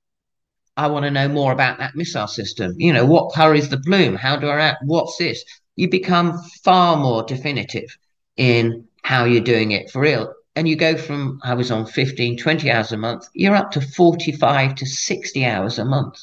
I 0.76 0.86
want 0.86 1.04
to 1.04 1.10
know 1.10 1.28
more 1.28 1.52
about 1.52 1.78
that 1.78 1.96
missile 1.96 2.26
system. 2.26 2.74
You 2.78 2.92
know, 2.92 3.04
what 3.04 3.32
color 3.32 3.54
is 3.54 3.68
the 3.68 3.80
plume? 3.80 4.14
How 4.14 4.36
do 4.36 4.48
I 4.48 4.60
act? 4.60 4.82
What's 4.84 5.16
this? 5.18 5.42
You 5.76 5.88
become 5.88 6.38
far 6.64 6.96
more 6.96 7.22
definitive 7.22 7.96
in 8.36 8.86
how 9.02 9.24
you're 9.24 9.42
doing 9.42 9.72
it 9.72 9.90
for 9.90 10.00
real. 10.00 10.34
And 10.56 10.68
you 10.68 10.76
go 10.76 10.96
from, 10.96 11.40
I 11.42 11.54
was 11.54 11.70
on 11.70 11.86
15, 11.86 12.36
20 12.36 12.70
hours 12.70 12.92
a 12.92 12.96
month, 12.96 13.28
you're 13.34 13.54
up 13.54 13.70
to 13.72 13.80
45 13.80 14.74
to 14.76 14.86
60 14.86 15.44
hours 15.44 15.78
a 15.78 15.84
month. 15.84 16.18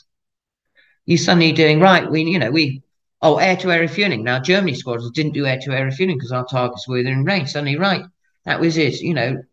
You're 1.06 1.18
suddenly 1.18 1.54
doing, 1.54 1.80
right, 1.80 2.10
we, 2.10 2.24
you 2.24 2.38
know, 2.38 2.52
we, 2.52 2.84
oh, 3.22 3.38
air 3.38 3.56
to 3.58 3.72
air 3.72 3.80
refueling. 3.80 4.24
Now, 4.24 4.40
Germany 4.40 4.76
squadrons 4.76 5.12
didn't 5.12 5.34
do 5.34 5.46
air 5.46 5.60
to 5.62 5.72
air 5.72 5.86
refueling 5.86 6.18
because 6.18 6.34
our 6.34 6.46
targets 6.46 6.88
were 6.88 6.98
within 6.98 7.24
range. 7.24 7.50
Suddenly, 7.52 7.78
right, 7.78 8.04
that 8.44 8.60
was 8.60 8.78
it. 8.78 9.00
You 9.02 9.14
know, 9.14 9.44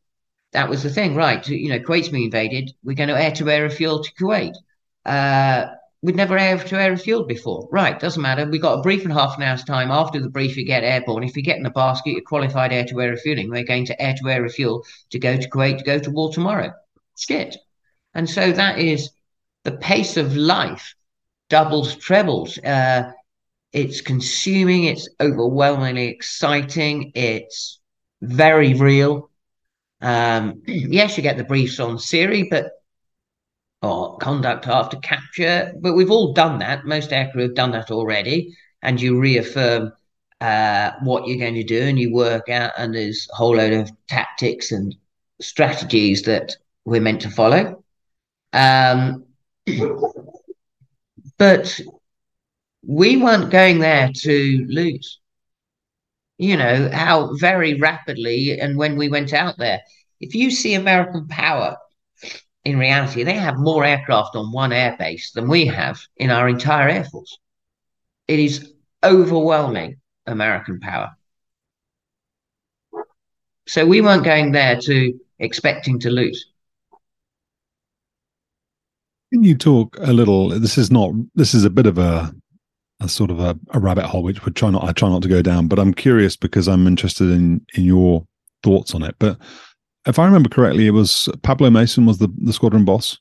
that 0.52 0.68
was 0.68 0.82
the 0.82 0.90
thing, 0.90 1.14
right? 1.14 1.46
You 1.48 1.68
know, 1.68 1.80
Kuwait's 1.80 2.08
been 2.08 2.24
invaded. 2.24 2.72
We're 2.82 2.96
going 2.96 3.08
to 3.08 3.20
air 3.20 3.32
to 3.32 3.50
air 3.50 3.62
refuel 3.62 4.02
to 4.02 4.12
Kuwait. 4.14 4.54
Uh, 5.04 5.66
we'd 6.04 6.14
never 6.14 6.36
air 6.36 6.58
to 6.58 6.78
air 6.78 6.92
refueled 6.92 7.26
before. 7.26 7.66
Right, 7.72 7.98
doesn't 7.98 8.20
matter. 8.20 8.44
We 8.44 8.58
got 8.58 8.78
a 8.78 8.82
brief 8.82 9.06
in 9.06 9.10
half 9.10 9.38
an 9.38 9.42
hour's 9.42 9.64
time. 9.64 9.90
After 9.90 10.20
the 10.20 10.28
brief, 10.28 10.54
you 10.54 10.66
get 10.66 10.84
airborne. 10.84 11.24
If 11.24 11.34
you 11.34 11.42
get 11.42 11.56
in 11.56 11.62
the 11.62 11.70
basket, 11.70 12.10
you're 12.10 12.20
qualified 12.20 12.74
air 12.74 12.84
to 12.84 13.00
air 13.00 13.10
refueling. 13.10 13.48
We're 13.48 13.64
going 13.64 13.86
to 13.86 14.00
air 14.00 14.14
to 14.22 14.28
air 14.28 14.42
refuel 14.42 14.84
to 15.10 15.18
go 15.18 15.38
to 15.38 15.48
Kuwait 15.48 15.78
to 15.78 15.84
go 15.84 15.98
to 15.98 16.10
war 16.10 16.30
tomorrow. 16.30 16.74
Shit. 17.16 17.56
And 18.12 18.28
so 18.28 18.52
that 18.52 18.78
is 18.78 19.10
the 19.62 19.72
pace 19.72 20.18
of 20.18 20.36
life 20.36 20.94
doubles, 21.48 21.96
trebles. 21.96 22.58
Uh, 22.58 23.10
it's 23.72 24.02
consuming, 24.02 24.84
it's 24.84 25.08
overwhelmingly 25.20 26.08
exciting, 26.08 27.12
it's 27.14 27.80
very 28.20 28.74
real. 28.74 29.30
Um, 30.02 30.62
yes, 30.66 31.16
you 31.16 31.22
get 31.22 31.38
the 31.38 31.44
briefs 31.44 31.80
on 31.80 31.98
SERE, 31.98 32.44
but 32.50 32.66
or 33.84 34.16
conduct 34.18 34.66
after 34.66 34.96
capture. 34.98 35.72
But 35.80 35.94
we've 35.94 36.10
all 36.10 36.32
done 36.32 36.58
that. 36.60 36.84
Most 36.84 37.10
aircrew 37.10 37.42
have 37.42 37.54
done 37.54 37.72
that 37.72 37.90
already. 37.90 38.56
And 38.82 39.00
you 39.00 39.18
reaffirm 39.18 39.92
uh, 40.40 40.92
what 41.02 41.26
you're 41.26 41.38
going 41.38 41.54
to 41.54 41.64
do 41.64 41.80
and 41.80 41.98
you 41.98 42.12
work 42.12 42.48
out, 42.48 42.72
and 42.76 42.94
there's 42.94 43.28
a 43.32 43.36
whole 43.36 43.56
load 43.56 43.72
of 43.72 43.90
tactics 44.08 44.72
and 44.72 44.94
strategies 45.40 46.22
that 46.24 46.56
we're 46.84 47.00
meant 47.00 47.22
to 47.22 47.30
follow. 47.30 47.82
Um, 48.52 49.24
but 51.38 51.80
we 52.86 53.16
weren't 53.16 53.50
going 53.50 53.78
there 53.78 54.10
to 54.14 54.66
lose. 54.68 55.20
You 56.36 56.56
know, 56.56 56.90
how 56.92 57.34
very 57.36 57.74
rapidly, 57.74 58.58
and 58.60 58.76
when 58.76 58.96
we 58.96 59.08
went 59.08 59.32
out 59.32 59.56
there, 59.56 59.80
if 60.20 60.34
you 60.34 60.50
see 60.50 60.74
American 60.74 61.26
power 61.28 61.78
in 62.64 62.78
reality, 62.78 63.22
they 63.22 63.34
have 63.34 63.58
more 63.58 63.84
aircraft 63.84 64.36
on 64.36 64.50
one 64.50 64.70
airbase 64.70 65.32
than 65.32 65.48
we 65.48 65.66
have 65.66 66.00
in 66.16 66.30
our 66.30 66.48
entire 66.48 66.88
air 66.88 67.04
force. 67.04 67.38
It 68.26 68.38
is 68.38 68.72
overwhelming 69.02 70.00
American 70.26 70.80
power. 70.80 71.10
So 73.66 73.86
we 73.86 74.00
weren't 74.00 74.24
going 74.24 74.52
there 74.52 74.80
to 74.80 75.18
expecting 75.38 75.98
to 76.00 76.10
lose. 76.10 76.46
Can 79.32 79.42
you 79.42 79.56
talk 79.56 79.96
a 80.00 80.12
little? 80.12 80.48
This 80.48 80.78
is 80.78 80.90
not. 80.90 81.12
This 81.34 81.54
is 81.54 81.64
a 81.64 81.70
bit 81.70 81.86
of 81.86 81.98
a, 81.98 82.32
a 83.00 83.08
sort 83.08 83.30
of 83.30 83.40
a, 83.40 83.58
a 83.70 83.80
rabbit 83.80 84.06
hole, 84.06 84.22
which 84.22 84.44
would 84.44 84.54
try 84.54 84.70
not. 84.70 84.84
I 84.84 84.92
try 84.92 85.08
not 85.08 85.22
to 85.22 85.28
go 85.28 85.42
down, 85.42 85.66
but 85.66 85.78
I'm 85.78 85.92
curious 85.92 86.36
because 86.36 86.68
I'm 86.68 86.86
interested 86.86 87.30
in 87.30 87.64
in 87.74 87.84
your 87.84 88.24
thoughts 88.62 88.94
on 88.94 89.02
it. 89.02 89.16
But 89.18 89.38
if 90.06 90.18
I 90.18 90.24
remember 90.24 90.48
correctly, 90.48 90.86
it 90.86 90.92
was 90.92 91.28
Pablo 91.42 91.70
Mason 91.70 92.06
was 92.06 92.18
the, 92.18 92.28
the 92.38 92.52
squadron 92.52 92.84
boss. 92.84 93.18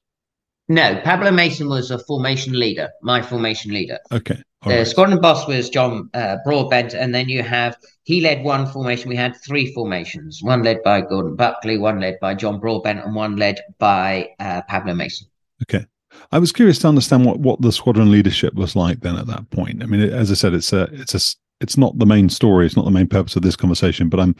No, 0.70 1.00
Pablo 1.04 1.32
Mason 1.32 1.68
was 1.68 1.92
a 1.92 2.00
formation 2.00 2.58
leader, 2.58 2.90
my 3.02 3.22
formation 3.22 3.74
leader. 3.74 4.00
Okay. 4.14 4.42
the 4.64 4.70
right. 4.70 4.88
squadron 4.88 5.20
boss 5.20 5.46
was 5.46 5.70
John 5.70 6.10
uh, 6.14 6.38
Broadbent, 6.46 6.94
and 6.94 7.14
then 7.14 7.28
you 7.28 7.44
have 7.44 7.78
he 8.04 8.22
led 8.22 8.44
one 8.44 8.66
formation. 8.66 9.10
We 9.10 9.16
had 9.18 9.36
three 9.46 9.74
formations: 9.74 10.40
one 10.42 10.64
led 10.64 10.82
by 10.84 11.02
Gordon 11.02 11.36
Buckley, 11.36 11.78
one 11.78 12.00
led 12.00 12.18
by 12.22 12.34
John 12.36 12.60
Broadbent, 12.60 13.04
and 13.04 13.14
one 13.14 13.36
led 13.36 13.60
by 13.78 14.30
uh, 14.40 14.62
Pablo 14.70 14.94
Mason. 14.94 15.28
Okay. 15.64 15.86
I 16.32 16.40
was 16.40 16.52
curious 16.52 16.78
to 16.80 16.88
understand 16.88 17.26
what, 17.26 17.40
what 17.40 17.62
the 17.62 17.72
squadron 17.72 18.12
leadership 18.12 18.54
was 18.54 18.76
like 18.76 19.02
then 19.02 19.18
at 19.18 19.28
that 19.28 19.50
point. 19.50 19.82
I 19.82 19.88
mean, 19.88 20.02
as 20.02 20.32
I 20.32 20.36
said, 20.36 20.54
it's 20.54 20.72
a 20.72 20.84
it's 20.94 21.14
a 21.14 21.38
it's 21.60 21.78
not 21.78 21.98
the 21.98 22.06
main 22.06 22.30
story. 22.30 22.66
It's 22.66 22.76
not 22.76 22.86
the 22.86 22.92
main 22.92 23.08
purpose 23.08 23.36
of 23.36 23.42
this 23.42 23.56
conversation. 23.56 24.10
But 24.10 24.20
I'm 24.20 24.36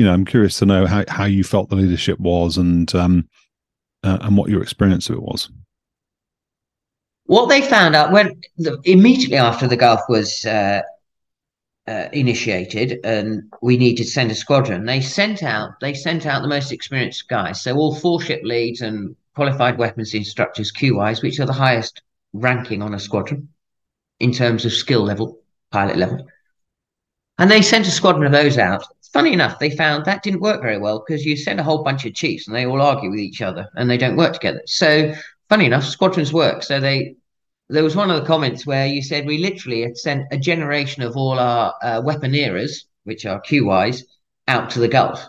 you 0.00 0.06
know, 0.06 0.14
I'm 0.14 0.24
curious 0.24 0.58
to 0.60 0.64
know 0.64 0.86
how, 0.86 1.04
how 1.08 1.26
you 1.26 1.44
felt 1.44 1.68
the 1.68 1.76
leadership 1.76 2.18
was 2.18 2.56
and 2.56 2.92
um, 2.94 3.28
uh, 4.02 4.16
and 4.22 4.34
what 4.34 4.48
your 4.48 4.62
experience 4.62 5.10
of 5.10 5.16
it 5.16 5.22
was. 5.22 5.50
What 7.24 7.50
they 7.50 7.60
found 7.60 7.94
out 7.94 8.10
when 8.10 8.40
the, 8.56 8.80
immediately 8.84 9.36
after 9.36 9.68
the 9.68 9.76
Gulf 9.76 10.00
was 10.08 10.46
uh, 10.46 10.80
uh, 11.86 12.08
initiated 12.14 13.00
and 13.04 13.42
we 13.60 13.76
needed 13.76 14.04
to 14.04 14.10
send 14.10 14.30
a 14.30 14.34
squadron, 14.34 14.86
they 14.86 15.02
sent 15.02 15.42
out 15.42 15.72
they 15.82 15.92
sent 15.92 16.24
out 16.24 16.40
the 16.40 16.48
most 16.48 16.72
experienced 16.72 17.28
guys. 17.28 17.62
So 17.62 17.76
all 17.76 17.94
four 17.94 18.22
ship 18.22 18.40
leads 18.42 18.80
and 18.80 19.14
qualified 19.34 19.76
weapons 19.76 20.14
instructors, 20.14 20.72
QWIs, 20.72 21.22
which 21.22 21.38
are 21.40 21.46
the 21.46 21.52
highest 21.52 22.00
ranking 22.32 22.80
on 22.80 22.94
a 22.94 22.98
squadron 22.98 23.50
in 24.18 24.32
terms 24.32 24.64
of 24.64 24.72
skill 24.72 25.02
level, 25.02 25.40
pilot 25.70 25.98
level. 25.98 26.26
And 27.36 27.50
they 27.50 27.60
sent 27.60 27.86
a 27.86 27.90
squadron 27.90 28.24
of 28.24 28.32
those 28.32 28.56
out. 28.56 28.82
Funny 29.12 29.32
enough, 29.32 29.58
they 29.58 29.70
found 29.70 30.04
that 30.04 30.22
didn't 30.22 30.40
work 30.40 30.62
very 30.62 30.78
well 30.78 31.04
because 31.04 31.24
you 31.24 31.36
send 31.36 31.58
a 31.58 31.64
whole 31.64 31.82
bunch 31.82 32.04
of 32.04 32.14
chiefs 32.14 32.46
and 32.46 32.54
they 32.54 32.66
all 32.66 32.80
argue 32.80 33.10
with 33.10 33.18
each 33.18 33.42
other 33.42 33.68
and 33.74 33.90
they 33.90 33.98
don't 33.98 34.16
work 34.16 34.34
together. 34.34 34.62
So, 34.66 35.12
funny 35.48 35.66
enough, 35.66 35.84
squadrons 35.84 36.32
work. 36.32 36.62
So 36.62 36.78
they 36.78 37.16
there 37.68 37.84
was 37.84 37.94
one 37.94 38.10
of 38.10 38.20
the 38.20 38.26
comments 38.26 38.66
where 38.66 38.86
you 38.86 39.00
said 39.00 39.26
we 39.26 39.38
literally 39.38 39.82
had 39.82 39.96
sent 39.96 40.26
a 40.32 40.38
generation 40.38 41.02
of 41.02 41.16
all 41.16 41.38
our 41.38 41.74
uh, 41.82 42.02
which 43.04 43.26
are 43.26 43.40
QWIs, 43.40 44.02
out 44.48 44.70
to 44.70 44.80
the 44.80 44.88
Gulf. 44.88 45.24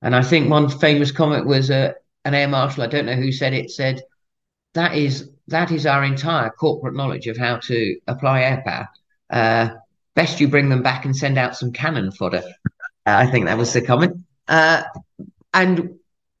And 0.00 0.16
I 0.16 0.22
think 0.22 0.50
one 0.50 0.68
famous 0.68 1.12
comment 1.12 1.46
was 1.46 1.70
uh, 1.70 1.92
an 2.24 2.34
air 2.34 2.48
marshal, 2.48 2.82
I 2.82 2.86
don't 2.86 3.06
know 3.06 3.14
who 3.14 3.30
said 3.30 3.52
it, 3.52 3.70
said 3.70 4.02
that 4.74 4.94
is 4.96 5.30
that 5.48 5.70
is 5.70 5.86
our 5.86 6.02
entire 6.04 6.50
corporate 6.50 6.94
knowledge 6.94 7.26
of 7.26 7.36
how 7.36 7.58
to 7.58 7.98
apply 8.06 8.42
air 8.42 8.62
power. 8.64 8.88
Uh, 9.30 9.68
best 10.14 10.40
you 10.40 10.48
bring 10.48 10.68
them 10.68 10.82
back 10.82 11.04
and 11.04 11.14
send 11.16 11.38
out 11.38 11.56
some 11.56 11.72
cannon 11.72 12.10
fodder. 12.10 12.42
Uh, 13.06 13.16
I 13.16 13.26
think 13.26 13.46
that 13.46 13.58
was 13.58 13.72
the 13.72 13.82
comment. 13.82 14.16
Uh, 14.48 14.82
and 15.54 15.98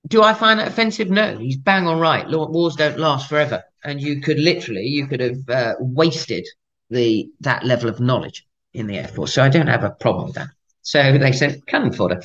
do 0.08 0.22
I 0.22 0.34
find 0.34 0.60
that 0.60 0.68
offensive? 0.68 1.10
No, 1.10 1.36
he's 1.38 1.56
bang 1.56 1.86
on 1.86 1.98
right. 1.98 2.26
Wars 2.28 2.76
don't 2.76 2.98
last 2.98 3.28
forever, 3.28 3.62
and 3.84 4.00
you 4.00 4.20
could 4.20 4.38
literally 4.38 4.84
you 4.84 5.06
could 5.06 5.20
have 5.20 5.48
uh, 5.48 5.74
wasted 5.78 6.46
the 6.90 7.30
that 7.40 7.64
level 7.64 7.88
of 7.88 8.00
knowledge 8.00 8.46
in 8.74 8.86
the 8.86 8.98
air 8.98 9.08
force. 9.08 9.32
So 9.32 9.42
I 9.42 9.48
don't 9.48 9.66
have 9.66 9.84
a 9.84 9.90
problem 9.90 10.26
with 10.26 10.34
that. 10.34 10.48
So 10.82 11.18
they 11.18 11.32
sent 11.32 11.66
cannon 11.66 11.92
fodder 11.92 12.20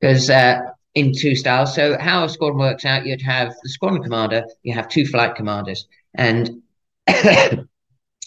because 0.00 0.28
uh, 0.28 0.60
in 0.94 1.12
two 1.12 1.34
styles. 1.34 1.74
So 1.74 1.98
how 1.98 2.24
a 2.24 2.28
squadron 2.28 2.58
works 2.58 2.84
out, 2.84 3.06
you'd 3.06 3.22
have 3.22 3.54
the 3.62 3.68
squadron 3.68 4.02
commander, 4.02 4.44
you 4.62 4.74
have 4.74 4.88
two 4.88 5.06
flight 5.06 5.34
commanders, 5.34 5.86
and 6.14 6.62
and 7.06 7.68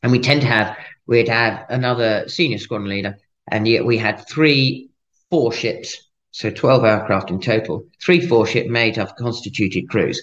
we 0.03 0.19
tend 0.19 0.41
to 0.41 0.47
have 0.47 0.77
we'd 1.05 1.29
have 1.29 1.65
another 1.69 2.27
senior 2.27 2.57
squadron 2.57 2.89
leader, 2.89 3.17
and 3.49 3.67
yet 3.67 3.85
we 3.85 3.97
had 3.97 4.27
three 4.27 4.86
four 5.29 5.51
ships 5.51 6.07
so 6.37 6.51
12 6.51 6.83
aircraft 6.83 7.31
in 7.31 7.39
total, 7.39 7.83
three 7.99 8.21
four 8.21 8.45
ship 8.45 8.67
made 8.67 8.99
of 8.99 9.15
constituted 9.15 9.89
crews. 9.89 10.21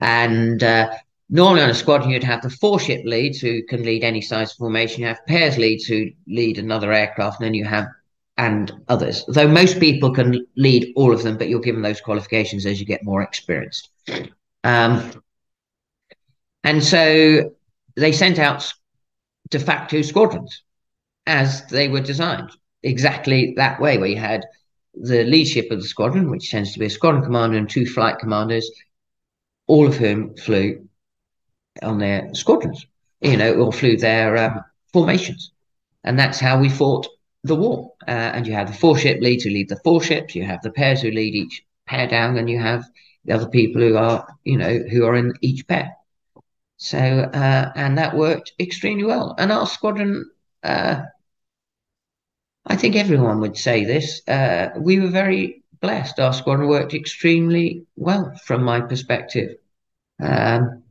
And 0.00 0.62
uh, 0.62 0.90
normally 1.28 1.60
on 1.60 1.68
a 1.68 1.74
squadron, 1.74 2.08
you'd 2.08 2.24
have 2.24 2.40
the 2.40 2.48
four 2.48 2.80
ship 2.80 3.02
leads 3.04 3.40
who 3.40 3.62
can 3.64 3.82
lead 3.82 4.02
any 4.02 4.22
size 4.22 4.54
formation. 4.54 5.02
You 5.02 5.08
have 5.08 5.26
pairs 5.26 5.58
leads 5.58 5.84
who 5.84 6.06
lead 6.26 6.56
another 6.56 6.94
aircraft, 6.94 7.40
and 7.40 7.46
then 7.46 7.52
you 7.52 7.66
have 7.66 7.88
and 8.38 8.72
others. 8.88 9.22
Though 9.28 9.48
most 9.48 9.78
people 9.80 10.14
can 10.14 10.46
lead 10.56 10.94
all 10.96 11.12
of 11.12 11.22
them, 11.22 11.36
but 11.36 11.50
you're 11.50 11.60
given 11.60 11.82
those 11.82 12.00
qualifications 12.00 12.64
as 12.64 12.80
you 12.80 12.86
get 12.86 13.04
more 13.04 13.20
experienced. 13.20 13.90
Um, 14.64 15.12
and 16.64 16.82
so 16.82 17.52
they 17.96 18.12
sent 18.12 18.38
out 18.38 18.72
de 19.50 19.58
facto 19.58 20.00
squadrons 20.00 20.62
as 21.26 21.66
they 21.66 21.88
were 21.88 22.00
designed 22.00 22.50
exactly 22.82 23.54
that 23.56 23.80
way, 23.80 23.98
where 23.98 24.08
you 24.08 24.16
had 24.16 24.44
the 24.94 25.24
leadership 25.24 25.70
of 25.70 25.80
the 25.80 25.88
squadron, 25.88 26.30
which 26.30 26.50
tends 26.50 26.72
to 26.72 26.78
be 26.78 26.86
a 26.86 26.90
squadron 26.90 27.24
commander 27.24 27.56
and 27.56 27.68
two 27.68 27.86
flight 27.86 28.18
commanders, 28.18 28.70
all 29.66 29.86
of 29.86 29.96
whom 29.96 30.34
flew 30.36 30.88
on 31.82 31.98
their 31.98 32.34
squadrons, 32.34 32.84
you 33.20 33.36
know, 33.36 33.54
or 33.54 33.72
flew 33.72 33.96
their 33.96 34.36
um, 34.36 34.64
formations. 34.92 35.52
And 36.04 36.18
that's 36.18 36.40
how 36.40 36.58
we 36.58 36.68
fought 36.68 37.06
the 37.44 37.54
war. 37.54 37.92
Uh, 38.06 38.10
and 38.10 38.46
you 38.46 38.52
have 38.52 38.66
the 38.66 38.78
four 38.78 38.98
ship 38.98 39.20
leads 39.20 39.44
who 39.44 39.50
lead 39.50 39.68
the 39.68 39.80
four 39.84 40.02
ships, 40.02 40.34
you 40.34 40.44
have 40.44 40.62
the 40.62 40.72
pairs 40.72 41.02
who 41.02 41.10
lead 41.10 41.34
each 41.34 41.64
pair 41.86 42.06
down, 42.08 42.36
and 42.36 42.48
you 42.50 42.58
have 42.58 42.84
the 43.24 43.34
other 43.34 43.48
people 43.48 43.80
who 43.80 43.96
are, 43.96 44.26
you 44.44 44.56
know, 44.56 44.78
who 44.90 45.04
are 45.04 45.16
in 45.16 45.32
each 45.40 45.66
pair. 45.66 45.92
So, 46.78 46.98
uh, 46.98 47.72
and 47.76 47.98
that 47.98 48.16
worked 48.16 48.52
extremely 48.58 49.04
well. 49.04 49.34
And 49.38 49.52
our 49.52 49.66
squadron, 49.66 50.30
uh, 50.62 51.02
I 52.66 52.76
think 52.76 52.96
everyone 52.96 53.40
would 53.40 53.56
say 53.56 53.84
this. 53.84 54.26
Uh, 54.28 54.70
we 54.78 55.00
were 55.00 55.08
very 55.08 55.62
blessed. 55.80 56.20
Our 56.20 56.32
squadron 56.32 56.68
worked 56.68 56.94
extremely 56.94 57.86
well 57.96 58.34
from 58.44 58.62
my 58.62 58.80
perspective. 58.80 59.56
Um, 60.22 60.82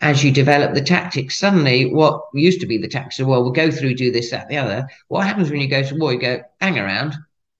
as 0.00 0.24
you 0.24 0.32
develop 0.32 0.72
the 0.72 0.80
tactics, 0.80 1.38
suddenly 1.38 1.92
what 1.92 2.22
used 2.32 2.60
to 2.60 2.66
be 2.66 2.78
the 2.78 2.88
tactics 2.88 3.20
of, 3.20 3.26
well, 3.26 3.42
we'll 3.42 3.52
go 3.52 3.70
through, 3.70 3.94
do 3.94 4.10
this, 4.10 4.30
that, 4.30 4.48
the 4.48 4.56
other. 4.56 4.88
What 5.08 5.26
happens 5.26 5.50
when 5.50 5.60
you 5.60 5.68
go 5.68 5.82
to 5.82 5.94
war? 5.96 6.12
You 6.12 6.20
go, 6.20 6.42
hang 6.60 6.78
around. 6.78 7.16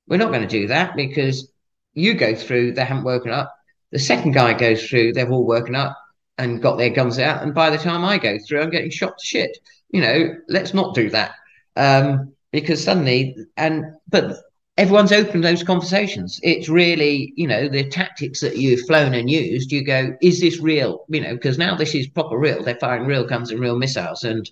We're 0.07 0.17
not 0.17 0.31
going 0.31 0.43
to 0.43 0.49
do 0.49 0.69
that 0.69 0.97
because 0.97 1.53
you 1.93 2.15
go 2.15 2.35
through, 2.35 2.73
they 2.73 2.85
haven't 2.85 3.05
woken 3.05 3.33
up. 3.33 3.55
The 3.91 3.99
second 3.99 4.33
guy 4.33 4.55
goes 4.55 4.89
through, 4.89 5.13
they've 5.13 5.31
all 5.31 5.47
woken 5.47 5.75
up 5.75 5.99
and 6.39 6.63
got 6.63 6.79
their 6.79 6.91
guns 6.91 7.19
out. 7.19 7.43
And 7.43 7.55
by 7.55 7.69
the 7.69 7.79
time 7.79 8.05
I 8.05 8.17
go 8.17 8.39
through, 8.39 8.63
I'm 8.63 8.71
getting 8.71 8.91
shot 8.91 9.19
to 9.19 9.27
shit. 9.27 9.59
You 9.91 10.01
know, 10.01 10.37
let's 10.49 10.73
not 10.73 10.95
do 10.95 11.11
that. 11.11 11.33
Um, 11.77 12.33
because 12.53 12.83
suddenly 12.83 13.37
and 13.57 13.85
but 14.09 14.37
everyone's 14.77 15.13
open 15.13 15.41
those 15.41 15.63
conversations. 15.63 16.41
It's 16.43 16.69
really 16.69 17.33
you 17.37 17.47
know 17.47 17.69
the 17.69 17.89
tactics 17.89 18.41
that 18.41 18.57
you've 18.57 18.87
flown 18.87 19.15
and 19.15 19.31
used 19.31 19.73
you 19.73 19.85
go 19.85 20.17
is 20.21 20.41
this 20.41 20.61
real? 20.61 21.05
You 21.09 21.21
know 21.21 21.35
because 21.35 21.59
now 21.59 21.75
this 21.77 21.95
is 21.95 22.09
proper 22.09 22.39
real. 22.39 22.63
They're 22.63 22.77
firing 22.77 23.07
real 23.07 23.25
guns 23.25 23.51
and 23.51 23.61
real 23.61 23.77
missiles 23.77 24.25
and 24.25 24.51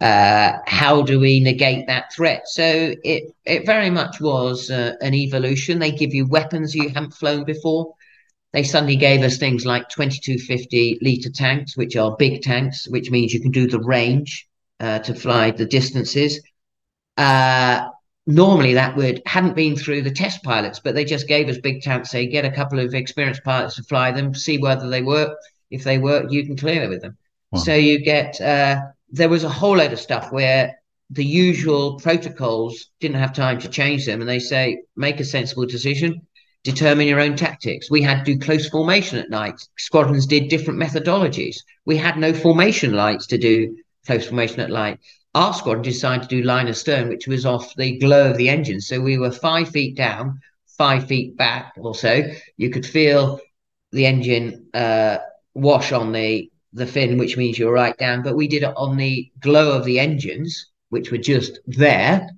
uh, 0.00 0.58
how 0.66 1.02
do 1.02 1.20
we 1.20 1.40
negate 1.40 1.86
that 1.86 2.12
threat? 2.12 2.48
So 2.48 2.94
it 3.04 3.34
it 3.44 3.64
very 3.64 3.90
much 3.90 4.20
was 4.20 4.70
uh, 4.70 4.94
an 5.00 5.14
evolution. 5.14 5.78
They 5.78 5.92
give 5.92 6.14
you 6.14 6.26
weapons 6.26 6.74
you 6.74 6.88
haven't 6.88 7.14
flown 7.14 7.44
before. 7.44 7.94
They 8.52 8.62
suddenly 8.62 8.96
gave 8.96 9.22
us 9.22 9.36
things 9.36 9.64
like 9.64 9.88
2250 9.88 10.98
liter 11.02 11.30
tanks 11.30 11.76
which 11.76 11.96
are 11.96 12.16
big 12.16 12.42
tanks 12.42 12.86
which 12.88 13.10
means 13.10 13.34
you 13.34 13.40
can 13.40 13.50
do 13.50 13.66
the 13.66 13.80
range 13.80 14.46
uh, 14.78 15.00
to 15.00 15.14
fly 15.14 15.50
the 15.50 15.66
distances 15.66 16.40
uh, 17.16 17.88
normally 18.26 18.74
that 18.74 18.96
would 18.96 19.22
hadn't 19.26 19.54
been 19.54 19.76
through 19.76 20.02
the 20.02 20.10
test 20.10 20.42
pilots, 20.42 20.80
but 20.80 20.94
they 20.94 21.04
just 21.04 21.28
gave 21.28 21.48
us 21.48 21.58
big 21.58 21.82
chance. 21.82 22.10
Say, 22.10 22.26
get 22.26 22.44
a 22.44 22.50
couple 22.50 22.78
of 22.78 22.94
experienced 22.94 23.44
pilots 23.44 23.76
to 23.76 23.82
fly 23.82 24.10
them, 24.10 24.34
see 24.34 24.58
whether 24.58 24.88
they 24.88 25.02
work. 25.02 25.36
If 25.70 25.84
they 25.84 25.98
work, 25.98 26.30
you 26.30 26.44
can 26.44 26.56
clear 26.56 26.82
it 26.82 26.88
with 26.88 27.02
them. 27.02 27.16
Wow. 27.50 27.60
So 27.60 27.74
you 27.74 28.02
get 28.02 28.40
uh, 28.40 28.80
there 29.10 29.28
was 29.28 29.44
a 29.44 29.48
whole 29.48 29.76
load 29.76 29.92
of 29.92 30.00
stuff 30.00 30.32
where 30.32 30.74
the 31.10 31.24
usual 31.24 31.98
protocols 32.00 32.90
didn't 33.00 33.18
have 33.18 33.32
time 33.32 33.60
to 33.60 33.68
change 33.68 34.06
them, 34.06 34.20
and 34.20 34.28
they 34.28 34.38
say 34.38 34.82
make 34.96 35.20
a 35.20 35.24
sensible 35.24 35.66
decision, 35.66 36.26
determine 36.64 37.06
your 37.06 37.20
own 37.20 37.36
tactics. 37.36 37.90
We 37.90 38.02
had 38.02 38.24
to 38.24 38.34
do 38.34 38.38
close 38.38 38.68
formation 38.68 39.18
at 39.18 39.30
night. 39.30 39.60
Squadrons 39.78 40.26
did 40.26 40.48
different 40.48 40.80
methodologies. 40.80 41.56
We 41.84 41.96
had 41.96 42.16
no 42.16 42.32
formation 42.32 42.94
lights 42.94 43.26
to 43.28 43.38
do 43.38 43.76
close 44.06 44.26
formation 44.26 44.60
at 44.60 44.70
night 44.70 44.98
our 45.34 45.52
squadron 45.52 45.82
decided 45.82 46.28
to 46.28 46.36
do 46.36 46.42
line 46.42 46.68
of 46.68 46.76
stern, 46.76 47.08
which 47.08 47.26
was 47.26 47.44
off 47.44 47.74
the 47.76 47.98
glow 47.98 48.30
of 48.30 48.36
the 48.36 48.48
engine. 48.48 48.80
So 48.80 49.00
we 49.00 49.18
were 49.18 49.32
five 49.32 49.68
feet 49.68 49.96
down, 49.96 50.40
five 50.66 51.06
feet 51.06 51.36
back 51.36 51.72
or 51.76 51.94
so. 51.94 52.22
You 52.56 52.70
could 52.70 52.86
feel 52.86 53.40
the 53.92 54.06
engine 54.06 54.66
uh, 54.74 55.18
wash 55.54 55.92
on 55.92 56.12
the 56.12 56.50
the 56.72 56.86
fin, 56.86 57.18
which 57.18 57.36
means 57.36 57.56
you're 57.56 57.72
right 57.72 57.96
down. 57.98 58.22
But 58.22 58.36
we 58.36 58.48
did 58.48 58.64
it 58.64 58.74
on 58.76 58.96
the 58.96 59.30
glow 59.40 59.76
of 59.76 59.84
the 59.84 60.00
engines, 60.00 60.66
which 60.88 61.12
were 61.12 61.18
just 61.18 61.60
there 61.66 62.28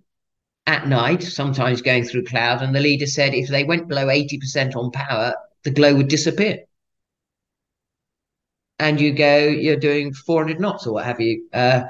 at 0.66 0.88
night, 0.88 1.22
sometimes 1.22 1.80
going 1.80 2.05
through 2.05 2.24
cloud. 2.24 2.61
And 2.61 2.74
the 2.74 2.80
leader 2.80 3.07
said 3.07 3.34
if 3.34 3.49
they 3.49 3.64
went 3.64 3.88
below 3.88 4.07
80% 4.07 4.76
on 4.76 4.90
power, 4.90 5.34
the 5.64 5.70
glow 5.70 5.94
would 5.94 6.09
disappear. 6.09 6.64
And 8.78 9.01
you 9.01 9.14
go, 9.14 9.38
you're 9.38 9.76
doing 9.76 10.12
400 10.12 10.61
knots 10.61 10.86
or 10.86 10.94
what 10.94 11.07
have 11.07 11.20
you. 11.20 11.49
Uh, 11.53 11.84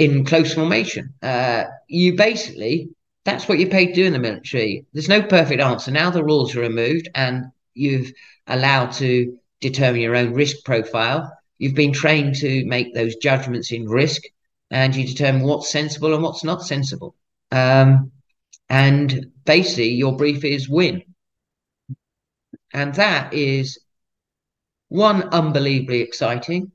in 0.00 0.24
close 0.24 0.54
formation. 0.54 1.12
Uh, 1.22 1.64
you 1.86 2.16
basically, 2.16 2.88
that's 3.26 3.46
what 3.46 3.58
you're 3.58 3.68
paid 3.68 3.88
to 3.88 3.92
do 3.92 4.06
in 4.06 4.14
the 4.14 4.18
military. 4.18 4.86
There's 4.94 5.10
no 5.10 5.22
perfect 5.22 5.60
answer. 5.60 5.90
Now 5.90 6.08
the 6.08 6.24
rules 6.24 6.56
are 6.56 6.60
removed 6.60 7.10
and 7.14 7.44
you've 7.74 8.10
allowed 8.46 8.92
to 8.92 9.38
determine 9.60 10.00
your 10.00 10.16
own 10.16 10.32
risk 10.32 10.64
profile. 10.64 11.30
You've 11.58 11.74
been 11.74 11.92
trained 11.92 12.36
to 12.36 12.64
make 12.64 12.94
those 12.94 13.16
judgments 13.16 13.72
in 13.72 13.84
risk 13.84 14.22
and 14.70 14.96
you 14.96 15.06
determine 15.06 15.42
what's 15.42 15.70
sensible 15.70 16.14
and 16.14 16.22
what's 16.22 16.44
not 16.44 16.62
sensible. 16.62 17.14
Um, 17.52 18.10
and 18.70 19.26
basically, 19.44 19.90
your 19.90 20.16
brief 20.16 20.46
is 20.46 20.66
win. 20.66 21.02
And 22.72 22.94
that 22.94 23.34
is 23.34 23.78
one, 24.88 25.24
unbelievably 25.24 26.00
exciting 26.00 26.72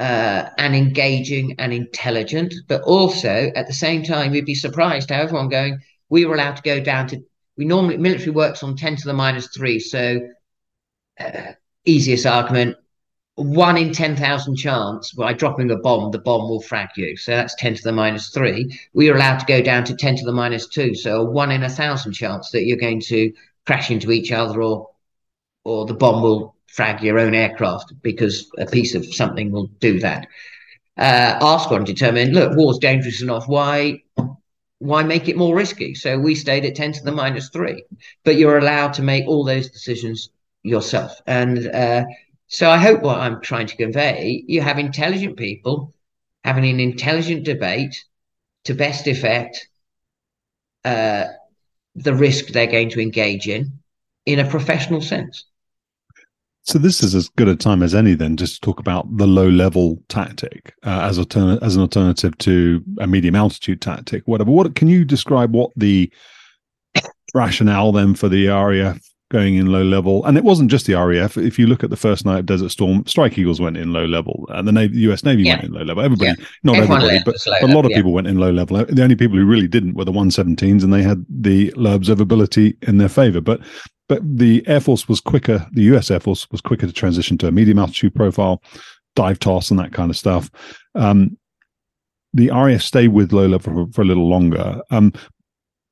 uh, 0.00 0.48
and 0.56 0.74
engaging 0.74 1.54
and 1.58 1.74
intelligent, 1.74 2.54
but 2.68 2.80
also 2.82 3.52
at 3.54 3.66
the 3.66 3.74
same 3.74 4.02
time, 4.02 4.32
you'd 4.32 4.46
be 4.46 4.54
surprised 4.54 5.10
how 5.10 5.20
everyone 5.20 5.50
going, 5.50 5.78
we 6.08 6.24
were 6.24 6.34
allowed 6.34 6.56
to 6.56 6.62
go 6.62 6.80
down 6.80 7.06
to, 7.06 7.22
we 7.58 7.66
normally 7.66 7.98
military 7.98 8.30
works 8.30 8.62
on 8.62 8.76
10 8.76 8.96
to 8.96 9.04
the 9.04 9.12
minus 9.12 9.48
three. 9.48 9.78
So 9.78 10.26
uh, 11.20 11.52
easiest 11.84 12.24
argument, 12.24 12.78
one 13.34 13.76
in 13.76 13.92
10,000 13.92 14.56
chance 14.56 15.12
by 15.12 15.34
dropping 15.34 15.70
a 15.70 15.76
bomb, 15.76 16.10
the 16.12 16.18
bomb 16.18 16.48
will 16.48 16.62
frag 16.62 16.88
you. 16.96 17.18
So 17.18 17.32
that's 17.32 17.54
10 17.56 17.74
to 17.74 17.82
the 17.82 17.92
minus 17.92 18.30
three. 18.30 18.80
We 18.94 19.10
are 19.10 19.16
allowed 19.16 19.40
to 19.40 19.46
go 19.46 19.60
down 19.60 19.84
to 19.84 19.94
10 19.94 20.16
to 20.16 20.24
the 20.24 20.32
minus 20.32 20.66
two. 20.66 20.94
So 20.94 21.20
a 21.20 21.30
one 21.30 21.50
in 21.50 21.62
a 21.62 21.68
thousand 21.68 22.14
chance 22.14 22.50
that 22.52 22.64
you're 22.64 22.78
going 22.78 23.02
to 23.02 23.34
crash 23.66 23.90
into 23.90 24.10
each 24.12 24.32
other 24.32 24.62
or 24.62 24.88
or 25.64 25.84
the 25.84 25.92
bomb 25.92 26.22
will 26.22 26.56
frag 26.70 27.02
your 27.02 27.18
own 27.18 27.34
aircraft 27.34 27.92
because 28.02 28.50
a 28.58 28.66
piece 28.66 28.94
of 28.94 29.04
something 29.14 29.50
will 29.50 29.66
do 29.80 30.00
that. 30.00 30.28
Uh, 30.96 31.38
our 31.40 31.58
squadron 31.58 31.84
determined, 31.84 32.34
look, 32.34 32.56
war's 32.56 32.78
dangerous 32.78 33.22
enough. 33.22 33.48
Why 33.48 34.02
why 34.78 35.02
make 35.02 35.28
it 35.28 35.36
more 35.36 35.54
risky? 35.54 35.94
So 35.94 36.18
we 36.18 36.34
stayed 36.34 36.64
at 36.64 36.74
10 36.74 36.92
to 36.92 37.04
the 37.04 37.12
minus 37.12 37.50
three, 37.50 37.84
but 38.24 38.36
you're 38.36 38.56
allowed 38.56 38.94
to 38.94 39.02
make 39.02 39.26
all 39.26 39.44
those 39.44 39.68
decisions 39.68 40.30
yourself. 40.62 41.20
And 41.26 41.66
uh, 41.66 42.04
so 42.46 42.70
I 42.70 42.78
hope 42.78 43.02
what 43.02 43.18
I'm 43.18 43.42
trying 43.42 43.66
to 43.66 43.76
convey, 43.76 44.42
you 44.48 44.62
have 44.62 44.78
intelligent 44.78 45.36
people 45.36 45.92
having 46.44 46.64
an 46.64 46.80
intelligent 46.80 47.44
debate 47.44 47.94
to 48.64 48.74
best 48.74 49.06
effect 49.06 49.68
uh, 50.86 51.26
the 51.94 52.14
risk 52.14 52.46
they're 52.46 52.66
going 52.66 52.88
to 52.90 53.00
engage 53.00 53.48
in 53.48 53.80
in 54.24 54.38
a 54.38 54.48
professional 54.48 55.02
sense. 55.02 55.44
So 56.62 56.78
this 56.78 57.02
is 57.02 57.14
as 57.14 57.28
good 57.30 57.48
a 57.48 57.56
time 57.56 57.82
as 57.82 57.94
any 57.94 58.14
then 58.14 58.36
just 58.36 58.56
to 58.56 58.60
talk 58.60 58.80
about 58.80 59.16
the 59.16 59.26
low 59.26 59.48
level 59.48 59.98
tactic 60.08 60.74
uh, 60.84 61.00
as 61.02 61.18
altern- 61.18 61.60
as 61.62 61.74
an 61.74 61.82
alternative 61.82 62.36
to 62.38 62.84
a 62.98 63.06
medium 63.06 63.34
altitude 63.34 63.80
tactic, 63.80 64.22
whatever. 64.26 64.50
What 64.50 64.74
can 64.74 64.88
you 64.88 65.04
describe 65.04 65.54
what 65.54 65.70
the 65.76 66.12
rationale 67.34 67.92
then 67.92 68.14
for 68.14 68.28
the 68.28 68.48
RAF 68.48 69.00
going 69.30 69.54
in 69.54 69.66
low 69.66 69.82
level? 69.82 70.24
And 70.26 70.36
it 70.36 70.44
wasn't 70.44 70.70
just 70.70 70.86
the 70.86 70.94
RAF. 70.94 71.38
If 71.38 71.58
you 71.58 71.66
look 71.66 71.82
at 71.82 71.88
the 71.88 71.96
first 71.96 72.26
night 72.26 72.40
of 72.40 72.46
Desert 72.46 72.70
Storm, 72.70 73.06
Strike 73.06 73.38
Eagles 73.38 73.60
went 73.60 73.78
in 73.78 73.94
low 73.94 74.04
level, 74.04 74.46
and 74.50 74.68
the 74.68 74.72
Navy, 74.72 74.98
US 75.10 75.24
Navy 75.24 75.44
yeah. 75.44 75.54
went 75.54 75.64
in 75.64 75.72
low 75.72 75.82
level. 75.82 76.04
Everybody, 76.04 76.38
yeah. 76.38 76.46
not 76.62 76.76
Everyone 76.76 76.98
everybody, 76.98 77.22
but, 77.24 77.36
but 77.42 77.70
a 77.70 77.74
lot 77.74 77.86
of 77.86 77.90
yeah. 77.90 77.96
people 77.96 78.12
went 78.12 78.26
in 78.26 78.38
low 78.38 78.50
level. 78.50 78.84
The 78.84 79.02
only 79.02 79.16
people 79.16 79.38
who 79.38 79.46
really 79.46 79.68
didn't 79.68 79.94
were 79.94 80.04
the 80.04 80.12
117s, 80.12 80.84
and 80.84 80.92
they 80.92 81.02
had 81.02 81.24
the 81.30 81.72
low 81.74 81.98
observability 81.98 82.76
in 82.86 82.98
their 82.98 83.08
favor. 83.08 83.40
But 83.40 83.60
but 84.10 84.22
the 84.24 84.64
Air 84.66 84.80
Force 84.80 85.08
was 85.08 85.20
quicker, 85.20 85.64
the 85.70 85.84
US 85.94 86.10
Air 86.10 86.18
Force 86.18 86.50
was 86.50 86.60
quicker 86.60 86.84
to 86.84 86.92
transition 86.92 87.38
to 87.38 87.46
a 87.46 87.52
medium 87.52 87.78
altitude 87.78 88.12
profile, 88.12 88.60
dive 89.14 89.38
toss, 89.38 89.70
and 89.70 89.78
that 89.78 89.92
kind 89.92 90.10
of 90.10 90.16
stuff. 90.16 90.50
Um, 90.96 91.38
the 92.34 92.50
RAF 92.50 92.82
stayed 92.82 93.08
with 93.08 93.32
level 93.32 93.60
for, 93.60 93.86
for 93.92 94.02
a 94.02 94.04
little 94.04 94.28
longer. 94.28 94.82
Um, 94.90 95.12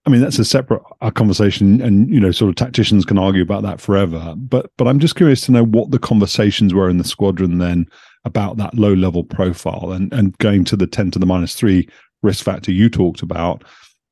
I 0.04 0.10
mean, 0.10 0.20
that's 0.20 0.40
a 0.40 0.44
separate 0.44 0.82
uh, 1.00 1.12
conversation, 1.12 1.80
and 1.80 2.12
you 2.12 2.18
know, 2.18 2.32
sort 2.32 2.48
of 2.48 2.56
tacticians 2.56 3.04
can 3.04 3.18
argue 3.18 3.42
about 3.42 3.62
that 3.62 3.80
forever. 3.80 4.34
But 4.36 4.72
but 4.76 4.88
I'm 4.88 4.98
just 4.98 5.14
curious 5.14 5.42
to 5.42 5.52
know 5.52 5.64
what 5.64 5.92
the 5.92 6.00
conversations 6.00 6.74
were 6.74 6.90
in 6.90 6.98
the 6.98 7.04
squadron 7.04 7.58
then 7.58 7.86
about 8.24 8.56
that 8.56 8.74
low 8.74 8.94
level 8.94 9.22
profile 9.22 9.92
and 9.92 10.12
and 10.12 10.36
going 10.38 10.64
to 10.64 10.76
the 10.76 10.88
10 10.88 11.12
to 11.12 11.20
the 11.20 11.26
minus 11.26 11.54
three 11.54 11.88
risk 12.24 12.44
factor 12.44 12.72
you 12.72 12.90
talked 12.90 13.22
about 13.22 13.62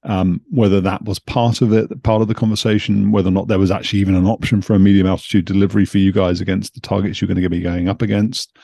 um, 0.06 0.40
whether 0.50 0.80
that 0.80 1.04
was 1.04 1.18
part 1.18 1.60
of 1.60 1.72
it, 1.72 2.02
part 2.02 2.22
of 2.22 2.28
the 2.28 2.34
conversation, 2.34 3.10
whether 3.10 3.28
or 3.28 3.32
not 3.32 3.48
there 3.48 3.58
was 3.58 3.70
actually 3.70 3.98
even 3.98 4.14
an 4.14 4.26
option 4.26 4.62
for 4.62 4.74
a 4.74 4.78
medium 4.78 5.06
altitude 5.06 5.44
delivery 5.44 5.84
for 5.84 5.98
you 5.98 6.12
guys 6.12 6.40
against 6.40 6.74
the 6.74 6.80
targets 6.80 7.20
you're 7.20 7.26
going 7.26 7.40
to 7.40 7.48
be 7.48 7.60
going 7.60 7.88
up 7.88 8.02
against. 8.02 8.56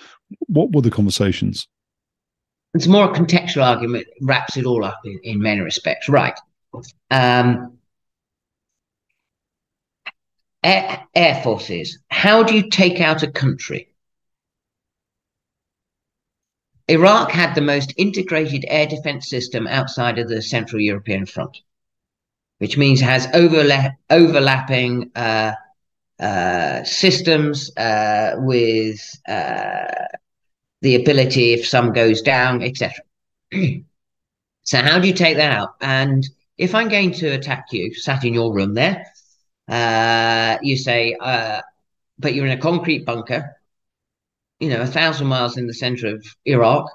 What 0.47 0.72
were 0.72 0.80
the 0.80 0.90
conversations? 0.90 1.66
It's 2.74 2.86
more 2.86 3.05
a 3.05 3.12
contextual 3.12 3.64
argument, 3.64 4.07
wraps 4.22 4.57
it 4.57 4.64
all 4.64 4.84
up 4.84 5.01
in, 5.05 5.18
in 5.24 5.40
many 5.40 5.61
respects. 5.61 6.09
Right. 6.09 6.38
Um, 7.11 7.76
air, 10.62 11.05
air 11.14 11.40
forces, 11.43 11.99
how 12.09 12.45
do 12.45 12.55
you 12.55 12.70
take 12.70 13.01
out 13.01 13.22
a 13.22 13.30
country? 13.30 13.91
Iraq 16.93 17.30
had 17.30 17.55
the 17.55 17.62
most 17.62 17.95
integrated 17.97 18.66
air 18.68 18.86
defense 18.86 19.30
system 19.30 19.66
outside 19.66 20.18
of 20.18 20.28
the 20.28 20.43
Central 20.43 20.80
European 20.80 21.24
front, 21.24 21.57
which 22.59 22.76
means 22.76 23.01
it 23.01 23.07
has 23.07 23.26
overla- 23.28 23.97
overlapping 24.11 25.11
uh, 25.16 25.53
uh, 26.20 26.84
systems 26.84 27.74
uh, 27.78 28.34
with 28.36 29.01
uh, 29.26 30.07
the 30.82 30.97
ability, 30.97 31.55
if 31.55 31.66
some 31.66 31.95
goes 31.95 32.20
down, 32.20 32.62
etc. 32.62 33.03
so, 34.64 34.78
how 34.78 34.99
do 34.99 35.09
you 35.09 35.14
take 35.14 35.38
that 35.38 35.53
out? 35.53 35.76
And 35.80 36.28
if 36.59 36.74
I'm 36.74 36.88
going 36.88 37.12
to 37.12 37.28
attack 37.28 37.72
you, 37.72 37.95
sat 37.95 38.22
in 38.22 38.34
your 38.34 38.53
room 38.53 38.74
there, 38.74 39.07
uh, 39.68 40.59
you 40.61 40.76
say, 40.76 41.16
uh, 41.18 41.62
but 42.18 42.34
you're 42.34 42.47
in 42.47 42.59
a 42.59 42.61
concrete 42.61 43.07
bunker 43.07 43.57
you 44.63 44.69
know, 44.69 44.81
a 44.81 44.87
thousand 44.87 45.27
miles 45.27 45.57
in 45.57 45.67
the 45.67 45.75
center 45.75 46.07
of 46.07 46.25
Iraq, 46.45 46.87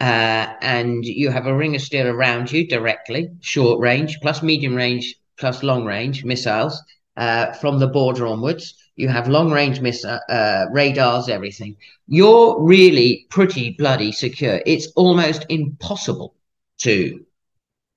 uh, 0.00 0.46
and 0.62 1.04
you 1.04 1.30
have 1.30 1.46
a 1.46 1.54
ring 1.54 1.74
of 1.74 1.82
steel 1.82 2.06
around 2.06 2.50
you 2.50 2.66
directly, 2.66 3.28
short 3.40 3.80
range, 3.80 4.18
plus 4.22 4.42
medium 4.42 4.74
range, 4.74 5.14
plus 5.36 5.62
long 5.62 5.84
range 5.84 6.24
missiles 6.24 6.82
uh, 7.18 7.52
from 7.52 7.78
the 7.78 7.86
border 7.86 8.26
onwards. 8.26 8.74
You 8.96 9.08
have 9.08 9.28
long 9.28 9.52
range 9.52 9.82
missile 9.82 10.18
uh, 10.30 10.64
radars, 10.72 11.28
everything. 11.28 11.76
You're 12.06 12.58
really 12.62 13.26
pretty 13.28 13.74
bloody 13.76 14.10
secure. 14.10 14.62
It's 14.64 14.86
almost 14.96 15.44
impossible 15.50 16.34
to 16.78 17.26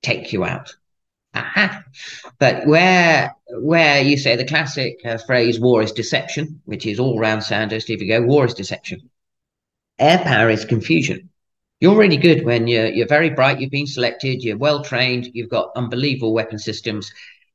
take 0.02 0.30
you 0.30 0.44
out. 0.44 0.74
But 2.38 2.66
where 2.66 3.34
where 3.50 4.02
you 4.02 4.16
say 4.16 4.36
the 4.36 4.44
classic 4.44 5.00
uh, 5.04 5.18
phrase 5.18 5.58
"war 5.58 5.82
is 5.82 5.92
deception," 5.92 6.60
which 6.64 6.86
is 6.86 7.00
all 7.00 7.18
round 7.18 7.42
Sandhurst, 7.42 7.86
Stevie 7.86 8.08
go, 8.08 8.22
war 8.22 8.46
is 8.46 8.54
deception. 8.54 9.10
Air 9.98 10.18
power 10.18 10.48
is 10.50 10.64
confusion. 10.64 11.30
You're 11.80 11.96
really 11.98 12.16
good 12.16 12.44
when 12.44 12.66
you're 12.66 12.88
you're 12.88 13.06
very 13.08 13.30
bright. 13.30 13.60
You've 13.60 13.70
been 13.70 13.86
selected. 13.86 14.42
You're 14.42 14.56
well 14.56 14.82
trained. 14.84 15.30
You've 15.32 15.50
got 15.50 15.72
unbelievable 15.76 16.32
weapon 16.32 16.58
systems, 16.58 17.12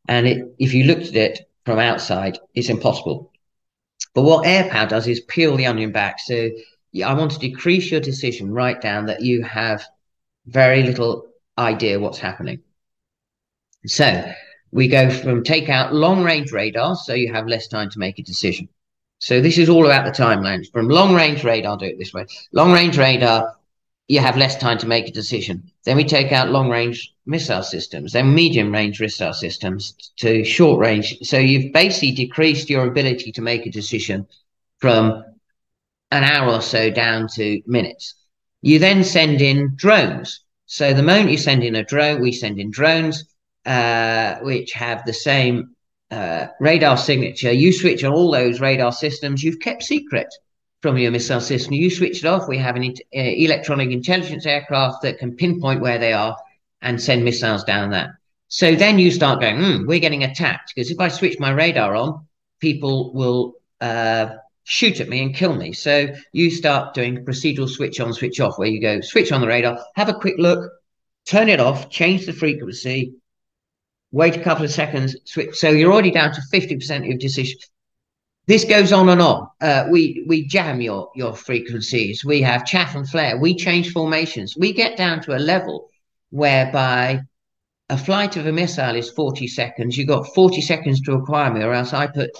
and 0.07 0.27
it, 0.27 0.55
if 0.59 0.73
you 0.73 0.83
looked 0.85 1.07
at 1.07 1.15
it 1.15 1.49
from 1.65 1.79
outside, 1.79 2.39
it's 2.53 2.69
impossible. 2.69 3.31
But 4.13 4.23
what 4.23 4.45
air 4.45 4.69
power 4.69 4.87
does 4.87 5.07
is 5.07 5.21
peel 5.21 5.55
the 5.55 5.65
onion 5.65 5.91
back. 5.91 6.19
So 6.19 6.49
I 7.03 7.13
want 7.13 7.31
to 7.31 7.39
decrease 7.39 7.89
your 7.89 8.01
decision 8.01 8.51
right 8.51 8.79
down 8.79 9.07
that 9.07 9.21
you 9.21 9.43
have 9.43 9.83
very 10.45 10.83
little 10.83 11.25
idea 11.57 11.99
what's 11.99 12.19
happening. 12.19 12.61
So 13.85 14.31
we 14.71 14.87
go 14.87 15.09
from 15.09 15.43
take 15.43 15.69
out 15.69 15.93
long 15.93 16.23
range 16.23 16.51
radar, 16.51 16.95
so 16.95 17.13
you 17.13 17.31
have 17.33 17.47
less 17.47 17.67
time 17.67 17.89
to 17.91 17.99
make 17.99 18.17
a 18.19 18.23
decision. 18.23 18.69
So 19.19 19.39
this 19.39 19.57
is 19.57 19.69
all 19.69 19.85
about 19.85 20.05
the 20.05 20.23
timelines. 20.23 20.71
From 20.71 20.89
long 20.89 21.13
range 21.13 21.43
radar, 21.43 21.77
do 21.77 21.85
it 21.85 21.99
this 21.99 22.13
way. 22.13 22.25
Long 22.51 22.71
range 22.71 22.97
radar, 22.97 23.55
you 24.07 24.19
have 24.19 24.37
less 24.37 24.57
time 24.57 24.77
to 24.79 24.87
make 24.87 25.07
a 25.07 25.11
decision. 25.11 25.71
Then 25.85 25.95
we 25.97 26.03
take 26.03 26.31
out 26.31 26.49
long 26.49 26.69
range 26.69 27.13
missile 27.25 27.63
systems, 27.63 28.13
then 28.13 28.33
medium 28.33 28.71
range 28.71 28.99
missile 28.99 29.33
systems 29.33 30.11
to 30.17 30.43
short 30.43 30.79
range. 30.79 31.17
So 31.23 31.37
you've 31.37 31.71
basically 31.71 32.11
decreased 32.11 32.69
your 32.69 32.87
ability 32.87 33.31
to 33.33 33.41
make 33.41 33.65
a 33.65 33.71
decision 33.71 34.27
from 34.79 35.23
an 36.11 36.23
hour 36.23 36.53
or 36.53 36.61
so 36.61 36.89
down 36.89 37.27
to 37.35 37.61
minutes. 37.65 38.15
You 38.61 38.79
then 38.79 39.03
send 39.03 39.41
in 39.41 39.73
drones. 39.75 40.41
So 40.65 40.93
the 40.93 41.03
moment 41.03 41.31
you 41.31 41.37
send 41.37 41.63
in 41.63 41.75
a 41.75 41.83
drone, 41.83 42.21
we 42.21 42.31
send 42.31 42.59
in 42.59 42.71
drones 42.71 43.25
uh, 43.65 44.35
which 44.41 44.73
have 44.73 45.05
the 45.05 45.13
same 45.13 45.75
uh, 46.11 46.47
radar 46.59 46.97
signature. 46.97 47.51
You 47.51 47.73
switch 47.73 48.03
on 48.03 48.13
all 48.13 48.31
those 48.31 48.61
radar 48.61 48.91
systems 48.91 49.43
you've 49.43 49.59
kept 49.59 49.83
secret 49.83 50.27
from 50.81 50.97
your 50.97 51.11
missile 51.11 51.41
system. 51.41 51.73
You 51.73 51.89
switch 51.89 52.23
it 52.23 52.27
off. 52.27 52.47
We 52.47 52.57
have 52.57 52.75
an 52.75 52.83
uh, 52.83 52.91
electronic 53.11 53.91
intelligence 53.91 54.45
aircraft 54.45 55.01
that 55.03 55.17
can 55.17 55.35
pinpoint 55.35 55.81
where 55.81 55.97
they 55.97 56.13
are 56.13 56.37
and 56.81 57.01
send 57.01 57.23
missiles 57.23 57.63
down 57.63 57.91
that. 57.91 58.09
So 58.49 58.75
then 58.75 58.99
you 58.99 59.09
start 59.09 59.39
going, 59.39 59.57
hmm, 59.57 59.87
we're 59.87 59.99
getting 59.99 60.23
attacked 60.23 60.73
because 60.75 60.91
if 60.91 60.99
I 60.99 61.07
switch 61.07 61.39
my 61.39 61.51
radar 61.51 61.95
on, 61.95 62.27
people 62.59 63.13
will 63.13 63.55
uh, 63.81 64.35
shoot 64.65 64.99
at 64.99 65.09
me 65.09 65.23
and 65.23 65.33
kill 65.33 65.55
me. 65.55 65.73
So 65.73 66.07
you 66.33 66.51
start 66.51 66.93
doing 66.93 67.25
procedural 67.25 67.69
switch 67.69 67.99
on, 67.99 68.13
switch 68.13 68.39
off, 68.39 68.59
where 68.59 68.67
you 68.67 68.79
go 68.81 69.01
switch 69.01 69.31
on 69.31 69.41
the 69.41 69.47
radar, 69.47 69.79
have 69.95 70.09
a 70.09 70.13
quick 70.13 70.35
look, 70.37 70.71
turn 71.25 71.49
it 71.49 71.59
off, 71.59 71.89
change 71.89 72.25
the 72.25 72.33
frequency, 72.33 73.13
wait 74.13 74.37
a 74.37 74.43
couple 74.43 74.63
of 74.63 74.71
seconds, 74.71 75.17
switch. 75.25 75.55
So 75.55 75.69
you're 75.69 75.91
already 75.91 76.11
down 76.11 76.31
to 76.33 76.41
50% 76.53 76.97
of 76.97 77.05
your 77.05 77.17
decision. 77.17 77.59
This 78.45 78.63
goes 78.63 78.91
on 78.93 79.09
and 79.09 79.21
on. 79.21 79.47
Uh, 79.59 79.85
we 79.89 80.23
we 80.27 80.45
jam 80.45 80.81
your 80.81 81.09
your 81.15 81.33
frequencies. 81.33 82.23
We 82.23 82.41
have 82.41 82.65
chaff 82.65 82.95
and 82.95 83.09
flare. 83.09 83.37
We 83.37 83.55
change 83.55 83.91
formations. 83.91 84.55
We 84.57 84.73
get 84.73 84.97
down 84.97 85.21
to 85.23 85.35
a 85.35 85.39
level 85.39 85.87
whereby 86.29 87.21
a 87.89 87.97
flight 87.97 88.37
of 88.37 88.45
a 88.45 88.51
missile 88.51 88.95
is 88.95 89.09
40 89.09 89.47
seconds. 89.47 89.97
You've 89.97 90.09
got 90.09 90.33
40 90.33 90.61
seconds 90.61 91.01
to 91.01 91.13
acquire 91.13 91.53
me, 91.53 91.63
or 91.63 91.73
else 91.73 91.93
I 91.93 92.07
put 92.07 92.31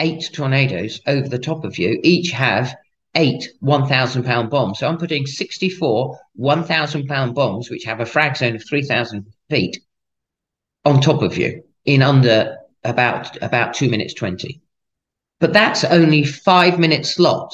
eight 0.00 0.30
tornadoes 0.32 1.00
over 1.06 1.28
the 1.28 1.38
top 1.38 1.64
of 1.64 1.76
you. 1.78 2.00
Each 2.02 2.30
have 2.30 2.74
eight 3.16 3.48
1,000 3.60 4.24
pound 4.24 4.48
bombs. 4.48 4.78
So 4.78 4.88
I'm 4.88 4.98
putting 4.98 5.26
64 5.26 6.18
1,000 6.34 7.06
pound 7.06 7.34
bombs, 7.34 7.68
which 7.68 7.84
have 7.84 8.00
a 8.00 8.06
frag 8.06 8.36
zone 8.36 8.56
of 8.56 8.64
3,000 8.66 9.26
feet 9.50 9.78
on 10.84 11.00
top 11.00 11.22
of 11.22 11.36
you. 11.38 11.62
in 11.84 12.02
under 12.02 12.58
about 12.84 13.42
about 13.42 13.74
two 13.74 13.88
minutes 13.88 14.14
twenty. 14.14 14.60
But 15.40 15.52
that's 15.52 15.84
only 15.84 16.24
five 16.24 16.78
minute 16.78 17.04
slot 17.06 17.52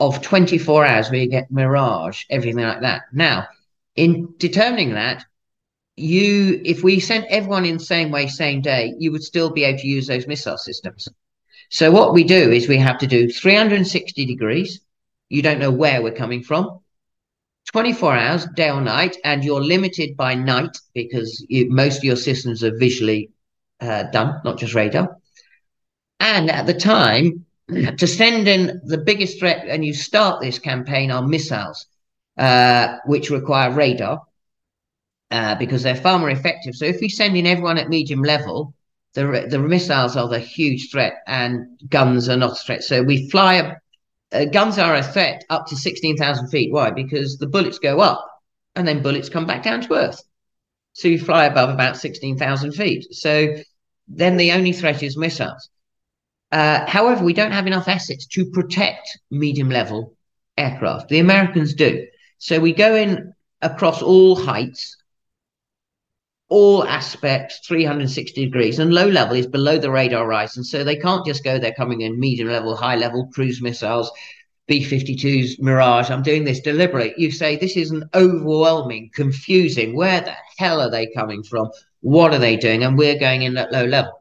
of 0.00 0.20
24 0.20 0.84
hours 0.84 1.10
where 1.10 1.20
you 1.20 1.28
get 1.30 1.50
mirage, 1.50 2.24
everything 2.28 2.64
like 2.64 2.80
that. 2.82 3.02
Now, 3.12 3.46
in 3.96 4.34
determining 4.38 4.94
that, 4.94 5.24
you 5.96 6.60
if 6.64 6.82
we 6.82 7.00
sent 7.00 7.26
everyone 7.30 7.64
in 7.64 7.78
same 7.78 8.10
way, 8.10 8.26
same 8.26 8.60
day, 8.60 8.94
you 8.98 9.12
would 9.12 9.22
still 9.22 9.50
be 9.50 9.64
able 9.64 9.78
to 9.78 9.86
use 9.86 10.06
those 10.06 10.26
missile 10.26 10.58
systems. 10.58 11.08
So 11.70 11.90
what 11.90 12.12
we 12.12 12.24
do 12.24 12.50
is 12.52 12.68
we 12.68 12.78
have 12.78 12.98
to 12.98 13.06
do 13.06 13.30
360 13.30 14.26
degrees. 14.26 14.80
You 15.28 15.42
don't 15.42 15.60
know 15.60 15.70
where 15.70 16.02
we're 16.02 16.12
coming 16.12 16.42
from. 16.42 16.80
24 17.72 18.14
hours, 18.14 18.46
day 18.56 18.70
or 18.70 18.80
night, 18.80 19.16
and 19.24 19.44
you're 19.44 19.62
limited 19.62 20.16
by 20.16 20.34
night 20.34 20.76
because 20.94 21.44
you, 21.48 21.70
most 21.70 21.98
of 21.98 22.04
your 22.04 22.16
systems 22.16 22.62
are 22.62 22.76
visually 22.76 23.30
uh, 23.80 24.04
done, 24.04 24.40
not 24.44 24.58
just 24.58 24.74
radar. 24.74 25.16
And 26.20 26.50
at 26.50 26.66
the 26.66 26.74
time, 26.74 27.44
to 27.98 28.06
send 28.06 28.48
in 28.48 28.80
the 28.84 28.98
biggest 28.98 29.38
threat, 29.38 29.66
and 29.68 29.84
you 29.84 29.94
start 29.94 30.40
this 30.40 30.58
campaign 30.58 31.10
on 31.10 31.30
missiles, 31.30 31.86
uh, 32.38 32.96
which 33.06 33.30
require 33.30 33.70
radar 33.70 34.22
uh, 35.30 35.54
because 35.56 35.82
they're 35.82 35.96
far 35.96 36.18
more 36.18 36.30
effective. 36.30 36.74
So 36.74 36.84
if 36.84 37.00
we 37.00 37.08
send 37.08 37.36
in 37.36 37.46
everyone 37.46 37.78
at 37.78 37.88
medium 37.88 38.22
level, 38.22 38.74
the 39.14 39.46
the 39.48 39.58
missiles 39.58 40.16
are 40.16 40.28
the 40.28 40.38
huge 40.38 40.90
threat, 40.90 41.14
and 41.26 41.66
guns 41.88 42.28
are 42.28 42.36
not 42.36 42.52
a 42.52 42.64
threat. 42.64 42.82
So 42.82 43.02
we 43.02 43.30
fly. 43.30 43.76
Uh, 44.34 44.44
guns 44.44 44.78
are 44.78 44.96
a 44.96 45.02
threat 45.02 45.44
up 45.48 45.66
to 45.68 45.76
sixteen 45.76 46.16
thousand 46.16 46.48
feet. 46.48 46.72
Why? 46.72 46.90
Because 46.90 47.38
the 47.38 47.46
bullets 47.46 47.78
go 47.78 48.00
up, 48.00 48.26
and 48.74 48.86
then 48.86 49.02
bullets 49.02 49.28
come 49.28 49.46
back 49.46 49.62
down 49.62 49.80
to 49.82 49.94
earth. 49.94 50.20
So 50.92 51.08
you 51.08 51.18
fly 51.18 51.44
above 51.44 51.70
about 51.70 51.96
sixteen 51.96 52.36
thousand 52.36 52.72
feet. 52.72 53.14
So 53.14 53.56
then 54.08 54.36
the 54.36 54.52
only 54.52 54.72
threat 54.72 55.02
is 55.02 55.16
missiles. 55.16 55.70
Uh, 56.50 56.84
however, 56.86 57.24
we 57.24 57.32
don't 57.32 57.52
have 57.52 57.66
enough 57.66 57.88
assets 57.88 58.26
to 58.26 58.50
protect 58.50 59.18
medium 59.30 59.70
level 59.70 60.16
aircraft. 60.58 61.08
The 61.08 61.20
Americans 61.20 61.74
do. 61.74 62.06
So 62.38 62.60
we 62.60 62.72
go 62.72 62.94
in 62.94 63.32
across 63.62 64.02
all 64.02 64.36
heights, 64.36 64.96
all 66.48 66.84
aspects, 66.84 67.60
360 67.66 68.44
degrees, 68.44 68.78
and 68.78 68.92
low 68.92 69.08
level 69.08 69.36
is 69.36 69.46
below 69.46 69.78
the 69.78 69.90
radar 69.90 70.24
horizon. 70.24 70.62
So 70.64 70.84
they 70.84 70.96
can't 70.96 71.24
just 71.24 71.44
go 71.44 71.58
there 71.58 71.72
coming 71.72 72.02
in 72.02 72.20
medium 72.20 72.48
level, 72.48 72.76
high 72.76 72.96
level 72.96 73.28
cruise 73.32 73.62
missiles, 73.62 74.10
B 74.66 74.84
52s, 74.84 75.60
Mirage. 75.60 76.10
I'm 76.10 76.22
doing 76.22 76.44
this 76.44 76.60
deliberately. 76.60 77.14
You 77.16 77.30
say 77.30 77.56
this 77.56 77.76
is 77.76 77.90
an 77.90 78.08
overwhelming, 78.14 79.10
confusing. 79.14 79.96
Where 79.96 80.20
the 80.20 80.34
hell 80.58 80.80
are 80.80 80.90
they 80.90 81.06
coming 81.08 81.42
from? 81.42 81.70
What 82.00 82.32
are 82.32 82.38
they 82.38 82.56
doing? 82.56 82.82
And 82.82 82.96
we're 82.96 83.18
going 83.18 83.42
in 83.42 83.56
at 83.56 83.72
low 83.72 83.84
level. 83.84 84.12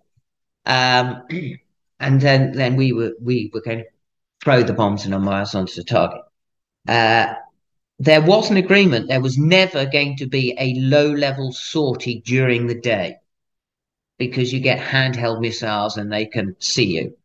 Um, 0.65 1.23
and 1.99 2.19
then 2.19 2.51
then 2.53 2.75
we 2.75 2.91
were 2.93 3.13
we 3.21 3.51
were 3.53 3.61
going 3.61 3.79
to 3.79 3.85
throw 4.43 4.63
the 4.63 4.73
bombs 4.73 5.05
and 5.05 5.13
our 5.13 5.19
miles 5.19 5.55
onto 5.55 5.75
the 5.75 5.83
target. 5.83 6.21
Uh, 6.87 7.33
there 7.99 8.21
was 8.21 8.49
an 8.49 8.57
agreement. 8.57 9.07
There 9.07 9.21
was 9.21 9.37
never 9.37 9.85
going 9.85 10.17
to 10.17 10.27
be 10.27 10.55
a 10.59 10.73
low 10.75 11.11
level 11.11 11.51
sortie 11.51 12.21
during 12.25 12.67
the 12.67 12.79
day 12.79 13.17
because 14.17 14.53
you 14.53 14.59
get 14.59 14.79
handheld 14.79 15.41
missiles 15.41 15.97
and 15.97 16.11
they 16.11 16.25
can 16.25 16.55
see 16.59 16.97
you. 16.97 17.17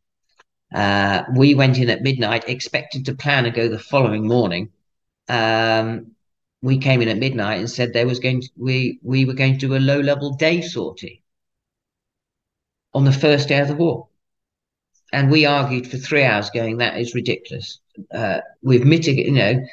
Uh, 0.74 1.22
we 1.36 1.54
went 1.54 1.78
in 1.78 1.90
at 1.90 2.02
midnight, 2.02 2.48
expected 2.48 3.06
to 3.06 3.14
plan 3.14 3.46
and 3.46 3.54
go 3.54 3.68
the 3.68 3.78
following 3.78 4.26
morning. 4.26 4.70
Um, 5.28 6.12
we 6.60 6.78
came 6.78 7.00
in 7.00 7.08
at 7.08 7.18
midnight 7.18 7.60
and 7.60 7.70
said 7.70 7.92
there 7.92 8.06
was 8.06 8.20
going 8.20 8.42
to, 8.42 8.48
we 8.56 8.98
we 9.02 9.24
were 9.24 9.34
going 9.34 9.54
to 9.54 9.66
do 9.66 9.76
a 9.76 9.78
low 9.78 10.00
level 10.00 10.34
day 10.34 10.60
sortie 10.60 11.22
on 12.92 13.04
the 13.04 13.12
first 13.12 13.48
day 13.48 13.60
of 13.60 13.68
the 13.68 13.74
war 13.74 14.08
and 15.12 15.30
we 15.30 15.46
argued 15.46 15.90
for 15.90 15.96
three 15.96 16.22
hours, 16.22 16.50
going 16.50 16.78
that 16.78 16.98
is 16.98 17.14
ridiculous. 17.14 17.80
Uh, 18.12 18.40
we've 18.62 18.84
mitigated, 18.84 19.26
you 19.26 19.32
know, 19.32 19.66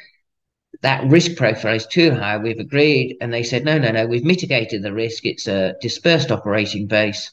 that 0.82 1.04
risk 1.10 1.36
profile 1.36 1.74
is 1.74 1.86
too 1.86 2.10
high. 2.12 2.36
We've 2.38 2.58
agreed, 2.58 3.16
and 3.20 3.32
they 3.32 3.42
said 3.42 3.64
no, 3.64 3.78
no, 3.78 3.90
no. 3.90 4.06
We've 4.06 4.24
mitigated 4.24 4.82
the 4.82 4.92
risk. 4.92 5.24
It's 5.24 5.46
a 5.46 5.74
dispersed 5.80 6.30
operating 6.30 6.86
base. 6.86 7.32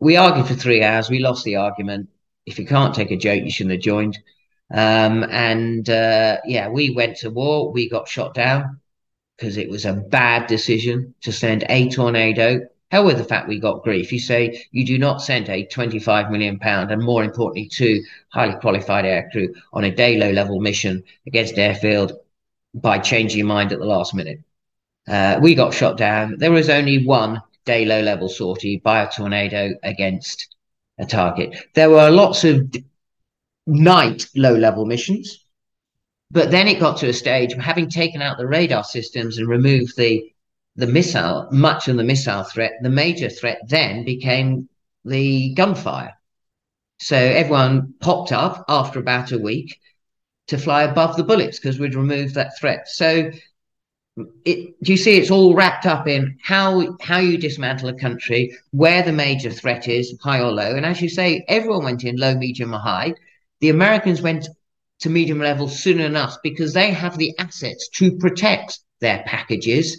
We 0.00 0.16
argued 0.16 0.46
for 0.46 0.54
three 0.54 0.82
hours. 0.82 1.10
We 1.10 1.20
lost 1.20 1.44
the 1.44 1.56
argument. 1.56 2.08
If 2.46 2.58
you 2.58 2.66
can't 2.66 2.94
take 2.94 3.10
a 3.10 3.16
joke, 3.16 3.42
you 3.42 3.50
shouldn't 3.50 3.74
have 3.74 3.82
joined. 3.82 4.18
Um, 4.72 5.24
and 5.24 5.88
uh, 5.88 6.38
yeah, 6.44 6.68
we 6.68 6.90
went 6.90 7.16
to 7.18 7.30
war. 7.30 7.72
We 7.72 7.88
got 7.88 8.08
shot 8.08 8.34
down 8.34 8.80
because 9.36 9.56
it 9.56 9.68
was 9.68 9.84
a 9.84 9.92
bad 9.92 10.46
decision 10.46 11.14
to 11.22 11.32
send 11.32 11.64
a 11.68 11.88
tornado 11.88 12.60
Hell 12.94 13.06
with 13.06 13.18
the 13.18 13.24
fact 13.24 13.48
we 13.48 13.58
got 13.58 13.82
grief. 13.82 14.12
You 14.12 14.20
say 14.20 14.66
you 14.70 14.86
do 14.86 14.98
not 14.98 15.20
send 15.20 15.48
a 15.48 15.64
25 15.64 16.30
million 16.30 16.60
pound 16.60 16.92
and 16.92 17.02
more 17.02 17.24
importantly, 17.24 17.66
two 17.66 18.04
highly 18.28 18.54
qualified 18.60 19.04
aircrew 19.04 19.52
on 19.72 19.82
a 19.82 19.90
day 19.90 20.16
low 20.16 20.30
level 20.30 20.60
mission 20.60 21.02
against 21.26 21.58
airfield 21.58 22.12
by 22.74 22.98
changing 22.98 23.38
your 23.38 23.46
mind 23.46 23.72
at 23.72 23.78
the 23.78 23.84
last 23.84 24.14
minute. 24.14 24.40
Uh, 25.06 25.38
we 25.40 25.54
got 25.54 25.72
shot 25.72 25.96
down. 25.96 26.36
There 26.38 26.52
was 26.52 26.68
only 26.68 27.06
one 27.06 27.40
day 27.64 27.84
low 27.84 28.00
level 28.00 28.28
sortie 28.28 28.80
by 28.82 29.02
a 29.02 29.10
tornado 29.10 29.70
against 29.82 30.54
a 30.98 31.06
target. 31.06 31.56
There 31.74 31.90
were 31.90 32.10
lots 32.10 32.44
of 32.44 32.74
night 33.66 34.26
low 34.34 34.54
level 34.54 34.86
missions, 34.86 35.44
but 36.30 36.50
then 36.50 36.68
it 36.68 36.80
got 36.80 36.98
to 36.98 37.08
a 37.08 37.12
stage 37.12 37.54
having 37.54 37.88
taken 37.88 38.22
out 38.22 38.38
the 38.38 38.46
radar 38.46 38.84
systems 38.84 39.38
and 39.38 39.48
removed 39.48 39.96
the 39.96 40.30
the 40.76 40.86
missile, 40.88 41.48
much 41.52 41.86
of 41.86 41.96
the 41.96 42.02
missile 42.02 42.42
threat, 42.42 42.72
the 42.82 42.90
major 42.90 43.28
threat 43.28 43.60
then 43.68 44.04
became 44.04 44.68
the 45.04 45.54
gunfire. 45.54 46.14
So 46.98 47.16
everyone 47.16 47.94
popped 48.00 48.32
up 48.32 48.64
after 48.68 48.98
about 48.98 49.30
a 49.30 49.38
week 49.38 49.78
to 50.48 50.58
fly 50.58 50.82
above 50.82 51.16
the 51.16 51.24
bullets 51.24 51.58
because 51.58 51.78
we'd 51.78 51.94
removed 51.94 52.34
that 52.34 52.56
threat. 52.58 52.88
So 52.88 53.30
it, 54.44 54.80
do 54.82 54.92
you 54.92 54.96
see 54.96 55.16
it's 55.16 55.30
all 55.30 55.54
wrapped 55.54 55.86
up 55.86 56.06
in 56.06 56.38
how 56.42 56.96
how 57.00 57.18
you 57.18 57.38
dismantle 57.38 57.88
a 57.88 57.98
country, 57.98 58.56
where 58.70 59.02
the 59.02 59.12
major 59.12 59.50
threat 59.50 59.88
is, 59.88 60.16
high 60.22 60.40
or 60.40 60.52
low. 60.52 60.76
And 60.76 60.86
as 60.86 61.00
you 61.00 61.08
say, 61.08 61.44
everyone 61.48 61.84
went 61.84 62.04
in 62.04 62.16
low, 62.16 62.34
medium, 62.36 62.74
or 62.74 62.78
high. 62.78 63.14
The 63.60 63.70
Americans 63.70 64.22
went 64.22 64.48
to 65.00 65.10
medium 65.10 65.40
level 65.40 65.68
soon 65.68 66.00
enough 66.00 66.36
because 66.42 66.72
they 66.72 66.90
have 66.92 67.18
the 67.18 67.32
assets 67.38 67.88
to 67.94 68.16
protect 68.18 68.78
their 69.00 69.24
packages 69.26 69.98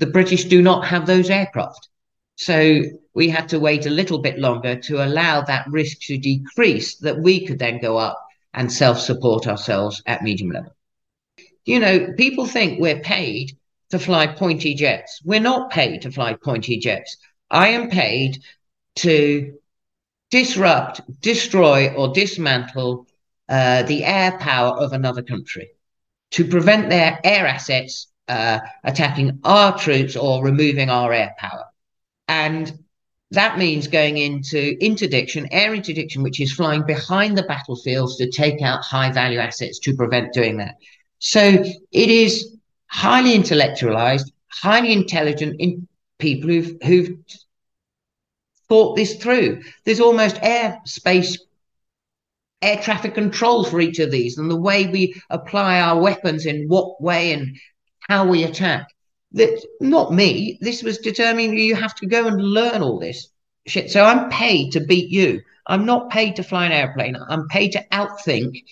the 0.00 0.06
British 0.06 0.44
do 0.44 0.62
not 0.62 0.86
have 0.86 1.06
those 1.06 1.30
aircraft. 1.30 1.88
So 2.36 2.80
we 3.14 3.28
had 3.28 3.50
to 3.50 3.60
wait 3.60 3.84
a 3.84 3.90
little 3.90 4.18
bit 4.18 4.38
longer 4.38 4.76
to 4.76 5.04
allow 5.04 5.42
that 5.42 5.66
risk 5.68 5.98
to 6.06 6.16
decrease 6.16 6.96
that 6.98 7.20
we 7.20 7.46
could 7.46 7.58
then 7.58 7.80
go 7.80 7.98
up 7.98 8.18
and 8.54 8.72
self 8.72 8.98
support 9.00 9.46
ourselves 9.46 10.02
at 10.06 10.22
medium 10.22 10.50
level. 10.50 10.74
You 11.64 11.80
know, 11.80 12.12
people 12.16 12.46
think 12.46 12.80
we're 12.80 13.00
paid 13.00 13.56
to 13.90 13.98
fly 13.98 14.26
pointy 14.26 14.74
jets. 14.74 15.20
We're 15.24 15.40
not 15.40 15.70
paid 15.70 16.02
to 16.02 16.10
fly 16.10 16.34
pointy 16.34 16.78
jets. 16.78 17.16
I 17.50 17.68
am 17.68 17.90
paid 17.90 18.38
to 18.96 19.54
disrupt, 20.30 21.00
destroy, 21.20 21.92
or 21.94 22.12
dismantle 22.12 23.06
uh, 23.48 23.82
the 23.82 24.04
air 24.04 24.38
power 24.38 24.76
of 24.76 24.92
another 24.92 25.22
country, 25.22 25.70
to 26.32 26.44
prevent 26.44 26.88
their 26.88 27.18
air 27.24 27.46
assets 27.46 28.06
uh, 28.28 28.60
attacking 28.84 29.40
our 29.42 29.76
troops 29.76 30.14
or 30.14 30.44
removing 30.44 30.88
our 30.88 31.12
air 31.12 31.34
power. 31.36 31.64
And 32.28 32.72
that 33.32 33.58
means 33.58 33.86
going 33.86 34.18
into 34.18 34.76
interdiction, 34.84 35.48
air 35.52 35.72
interdiction, 35.72 36.22
which 36.22 36.40
is 36.40 36.52
flying 36.52 36.84
behind 36.84 37.38
the 37.38 37.44
battlefields 37.44 38.16
to 38.16 38.30
take 38.30 38.60
out 38.60 38.82
high 38.82 39.12
value 39.12 39.38
assets 39.38 39.78
to 39.80 39.94
prevent 39.94 40.32
doing 40.32 40.56
that. 40.56 40.74
So 41.20 41.40
it 41.92 42.10
is 42.10 42.56
highly 42.86 43.34
intellectualized, 43.34 44.32
highly 44.48 44.92
intelligent 44.92 45.60
in 45.60 45.86
people 46.18 46.50
who've, 46.50 46.76
who've 46.84 47.18
thought 48.68 48.96
this 48.96 49.14
through. 49.16 49.62
There's 49.84 50.00
almost 50.00 50.36
airspace 50.36 51.38
air 52.62 52.82
traffic 52.82 53.14
control 53.14 53.64
for 53.64 53.80
each 53.80 54.00
of 54.00 54.10
these 54.10 54.38
and 54.38 54.50
the 54.50 54.56
way 54.56 54.86
we 54.86 55.14
apply 55.30 55.80
our 55.80 56.00
weapons 56.00 56.46
in 56.46 56.66
what 56.66 57.00
way 57.00 57.32
and 57.32 57.56
how 58.08 58.26
we 58.26 58.42
attack. 58.42 58.88
That 59.32 59.64
not 59.80 60.12
me. 60.12 60.58
This 60.60 60.82
was 60.82 60.98
determining 60.98 61.56
you 61.56 61.74
have 61.74 61.94
to 61.96 62.06
go 62.06 62.26
and 62.26 62.42
learn 62.42 62.82
all 62.82 62.98
this 62.98 63.28
shit. 63.66 63.90
So 63.90 64.04
I'm 64.04 64.28
paid 64.30 64.72
to 64.72 64.80
beat 64.80 65.10
you. 65.10 65.40
I'm 65.66 65.86
not 65.86 66.10
paid 66.10 66.36
to 66.36 66.42
fly 66.42 66.66
an 66.66 66.72
airplane. 66.72 67.16
I'm 67.28 67.46
paid 67.48 67.72
to 67.72 67.86
outthink 67.92 68.64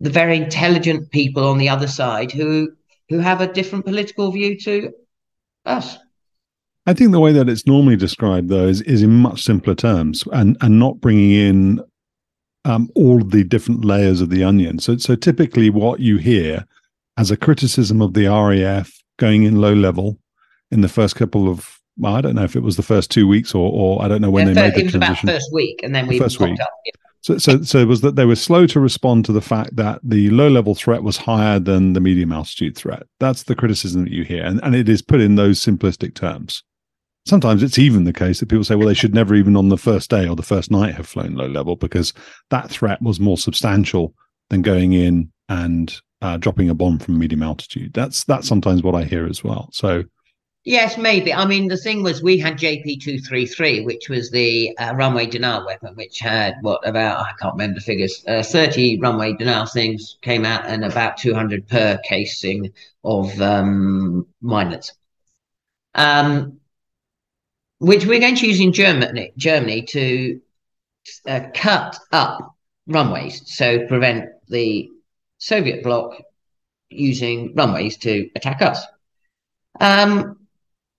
the 0.00 0.10
very 0.10 0.36
intelligent 0.36 1.10
people 1.10 1.46
on 1.46 1.58
the 1.58 1.68
other 1.68 1.88
side 1.88 2.32
who 2.32 2.72
who 3.08 3.18
have 3.18 3.40
a 3.40 3.52
different 3.52 3.84
political 3.84 4.30
view 4.30 4.58
to 4.60 4.92
us. 5.64 5.98
I 6.86 6.94
think 6.94 7.12
the 7.12 7.20
way 7.20 7.32
that 7.32 7.48
it's 7.48 7.66
normally 7.66 7.96
described, 7.96 8.48
though, 8.48 8.66
is, 8.66 8.80
is 8.82 9.02
in 9.02 9.12
much 9.14 9.42
simpler 9.42 9.74
terms 9.74 10.24
and, 10.32 10.56
and 10.60 10.78
not 10.78 11.00
bringing 11.00 11.30
in 11.32 11.80
um, 12.64 12.88
all 12.94 13.20
the 13.20 13.44
different 13.44 13.84
layers 13.84 14.20
of 14.20 14.30
the 14.30 14.44
onion. 14.44 14.78
So, 14.78 14.96
so 14.96 15.14
typically, 15.14 15.70
what 15.70 16.00
you 16.00 16.16
hear 16.16 16.64
as 17.16 17.30
a 17.30 17.36
criticism 17.36 18.00
of 18.00 18.14
the 18.14 18.26
RAF 18.26 18.90
going 19.18 19.42
in 19.42 19.60
low 19.60 19.74
level 19.74 20.18
in 20.70 20.80
the 20.80 20.88
first 20.88 21.16
couple 21.16 21.48
of 21.48 21.78
well, 21.98 22.14
I 22.14 22.20
don't 22.20 22.36
know 22.36 22.44
if 22.44 22.54
it 22.54 22.62
was 22.62 22.76
the 22.76 22.82
first 22.82 23.10
two 23.10 23.26
weeks 23.26 23.54
or, 23.54 23.70
or 23.72 24.02
I 24.02 24.08
don't 24.08 24.22
know 24.22 24.30
when 24.30 24.46
yeah, 24.46 24.54
they 24.54 24.60
first, 24.60 24.66
made 24.66 24.74
the 24.74 24.80
it 24.80 24.84
was 24.84 24.92
transition. 24.92 25.28
about 25.28 25.34
first 25.36 25.52
week, 25.52 25.80
and 25.82 25.94
then 25.94 26.06
we 26.06 26.18
first 26.18 26.40
week. 26.40 26.60
Up. 26.60 26.68
So, 27.20 27.38
so, 27.38 27.62
so 27.62 27.78
it 27.78 27.88
was 27.88 28.00
that 28.02 28.14
they 28.14 28.24
were 28.24 28.36
slow 28.36 28.66
to 28.68 28.78
respond 28.78 29.24
to 29.24 29.32
the 29.32 29.40
fact 29.40 29.74
that 29.74 30.00
the 30.04 30.30
low 30.30 30.48
level 30.48 30.76
threat 30.76 31.02
was 31.02 31.16
higher 31.16 31.58
than 31.58 31.92
the 31.92 32.00
medium 32.00 32.32
altitude 32.32 32.76
threat. 32.76 33.02
That's 33.18 33.42
the 33.42 33.56
criticism 33.56 34.04
that 34.04 34.12
you 34.12 34.22
hear, 34.22 34.44
and, 34.44 34.62
and 34.62 34.76
it 34.76 34.88
is 34.88 35.02
put 35.02 35.20
in 35.20 35.34
those 35.34 35.58
simplistic 35.58 36.14
terms. 36.14 36.62
Sometimes 37.26 37.62
it's 37.62 37.78
even 37.78 38.04
the 38.04 38.12
case 38.12 38.40
that 38.40 38.48
people 38.48 38.64
say, 38.64 38.76
well, 38.76 38.88
they 38.88 38.94
should 38.94 39.14
never 39.14 39.34
even 39.34 39.56
on 39.56 39.68
the 39.68 39.76
first 39.76 40.08
day 40.08 40.26
or 40.26 40.36
the 40.36 40.42
first 40.42 40.70
night 40.70 40.94
have 40.94 41.06
flown 41.06 41.34
low 41.34 41.48
level 41.48 41.76
because 41.76 42.14
that 42.50 42.70
threat 42.70 43.02
was 43.02 43.20
more 43.20 43.36
substantial 43.36 44.14
than 44.48 44.62
going 44.62 44.94
in 44.94 45.30
and 45.48 46.00
uh, 46.22 46.36
dropping 46.36 46.70
a 46.70 46.74
bomb 46.74 46.98
from 46.98 47.18
medium 47.18 47.42
altitude. 47.42 47.92
That's 47.92 48.24
that's 48.24 48.48
sometimes 48.48 48.82
what 48.82 48.94
I 48.94 49.04
hear 49.04 49.26
as 49.26 49.42
well. 49.44 49.68
So 49.72 50.04
Yes, 50.68 50.98
maybe. 50.98 51.32
I 51.32 51.46
mean, 51.46 51.68
the 51.68 51.78
thing 51.78 52.02
was, 52.02 52.22
we 52.22 52.36
had 52.36 52.58
JP 52.58 53.00
two 53.00 53.18
three 53.20 53.46
three, 53.46 53.80
which 53.86 54.10
was 54.10 54.30
the 54.30 54.76
uh, 54.76 54.92
runway 54.94 55.24
denial 55.24 55.64
weapon, 55.64 55.94
which 55.94 56.18
had 56.18 56.56
what 56.60 56.86
about 56.86 57.20
I 57.20 57.32
can't 57.40 57.54
remember 57.54 57.76
the 57.76 57.84
figures. 57.86 58.22
Uh, 58.28 58.42
Thirty 58.42 58.98
runway 59.00 59.32
denial 59.32 59.64
things 59.64 60.18
came 60.20 60.44
out, 60.44 60.66
and 60.66 60.84
about 60.84 61.16
two 61.16 61.32
hundred 61.32 61.66
per 61.68 61.98
casing 62.04 62.70
of 63.02 63.40
um, 63.40 64.26
miners. 64.42 64.92
Um, 65.94 66.60
which 67.78 68.04
we're 68.04 68.20
going 68.20 68.36
to 68.36 68.46
use 68.46 68.60
in 68.60 68.74
Germany, 68.74 69.32
Germany 69.38 69.82
to 69.82 70.40
uh, 71.26 71.40
cut 71.54 71.98
up 72.12 72.56
runways, 72.86 73.40
so 73.46 73.86
prevent 73.86 74.28
the 74.48 74.90
Soviet 75.38 75.82
bloc 75.82 76.16
using 76.90 77.54
runways 77.54 77.96
to 77.98 78.28
attack 78.34 78.62
us. 78.62 78.84
Um, 79.80 80.38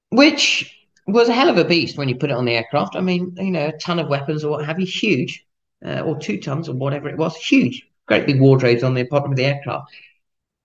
which 0.10 0.76
was 1.08 1.30
a 1.30 1.34
hell 1.34 1.50
of 1.50 1.58
a 1.58 1.66
beast 1.66 1.98
when 1.98 2.10
you 2.10 2.16
put 2.16 2.30
it 2.30 2.36
on 2.36 2.46
the 2.46 2.56
aircraft. 2.56 2.96
I 2.96 3.02
mean, 3.02 3.36
you 3.38 3.52
know, 3.52 3.68
a 3.68 3.78
ton 3.78 4.00
of 4.00 4.08
weapons 4.08 4.44
or 4.44 4.52
what 4.52 4.66
have 4.66 4.80
you, 4.80 4.86
huge, 4.86 5.46
uh, 5.86 6.02
or 6.02 6.18
two 6.18 6.40
tons 6.40 6.70
or 6.70 6.74
whatever 6.74 7.10
it 7.10 7.18
was, 7.18 7.36
huge, 7.36 7.88
great 8.06 8.26
big 8.26 8.40
wardrobes 8.40 8.84
on 8.84 8.94
the 8.94 9.04
bottom 9.04 9.32
of 9.32 9.38
the 9.38 9.46
aircraft. 9.46 9.92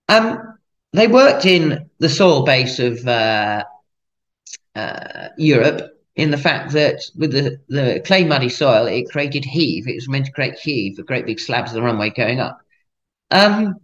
Um, 0.09 0.57
they 0.93 1.07
worked 1.07 1.45
in 1.45 1.89
the 1.99 2.09
soil 2.09 2.43
base 2.43 2.79
of 2.79 3.05
uh, 3.07 3.63
uh, 4.75 5.27
Europe 5.37 5.91
in 6.15 6.31
the 6.31 6.37
fact 6.37 6.71
that 6.71 7.01
with 7.15 7.31
the, 7.31 7.59
the 7.67 8.01
clay 8.05 8.23
muddy 8.23 8.49
soil, 8.49 8.85
it 8.85 9.09
created 9.09 9.43
heave. 9.43 9.87
It 9.87 9.95
was 9.95 10.07
meant 10.07 10.27
to 10.27 10.31
create 10.31 10.57
heave, 10.57 10.95
the 10.95 11.03
great 11.03 11.25
big 11.25 11.39
slabs 11.39 11.71
of 11.71 11.75
the 11.75 11.81
runway 11.81 12.11
going 12.11 12.39
up. 12.39 12.61
Um, 13.31 13.75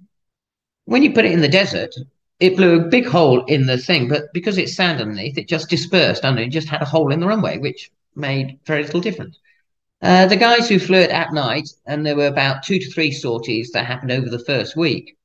when 0.86 1.04
you 1.04 1.14
put 1.14 1.26
it 1.26 1.32
in 1.32 1.42
the 1.42 1.48
desert, 1.48 1.94
it 2.40 2.58
blew 2.58 2.80
a 2.80 2.88
big 2.90 3.06
hole 3.06 3.46
in 3.46 3.68
the 3.68 3.78
thing, 3.78 4.08
but 4.08 4.34
because 4.34 4.58
it's 4.58 4.76
sand 4.76 5.00
underneath, 5.00 5.38
it 5.38 5.48
just 5.48 5.70
dispersed 5.70 6.26
under. 6.26 6.42
It 6.42 6.50
just 6.50 6.70
had 6.70 6.82
a 6.82 6.86
hole 6.86 7.12
in 7.12 7.20
the 7.20 7.28
runway, 7.28 7.58
which 7.58 7.92
made 8.16 8.60
very 8.66 8.84
little 8.84 9.00
difference. 9.00 9.40
Uh, 10.02 10.26
the 10.26 10.36
guys 10.36 10.68
who 10.68 10.80
flew 10.80 10.98
it 10.98 11.12
at 11.12 11.34
night, 11.34 11.70
and 11.86 12.04
there 12.04 12.16
were 12.16 12.28
about 12.28 12.64
two 12.64 12.80
to 12.80 12.90
three 12.90 13.12
sorties 13.12 13.72
that 13.72 13.86
happened 13.86 14.12
over 14.12 14.30
the 14.30 14.44
first 14.46 14.76
week. 14.76 15.16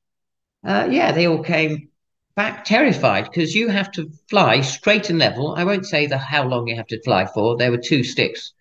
Uh, 0.63 0.87
yeah, 0.91 1.13
they 1.13 1.27
all 1.27 1.43
came 1.43 1.89
back 2.35 2.65
terrified 2.65 3.25
because 3.25 3.55
you 3.55 3.69
have 3.69 3.91
to 3.93 4.11
fly 4.29 4.61
straight 4.61 5.09
and 5.09 5.19
level. 5.19 5.55
I 5.55 5.65
won't 5.65 5.87
say 5.87 6.07
the 6.07 6.19
how 6.19 6.47
long 6.47 6.69
you 6.69 6.77
have 6.77 6.87
to 6.89 7.03
fly 7.03 7.25
for. 7.25 7.57
There 7.57 7.71
were 7.71 7.79
two 7.79 8.05
sticks, 8.05 8.53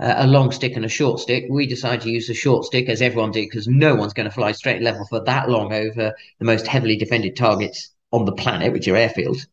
uh, 0.00 0.14
a 0.18 0.26
long 0.26 0.50
stick 0.50 0.76
and 0.76 0.84
a 0.84 0.88
short 0.88 1.20
stick. 1.20 1.44
We 1.48 1.66
decided 1.66 2.02
to 2.02 2.10
use 2.10 2.26
the 2.26 2.34
short 2.34 2.64
stick 2.64 2.88
as 2.88 3.02
everyone 3.02 3.30
did 3.30 3.48
because 3.48 3.68
no 3.68 3.94
one's 3.94 4.12
going 4.12 4.28
to 4.28 4.34
fly 4.34 4.52
straight 4.52 4.82
level 4.82 5.06
for 5.06 5.22
that 5.24 5.48
long 5.48 5.72
over 5.72 6.14
the 6.38 6.44
most 6.44 6.66
heavily 6.66 6.96
defended 6.96 7.36
targets 7.36 7.90
on 8.12 8.24
the 8.24 8.32
planet, 8.32 8.72
which 8.72 8.88
are 8.88 8.94
airfields. 8.94 9.46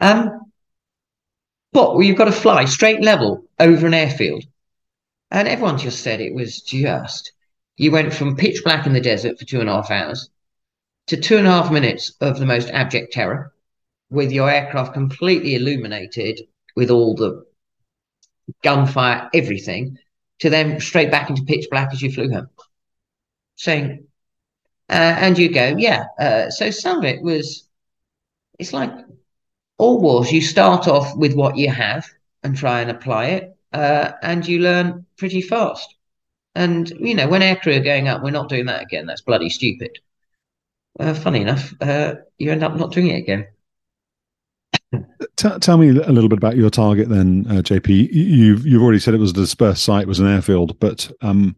Um, 0.00 0.52
but 1.72 1.94
well, 1.94 2.02
you've 2.02 2.18
got 2.18 2.26
to 2.26 2.32
fly 2.32 2.64
straight 2.66 3.02
level 3.02 3.44
over 3.58 3.86
an 3.86 3.94
airfield. 3.94 4.44
And 5.30 5.48
everyone 5.48 5.78
just 5.78 6.02
said 6.02 6.20
it 6.20 6.34
was 6.34 6.60
just. 6.60 7.32
You 7.76 7.90
went 7.90 8.12
from 8.12 8.36
pitch 8.36 8.62
black 8.64 8.86
in 8.86 8.92
the 8.92 9.00
desert 9.00 9.38
for 9.38 9.46
two 9.46 9.60
and 9.60 9.68
a 9.68 9.72
half 9.72 9.90
hours 9.90 10.28
to 11.06 11.16
two 11.16 11.38
and 11.38 11.46
a 11.46 11.50
half 11.50 11.72
minutes 11.72 12.12
of 12.20 12.38
the 12.38 12.46
most 12.46 12.68
abject 12.68 13.12
terror 13.12 13.52
with 14.10 14.30
your 14.30 14.50
aircraft 14.50 14.92
completely 14.92 15.54
illuminated 15.54 16.42
with 16.76 16.90
all 16.90 17.14
the 17.14 17.44
gunfire, 18.62 19.28
everything, 19.34 19.98
to 20.40 20.50
then 20.50 20.80
straight 20.80 21.10
back 21.10 21.30
into 21.30 21.42
pitch 21.44 21.66
black 21.70 21.92
as 21.92 22.02
you 22.02 22.12
flew 22.12 22.30
home. 22.30 22.48
Saying, 23.56 24.06
uh, 24.88 25.16
and 25.18 25.38
you 25.38 25.52
go, 25.52 25.74
yeah. 25.78 26.06
Uh, 26.18 26.50
so 26.50 26.70
some 26.70 26.98
of 26.98 27.04
it 27.04 27.22
was 27.22 27.68
it's 28.58 28.72
like 28.72 28.92
all 29.78 30.00
wars. 30.00 30.32
You 30.32 30.40
start 30.40 30.88
off 30.88 31.16
with 31.16 31.34
what 31.34 31.56
you 31.56 31.70
have 31.70 32.06
and 32.42 32.56
try 32.56 32.80
and 32.80 32.90
apply 32.90 33.26
it, 33.26 33.56
uh, 33.72 34.12
and 34.22 34.46
you 34.46 34.60
learn 34.60 35.06
pretty 35.16 35.42
fast. 35.42 35.94
And 36.54 36.88
you 36.90 37.14
know, 37.14 37.28
when 37.28 37.40
aircrew 37.40 37.78
are 37.80 37.84
going 37.84 38.08
up, 38.08 38.22
we're 38.22 38.30
not 38.30 38.48
doing 38.48 38.66
that 38.66 38.82
again. 38.82 39.06
That's 39.06 39.22
bloody 39.22 39.48
stupid. 39.48 39.98
Uh, 41.00 41.14
funny 41.14 41.40
enough, 41.40 41.72
uh, 41.80 42.16
you 42.38 42.50
end 42.52 42.62
up 42.62 42.76
not 42.76 42.92
doing 42.92 43.08
it 43.08 43.18
again. 43.18 43.46
T- 45.36 45.58
tell 45.60 45.78
me 45.78 45.88
a 45.88 46.12
little 46.12 46.28
bit 46.28 46.38
about 46.38 46.56
your 46.56 46.70
target, 46.70 47.08
then, 47.08 47.46
uh, 47.48 47.62
JP. 47.62 48.08
You've 48.12 48.66
you've 48.66 48.82
already 48.82 48.98
said 48.98 49.14
it 49.14 49.18
was 49.18 49.30
a 49.30 49.34
dispersed 49.34 49.84
site, 49.84 50.02
it 50.02 50.08
was 50.08 50.20
an 50.20 50.28
airfield, 50.28 50.78
but 50.78 51.10
um, 51.22 51.56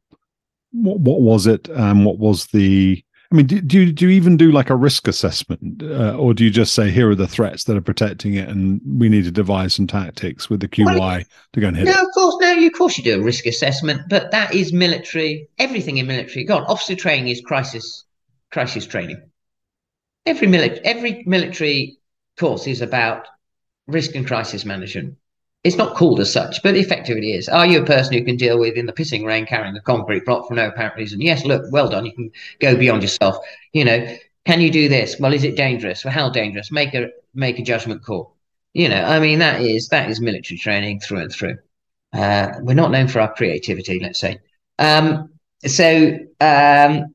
what, 0.73 1.01
what 1.01 1.21
was 1.21 1.47
it? 1.47 1.69
Um, 1.77 2.05
what 2.05 2.19
was 2.19 2.47
the 2.47 3.05
I 3.35 3.37
mean, 3.37 3.47
do, 3.47 3.61
do 3.61 3.81
you 3.81 3.93
do 3.93 4.05
you 4.05 4.11
even 4.13 4.37
do 4.37 4.53
like 4.53 4.71
a 4.71 4.77
risk 4.77 5.09
assessment, 5.09 5.83
uh, 5.83 6.17
or 6.17 6.35
do 6.35 6.45
you 6.45 6.51
just 6.51 6.73
say 6.73 6.91
here 6.91 7.11
are 7.11 7.17
the 7.17 7.27
threats 7.27 7.65
that 7.65 7.77
are 7.77 7.81
protecting 7.81 8.35
it, 8.35 8.49
and 8.49 8.81
we 8.87 9.09
need 9.09 9.25
to 9.25 9.33
devise 9.33 9.75
some 9.75 9.89
tactics 9.89 10.49
with 10.49 10.61
the 10.61 10.69
QWI 10.69 10.99
well, 10.99 11.23
to 11.53 11.61
go 11.61 11.67
and 11.67 11.77
hit 11.77 11.87
no, 11.87 11.91
it? 11.91 11.95
No, 11.95 12.03
of 12.03 12.15
course, 12.15 12.37
no. 12.41 12.65
Of 12.65 12.73
course, 12.75 12.97
you 12.97 13.03
do 13.03 13.21
a 13.21 13.25
risk 13.25 13.47
assessment, 13.47 14.03
but 14.09 14.31
that 14.31 14.55
is 14.55 14.73
military. 14.73 15.49
Everything 15.59 15.97
in 15.97 16.07
military, 16.07 16.45
God, 16.45 16.65
officer 16.69 16.95
training 16.95 17.27
is 17.27 17.41
crisis 17.41 18.05
crisis 18.53 18.87
training. 18.87 19.21
Every 20.27 20.47
military 20.47 20.85
every 20.85 21.25
military 21.27 21.99
course 22.39 22.67
is 22.67 22.81
about 22.81 23.27
risk 23.87 24.15
and 24.15 24.27
crisis 24.27 24.65
management 24.65 25.17
it's 25.65 25.77
not 25.77 25.97
called 25.97 26.21
as 26.21 26.31
such, 26.31 26.63
but 26.63 26.77
effectively 26.77 27.33
it 27.33 27.39
is. 27.39 27.49
Are 27.49 27.67
you 27.67 27.83
a 27.83 27.87
person 27.87 28.13
who 28.13 28.25
can 28.25 28.37
deal 28.37 28.59
with 28.59 28.75
in 28.75 28.85
the 28.85 28.93
pissing 28.93 29.25
rain 29.25 29.47
carrying 29.47 29.75
a 29.75 29.81
concrete 29.81 30.27
block 30.27 30.47
for 30.47 30.55
no 30.55 30.69
apparent 30.69 30.95
reason? 30.97 31.23
Yes, 31.23 31.45
look, 31.47 31.65
well 31.73 31.89
done. 31.89 32.05
You 32.05 32.13
can 32.13 32.31
go 32.61 32.77
beyond 32.77 33.03
yourself. 33.03 33.39
You 33.73 33.87
know, 33.87 34.17
can 34.45 34.61
you 34.61 34.71
do 34.71 34.91
this? 34.91 35.19
Well, 35.19 35.33
is 35.33 35.43
it 35.43 35.57
dangerous? 35.57 36.05
Well, 36.05 36.13
how 36.13 36.29
dangerous? 36.29 36.71
Make 36.71 36.93
a 36.93 37.09
make 37.33 37.59
a 37.59 37.63
judgment 37.63 38.05
call. 38.05 38.37
You 38.75 38.91
know, 38.91 39.03
I 39.03 39.19
mean, 39.21 39.39
that 39.39 39.63
is 39.63 39.89
that 39.89 40.11
is 40.11 40.21
military 40.21 40.59
training 40.59 41.01
through 41.01 41.21
and 41.21 41.33
through. 41.33 41.57
Uh, 42.13 42.53
we're 42.61 42.75
not 42.75 42.91
known 42.91 43.09
for 43.09 43.21
our 43.21 43.33
creativity, 43.33 43.99
let's 44.01 44.21
say. 44.21 44.39
Um, 44.79 45.31
so 45.67 46.19
um, 46.41 47.15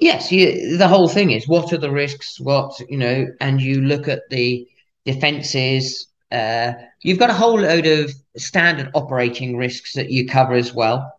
yes, 0.00 0.32
you, 0.32 0.76
the 0.76 0.88
whole 0.88 1.08
thing 1.08 1.30
is 1.30 1.46
what 1.46 1.72
are 1.72 1.78
the 1.78 1.90
risks? 1.90 2.40
What 2.40 2.80
you 2.88 2.96
know, 2.96 3.26
and 3.40 3.60
you 3.60 3.82
look 3.82 4.08
at 4.08 4.22
the 4.30 4.66
defenses. 5.04 6.06
Uh, 6.32 6.72
you've 7.02 7.18
got 7.18 7.30
a 7.30 7.34
whole 7.34 7.60
load 7.60 7.86
of 7.86 8.12
standard 8.36 8.90
operating 8.94 9.56
risks 9.56 9.94
that 9.94 10.10
you 10.10 10.26
cover 10.26 10.54
as 10.54 10.72
well, 10.72 11.12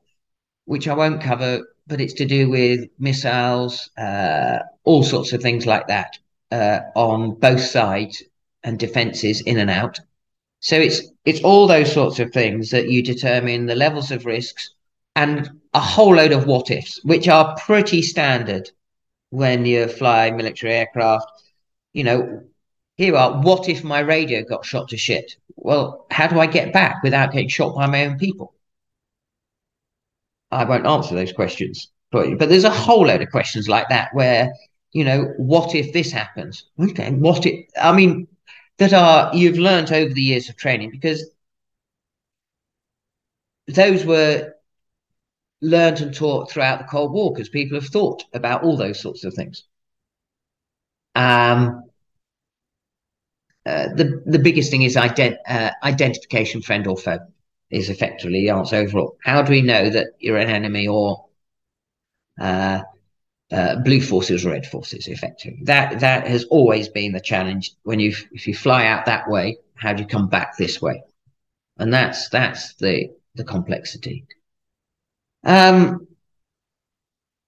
which 0.66 0.88
I 0.88 0.94
won't 0.94 1.22
cover, 1.22 1.62
but 1.88 2.00
it's 2.00 2.14
to 2.14 2.26
do 2.26 2.50
with 2.50 2.90
missiles, 2.98 3.90
uh, 3.98 4.60
all 4.84 5.04
sorts 5.04 5.34
of 5.34 5.42
things 5.42 5.66
like 5.66 5.88
that 5.88 6.18
uh, 6.52 6.80
on 6.96 7.36
both 7.36 7.62
sides 7.62 8.24
and 8.64 8.80
defenses 8.80 9.42
in 9.42 9.58
and 9.58 9.70
out. 9.70 10.00
So 10.60 10.76
it's 10.76 11.02
it's 11.26 11.44
all 11.44 11.68
those 11.68 11.92
sorts 11.92 12.20
of 12.20 12.32
things 12.32 12.70
that 12.70 12.90
you 12.90 13.04
determine 13.04 13.66
the 13.66 13.76
levels 13.76 14.12
of 14.12 14.26
risks 14.26 14.70
and 15.16 15.50
a 15.74 15.80
whole 15.80 16.16
load 16.16 16.32
of 16.32 16.48
what 16.48 16.72
ifs, 16.72 17.04
which 17.04 17.28
are 17.28 17.56
pretty 17.58 18.02
standard 18.02 18.70
when 19.30 19.66
you 19.66 19.88
fly 19.88 20.32
military 20.32 20.74
aircraft. 20.74 21.26
You 21.94 22.04
know, 22.04 22.44
here 22.98 23.16
are 23.16 23.42
what 23.42 23.70
if 23.70 23.84
my 23.84 24.00
radio 24.00 24.44
got 24.44 24.66
shot 24.66 24.90
to 24.90 24.98
shit? 24.98 25.36
Well, 25.56 26.06
how 26.12 26.28
do 26.28 26.40
I 26.40 26.48
get 26.48 26.74
back 26.74 27.04
without 27.04 27.32
getting 27.32 27.50
shot 27.50 27.76
by 27.76 27.88
my 27.88 28.06
own 28.06 28.18
people? 28.18 28.54
I 30.52 30.66
won't 30.66 30.86
answer 30.86 31.16
those 31.16 31.32
questions, 31.32 31.92
but, 32.12 32.38
but 32.38 32.50
there's 32.50 32.66
a 32.66 32.70
whole 32.70 33.08
load 33.08 33.22
of 33.22 33.32
questions 33.32 33.70
like 33.70 33.88
that 33.90 34.14
where, 34.14 34.52
you 34.92 35.06
know, 35.06 35.34
what 35.38 35.76
if 35.76 35.94
this 35.94 36.12
happens? 36.12 36.66
Okay, 36.78 37.12
what 37.12 37.46
if, 37.46 37.68
I 37.82 37.94
mean, 37.94 38.28
that 38.78 38.94
are, 38.94 39.34
you've 39.34 39.58
learned 39.58 39.92
over 39.94 40.14
the 40.14 40.22
years 40.22 40.50
of 40.50 40.58
training 40.58 40.92
because 40.92 41.24
those 43.68 44.06
were 44.06 44.54
learned 45.62 46.02
and 46.02 46.14
taught 46.14 46.52
throughout 46.52 46.80
the 46.80 46.86
Cold 46.86 47.14
War 47.14 47.32
because 47.32 47.50
people 47.50 47.80
have 47.80 47.90
thought 47.90 48.24
about 48.34 48.64
all 48.64 48.78
those 48.78 49.00
sorts 49.00 49.24
of 49.24 49.34
things. 49.34 49.64
Um, 51.16 51.84
uh, 53.66 53.90
the 53.96 54.24
the 54.26 54.40
biggest 54.40 54.72
thing 54.72 54.82
is 54.82 54.96
ident- 54.96 55.38
uh, 55.48 55.72
identification, 55.84 56.62
friend 56.62 56.88
or 56.88 56.98
foe, 56.98 57.20
is 57.70 57.90
effectively 57.90 58.42
the 58.42 58.50
answer 58.50 58.78
overall. 58.78 59.18
How 59.24 59.44
do 59.44 59.52
we 59.52 59.62
know 59.62 59.90
that 59.90 60.08
you're 60.20 60.38
an 60.38 60.50
enemy 60.50 60.88
or 60.88 61.26
uh, 62.40 62.82
uh, 63.52 63.76
blue 63.84 64.02
forces, 64.02 64.46
or 64.46 64.52
red 64.52 64.66
forces, 64.66 65.08
effectively. 65.08 65.60
That 65.64 66.00
that 66.00 66.28
has 66.28 66.46
always 66.46 66.90
been 66.90 67.12
the 67.12 67.20
challenge. 67.20 67.72
When 67.84 68.00
you 68.00 68.16
if 68.32 68.48
you 68.48 68.56
fly 68.56 68.88
out 68.88 69.06
that 69.06 69.30
way, 69.30 69.58
how 69.76 69.94
do 69.94 70.02
you 70.04 70.08
come 70.08 70.30
back 70.30 70.58
this 70.58 70.82
way? 70.82 71.04
And 71.78 71.94
that's 71.94 72.30
that's 72.30 72.76
the 72.76 73.10
the 73.36 73.44
complexity. 73.44 74.26
Um, 75.44 76.08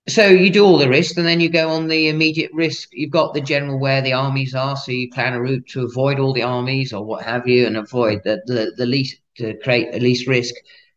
so 0.07 0.27
you 0.27 0.49
do 0.49 0.65
all 0.65 0.77
the 0.77 0.89
risk, 0.89 1.17
and 1.17 1.25
then 1.25 1.39
you 1.39 1.49
go 1.49 1.69
on 1.69 1.87
the 1.87 2.09
immediate 2.09 2.51
risk. 2.53 2.89
You've 2.91 3.11
got 3.11 3.33
the 3.33 3.41
general 3.41 3.79
where 3.79 4.01
the 4.01 4.13
armies 4.13 4.53
are, 4.53 4.75
so 4.75 4.91
you 4.91 5.09
plan 5.11 5.33
a 5.33 5.41
route 5.41 5.67
to 5.69 5.85
avoid 5.85 6.19
all 6.19 6.33
the 6.33 6.43
armies 6.43 6.91
or 6.91 7.05
what 7.05 7.23
have 7.23 7.47
you, 7.47 7.65
and 7.65 7.77
avoid 7.77 8.21
the 8.23 8.41
the, 8.45 8.73
the 8.75 8.85
least 8.85 9.17
to 9.37 9.57
create 9.59 9.91
the 9.93 9.99
least 9.99 10.27
risk. 10.27 10.53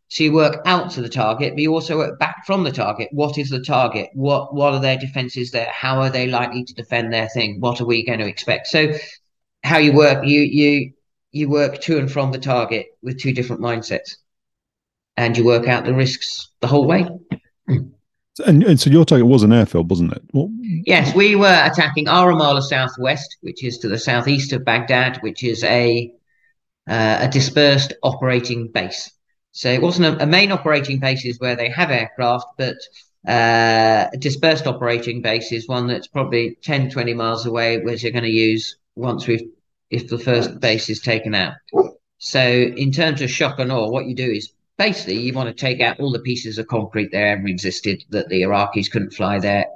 So 0.09 0.24
you 0.24 0.32
work 0.32 0.61
out 0.66 0.90
to 0.92 1.03
the 1.03 1.09
target, 1.09 1.55
but 1.55 1.62
you 1.62 1.72
also 1.72 1.99
work 1.99 2.18
back 2.18 2.47
from 2.47 2.62
the 2.64 2.70
target. 2.72 3.09
What 3.12 3.38
is 3.38 3.51
the 3.51 3.61
target? 3.61 4.11
What 4.14 4.55
what 4.55 4.72
are 4.74 4.80
their 4.80 4.99
defenses 4.99 5.51
there? 5.51 5.70
How 5.72 6.01
are 6.01 6.11
they 6.11 6.26
likely 6.26 6.64
to 6.64 6.74
defend 6.74 7.12
their 7.12 7.28
thing? 7.28 7.61
What 7.61 7.80
are 7.80 7.86
we 7.86 8.05
going 8.05 8.20
to 8.20 8.28
expect? 8.28 8.68
So 8.68 8.92
how 9.62 9.78
you 9.78 9.92
work, 9.92 10.24
you 10.24 10.40
you 10.40 10.92
you 11.32 11.49
work 11.49 11.80
to 11.82 11.99
and 11.99 12.11
from 12.11 12.32
the 12.32 12.38
target 12.38 12.86
with 13.03 13.20
two 13.20 13.32
different 13.32 13.62
mindsets, 13.62 14.16
and 15.17 15.37
you 15.37 15.45
work 15.45 15.67
out 15.69 15.85
the 15.85 15.95
risks 15.95 16.49
the 16.61 16.67
whole 16.67 16.87
way. 16.87 17.09
And, 18.45 18.62
and 18.64 18.79
so 18.79 18.91
your 18.91 19.07
target 19.07 19.27
was 19.27 19.43
an 19.43 19.53
airfield, 19.53 19.89
wasn't 19.91 20.12
it? 20.12 20.23
Yes, 20.87 21.14
we 21.14 21.37
were 21.37 21.62
attacking 21.64 22.07
Al 22.07 22.27
Rumaylah 22.27 22.62
Southwest, 22.62 23.39
which 23.41 23.64
is 23.64 23.79
to 23.79 23.89
the 23.89 23.99
southeast 23.99 24.53
of 24.53 24.64
Baghdad, 24.64 25.19
which 25.23 25.43
is 25.43 25.64
a 25.64 26.12
uh, 26.89 27.19
a 27.23 27.29
dispersed 27.29 27.95
operating 28.03 28.69
base. 28.69 29.11
So 29.53 29.71
it 29.71 29.83
wasn't 29.83 30.21
a, 30.21 30.23
a 30.23 30.27
main 30.27 30.53
operating 30.53 31.01
base 31.01 31.25
is 31.25 31.41
where 31.41 31.57
they 31.57 31.71
have 31.71 31.91
aircraft, 31.91 32.47
but 32.59 32.77
uh, 33.27 34.07
a 34.12 34.17
dispersed 34.19 34.67
operating 34.67 35.23
base 35.23 35.51
is 35.51 35.67
one 35.67 35.89
that's 35.89 36.07
probably 36.07 36.59
10, 36.62 36.91
20 36.91 37.14
miles 37.14 37.47
away, 37.47 37.79
which 37.79 38.03
you're 38.03 38.12
going 38.12 38.25
to 38.25 38.31
use 38.31 38.77
once 38.95 39.27
we've, 39.27 39.49
if 39.91 40.09
the 40.09 40.19
first 40.19 40.61
base 40.61 40.89
is 40.91 41.01
taken 41.01 41.35
out. 41.35 41.55
So 42.19 42.41
in 42.41 42.93
terms 42.93 43.21
of 43.21 43.31
shock 43.31 43.59
and 43.59 43.73
awe, 43.73 43.89
what 43.89 44.07
you 44.07 44.14
do 44.14 44.31
is 44.31 44.53
basically 44.79 45.18
you 45.18 45.33
want 45.33 45.49
to 45.49 45.55
take 45.55 45.81
out 45.81 46.01
all 46.01 46.12
the 46.12 46.20
pieces 46.20 46.59
of 46.59 46.66
concrete 46.66 47.11
that 47.12 47.22
ever 47.22 47.47
existed 47.47 48.05
that 48.11 48.29
the 48.29 48.43
Iraqis 48.43 48.91
couldn't 48.91 49.14
fly 49.14 49.39
their 49.39 49.66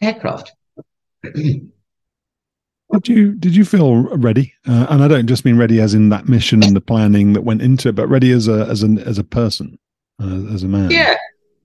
aircraft. 0.00 0.52
Did 1.22 3.08
you 3.08 3.32
did 3.34 3.56
you 3.56 3.64
feel 3.64 4.02
ready? 4.02 4.52
Uh, 4.68 4.86
and 4.90 5.02
I 5.02 5.08
don't 5.08 5.26
just 5.26 5.46
mean 5.46 5.56
ready 5.56 5.80
as 5.80 5.94
in 5.94 6.10
that 6.10 6.28
mission 6.28 6.62
and 6.62 6.76
the 6.76 6.80
planning 6.80 7.32
that 7.32 7.42
went 7.42 7.62
into 7.62 7.88
it, 7.88 7.94
but 7.94 8.06
ready 8.08 8.30
as 8.32 8.48
a 8.48 8.66
as 8.66 8.82
an 8.82 8.98
as 8.98 9.18
a 9.18 9.24
person, 9.24 9.78
uh, 10.20 10.52
as 10.52 10.62
a 10.62 10.68
man. 10.68 10.90
Yeah, 10.90 11.16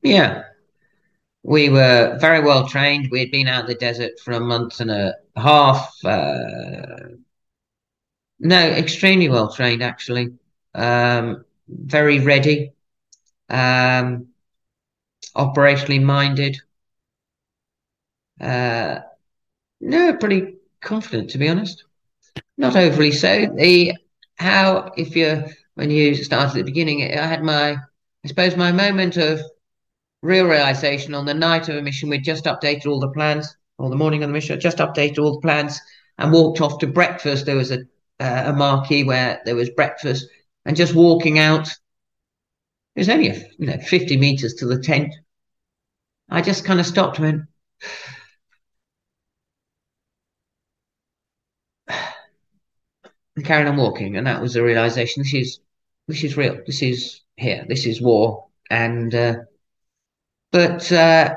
yeah. 0.04 0.44
We 1.44 1.70
were 1.70 2.18
very 2.20 2.42
well 2.42 2.68
trained. 2.68 3.10
We 3.12 3.20
had 3.20 3.32
been 3.32 3.48
out 3.48 3.62
in 3.62 3.68
the 3.68 3.76
desert 3.76 4.20
for 4.24 4.32
a 4.32 4.40
month 4.40 4.80
and 4.80 4.90
a 4.90 5.16
half. 5.36 5.94
Uh, 6.04 7.18
no, 8.40 8.60
extremely 8.60 9.28
well 9.28 9.52
trained 9.52 9.84
actually. 9.84 10.34
Um, 10.76 11.44
very 11.68 12.20
ready. 12.20 12.72
Um, 13.50 14.28
operationally 15.36 16.02
minded. 16.02 16.58
Uh, 18.40 19.00
no, 19.80 20.16
pretty 20.18 20.58
confident, 20.82 21.30
to 21.32 21.38
be 21.38 21.48
honest. 21.48 21.84
Not 22.58 22.76
overly 22.76 23.12
so. 23.12 23.48
The 23.56 23.94
how 24.36 24.92
if 24.98 25.16
you 25.16 25.44
when 25.76 25.92
you 25.92 26.16
started 26.16 26.52
at 26.52 26.56
the 26.56 26.64
beginning, 26.64 27.04
I 27.04 27.26
had 27.26 27.44
my 27.44 27.72
I 27.72 28.28
suppose 28.28 28.56
my 28.56 28.72
moment 28.72 29.18
of 29.18 29.42
real 30.22 30.46
realization 30.46 31.14
on 31.14 31.26
the 31.26 31.34
night 31.34 31.70
of 31.70 31.76
a 31.76 31.82
mission. 31.82 32.10
We'd 32.10 32.24
just 32.24 32.46
updated 32.46 32.88
all 32.88 33.00
the 33.00 33.10
plans, 33.10 33.56
or 33.78 33.90
the 33.90 33.96
morning 33.96 34.24
of 34.24 34.30
the 34.30 34.34
mission. 34.34 34.60
Just 34.60 34.80
updated 34.80 35.20
all 35.20 35.34
the 35.34 35.42
plans 35.42 35.80
and 36.18 36.32
walked 36.32 36.62
off 36.62 36.80
to 36.80 36.88
breakfast. 36.88 37.46
There 37.46 37.56
was 37.56 37.72
a 37.72 37.80
uh, 38.20 38.44
a 38.48 38.54
marquee 38.54 39.04
where 39.04 39.40
there 39.46 39.56
was 39.56 39.70
breakfast, 39.70 40.28
and 40.68 40.76
just 40.76 40.94
walking 40.94 41.40
out. 41.40 41.68
It 42.96 43.00
was 43.00 43.10
only 43.10 43.30
a, 43.30 43.36
you 43.58 43.66
know 43.68 43.78
fifty 43.78 44.18
meters 44.18 44.54
to 44.56 44.68
the 44.68 44.80
tent. 44.80 45.16
I 46.30 46.42
just 46.42 46.66
kind 46.66 46.80
of 46.80 46.86
stopped 46.86 47.20
and 47.20 47.26
went, 47.26 47.42
and 53.38 53.46
carried 53.46 53.68
on 53.68 53.78
walking. 53.78 54.18
And 54.18 54.28
that 54.28 54.42
was 54.42 54.54
the 54.54 54.64
realization: 54.64 55.24
this 55.24 55.34
is 55.34 55.60
this 56.08 56.24
is 56.24 56.38
real. 56.38 56.60
This 56.66 56.82
is 56.84 57.22
here. 57.38 57.66
This 57.68 57.86
is 57.86 58.02
war. 58.02 58.48
And 58.70 59.16
uh, 59.16 59.36
but 60.52 60.92
uh, 60.92 61.36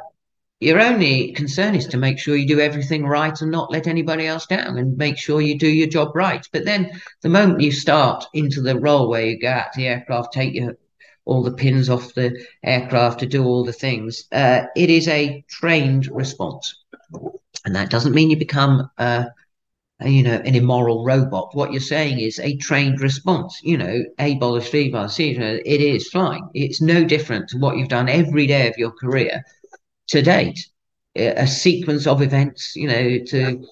your 0.60 0.80
only 0.80 1.32
concern 1.32 1.74
is 1.74 1.86
to 1.88 1.96
make 1.96 2.18
sure 2.18 2.36
you 2.36 2.46
do 2.46 2.60
everything 2.60 3.06
right 3.06 3.40
and 3.40 3.50
not 3.50 3.72
let 3.72 3.86
anybody 3.86 4.26
else 4.26 4.46
down, 4.46 4.78
and 4.78 4.96
make 4.96 5.18
sure 5.18 5.40
you 5.40 5.58
do 5.58 5.68
your 5.68 5.88
job 5.88 6.14
right. 6.14 6.46
But 6.52 6.64
then 6.64 7.00
the 7.22 7.30
moment 7.30 7.62
you 7.62 7.72
start 7.72 8.26
into 8.34 8.60
the 8.60 8.78
role 8.78 9.08
where 9.08 9.24
you 9.24 9.40
go 9.40 9.48
out 9.48 9.72
to 9.72 9.80
the 9.80 9.88
aircraft, 9.88 10.32
take 10.32 10.54
your 10.54 10.76
all 11.26 11.42
the 11.42 11.52
pins 11.52 11.88
off 11.88 12.14
the 12.14 12.44
aircraft 12.62 13.20
to 13.20 13.26
do 13.26 13.44
all 13.44 13.64
the 13.64 13.72
things, 13.72 14.24
uh, 14.32 14.62
it 14.74 14.90
is 14.90 15.06
a 15.06 15.44
trained 15.48 16.08
response. 16.10 16.82
And 17.64 17.76
that 17.76 17.90
doesn't 17.90 18.14
mean 18.14 18.30
you 18.30 18.36
become 18.36 18.90
uh, 18.98 19.26
you 20.02 20.22
know, 20.22 20.36
an 20.44 20.54
immoral 20.54 21.04
robot. 21.04 21.54
What 21.54 21.72
you're 21.72 21.80
saying 21.80 22.20
is 22.20 22.38
a 22.38 22.56
trained 22.56 23.00
response. 23.00 23.60
You 23.62 23.78
know, 23.78 24.02
A 24.18 24.32
abolish 24.32 24.70
V 24.70 24.92
C. 25.08 25.30
It 25.32 25.80
is 25.80 26.08
flying. 26.08 26.48
It's 26.54 26.80
no 26.80 27.04
different 27.04 27.48
to 27.50 27.58
what 27.58 27.76
you've 27.76 27.88
done 27.88 28.08
every 28.08 28.46
day 28.46 28.68
of 28.68 28.78
your 28.78 28.92
career 28.92 29.44
to 30.10 30.22
date. 30.22 30.66
A 31.16 31.46
sequence 31.46 32.06
of 32.06 32.22
events, 32.22 32.76
you 32.76 32.86
know, 32.86 33.18
to 33.26 33.66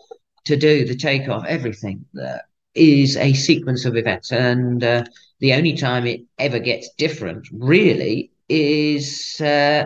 to 0.47 0.57
do 0.57 0.84
the 0.84 0.97
takeoff, 0.97 1.45
everything 1.47 2.05
uh, 2.20 2.39
is 2.74 3.16
a 3.16 3.32
sequence 3.32 3.84
of 3.84 3.97
events, 3.97 4.32
and 4.32 4.82
uh, 4.82 5.05
the 5.39 5.53
only 5.53 5.76
time 5.76 6.07
it 6.07 6.22
ever 6.39 6.59
gets 6.59 6.91
different, 6.99 7.47
really, 7.53 8.32
is. 8.49 9.41
Uh, 9.41 9.84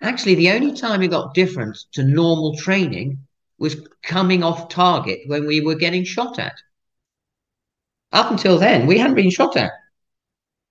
actually, 0.00 0.36
the 0.36 0.50
only 0.50 0.72
time 0.74 1.02
it 1.02 1.08
got 1.08 1.34
different 1.34 1.76
to 1.92 2.04
normal 2.04 2.56
training 2.56 3.18
was 3.58 3.76
coming 4.04 4.44
off 4.44 4.68
target 4.68 5.20
when 5.26 5.46
we 5.46 5.60
were 5.60 5.74
getting 5.74 6.04
shot 6.04 6.38
at. 6.38 6.54
Up 8.12 8.30
until 8.30 8.58
then, 8.58 8.86
we 8.86 8.98
hadn't 8.98 9.16
been 9.16 9.30
shot 9.30 9.56
at. 9.56 9.72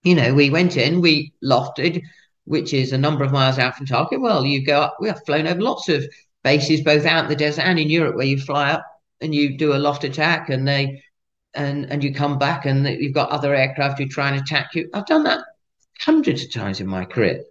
You 0.03 0.15
know, 0.15 0.33
we 0.33 0.49
went 0.49 0.77
in, 0.77 1.01
we 1.01 1.33
lofted, 1.43 2.01
which 2.47 2.73
is 2.73 2.93
a 2.93 2.97
number 2.97 3.23
of 3.23 3.31
miles 3.31 3.59
out 3.59 3.75
from 3.75 3.85
target. 3.85 4.21
Well, 4.21 4.45
you 4.45 4.65
go 4.65 4.81
up, 4.81 4.97
we 4.99 5.09
have 5.09 5.25
flown 5.25 5.47
over 5.47 5.61
lots 5.61 5.89
of 5.89 6.05
bases, 6.43 6.81
both 6.81 7.05
out 7.05 7.25
in 7.25 7.29
the 7.29 7.35
desert 7.35 7.65
and 7.65 7.77
in 7.77 7.89
Europe, 7.89 8.15
where 8.15 8.25
you 8.25 8.39
fly 8.39 8.71
up 8.71 8.85
and 9.19 9.35
you 9.35 9.57
do 9.57 9.73
a 9.73 9.77
loft 9.77 10.03
attack 10.03 10.49
and 10.49 10.67
they 10.67 11.03
and 11.53 11.91
and 11.91 12.03
you 12.03 12.13
come 12.13 12.37
back 12.37 12.65
and 12.65 12.87
you've 12.87 13.13
got 13.13 13.29
other 13.29 13.53
aircraft 13.53 13.99
who 13.99 14.07
try 14.07 14.29
and 14.29 14.39
attack 14.39 14.75
you. 14.75 14.89
I've 14.93 15.05
done 15.05 15.23
that 15.23 15.43
hundreds 15.99 16.43
of 16.43 16.53
times 16.53 16.79
in 16.79 16.87
my 16.87 17.05
career. 17.05 17.43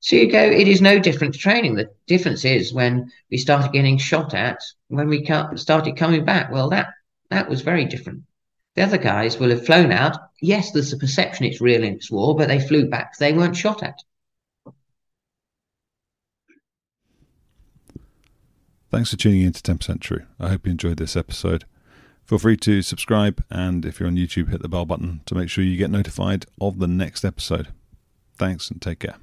So 0.00 0.16
you 0.16 0.30
go, 0.30 0.42
it 0.42 0.68
is 0.68 0.82
no 0.82 0.98
different 0.98 1.34
to 1.34 1.40
training. 1.40 1.74
The 1.74 1.90
difference 2.06 2.44
is 2.44 2.74
when 2.74 3.10
we 3.30 3.38
started 3.38 3.72
getting 3.72 3.96
shot 3.96 4.34
at, 4.34 4.58
when 4.88 5.08
we 5.08 5.24
started 5.56 5.96
coming 5.96 6.24
back. 6.24 6.52
Well, 6.52 6.68
that 6.70 6.88
that 7.30 7.48
was 7.48 7.62
very 7.62 7.86
different. 7.86 8.22
The 8.76 8.82
other 8.82 8.98
guys 8.98 9.38
will 9.38 9.50
have 9.50 9.66
flown 9.66 9.90
out. 9.90 10.16
Yes, 10.42 10.72
there's 10.72 10.92
a 10.92 10.98
perception 10.98 11.46
it's 11.46 11.60
real 11.60 11.82
in 11.82 11.94
it's 11.94 12.10
war, 12.10 12.36
but 12.36 12.48
they 12.48 12.60
flew 12.60 12.88
back. 12.88 13.16
They 13.18 13.32
weren't 13.32 13.56
shot 13.56 13.82
at. 13.82 13.98
Thanks 18.94 19.10
for 19.10 19.16
tuning 19.16 19.40
in 19.40 19.52
to 19.52 19.60
10% 19.60 20.00
True. 20.00 20.22
I 20.38 20.50
hope 20.50 20.66
you 20.66 20.70
enjoyed 20.70 20.98
this 20.98 21.16
episode. 21.16 21.64
Feel 22.26 22.38
free 22.38 22.56
to 22.58 22.80
subscribe 22.80 23.42
and 23.50 23.84
if 23.84 23.98
you're 23.98 24.06
on 24.06 24.14
YouTube, 24.14 24.50
hit 24.50 24.62
the 24.62 24.68
bell 24.68 24.84
button 24.84 25.20
to 25.26 25.34
make 25.34 25.50
sure 25.50 25.64
you 25.64 25.76
get 25.76 25.90
notified 25.90 26.46
of 26.60 26.78
the 26.78 26.86
next 26.86 27.24
episode. 27.24 27.72
Thanks 28.38 28.70
and 28.70 28.80
take 28.80 29.00
care. 29.00 29.16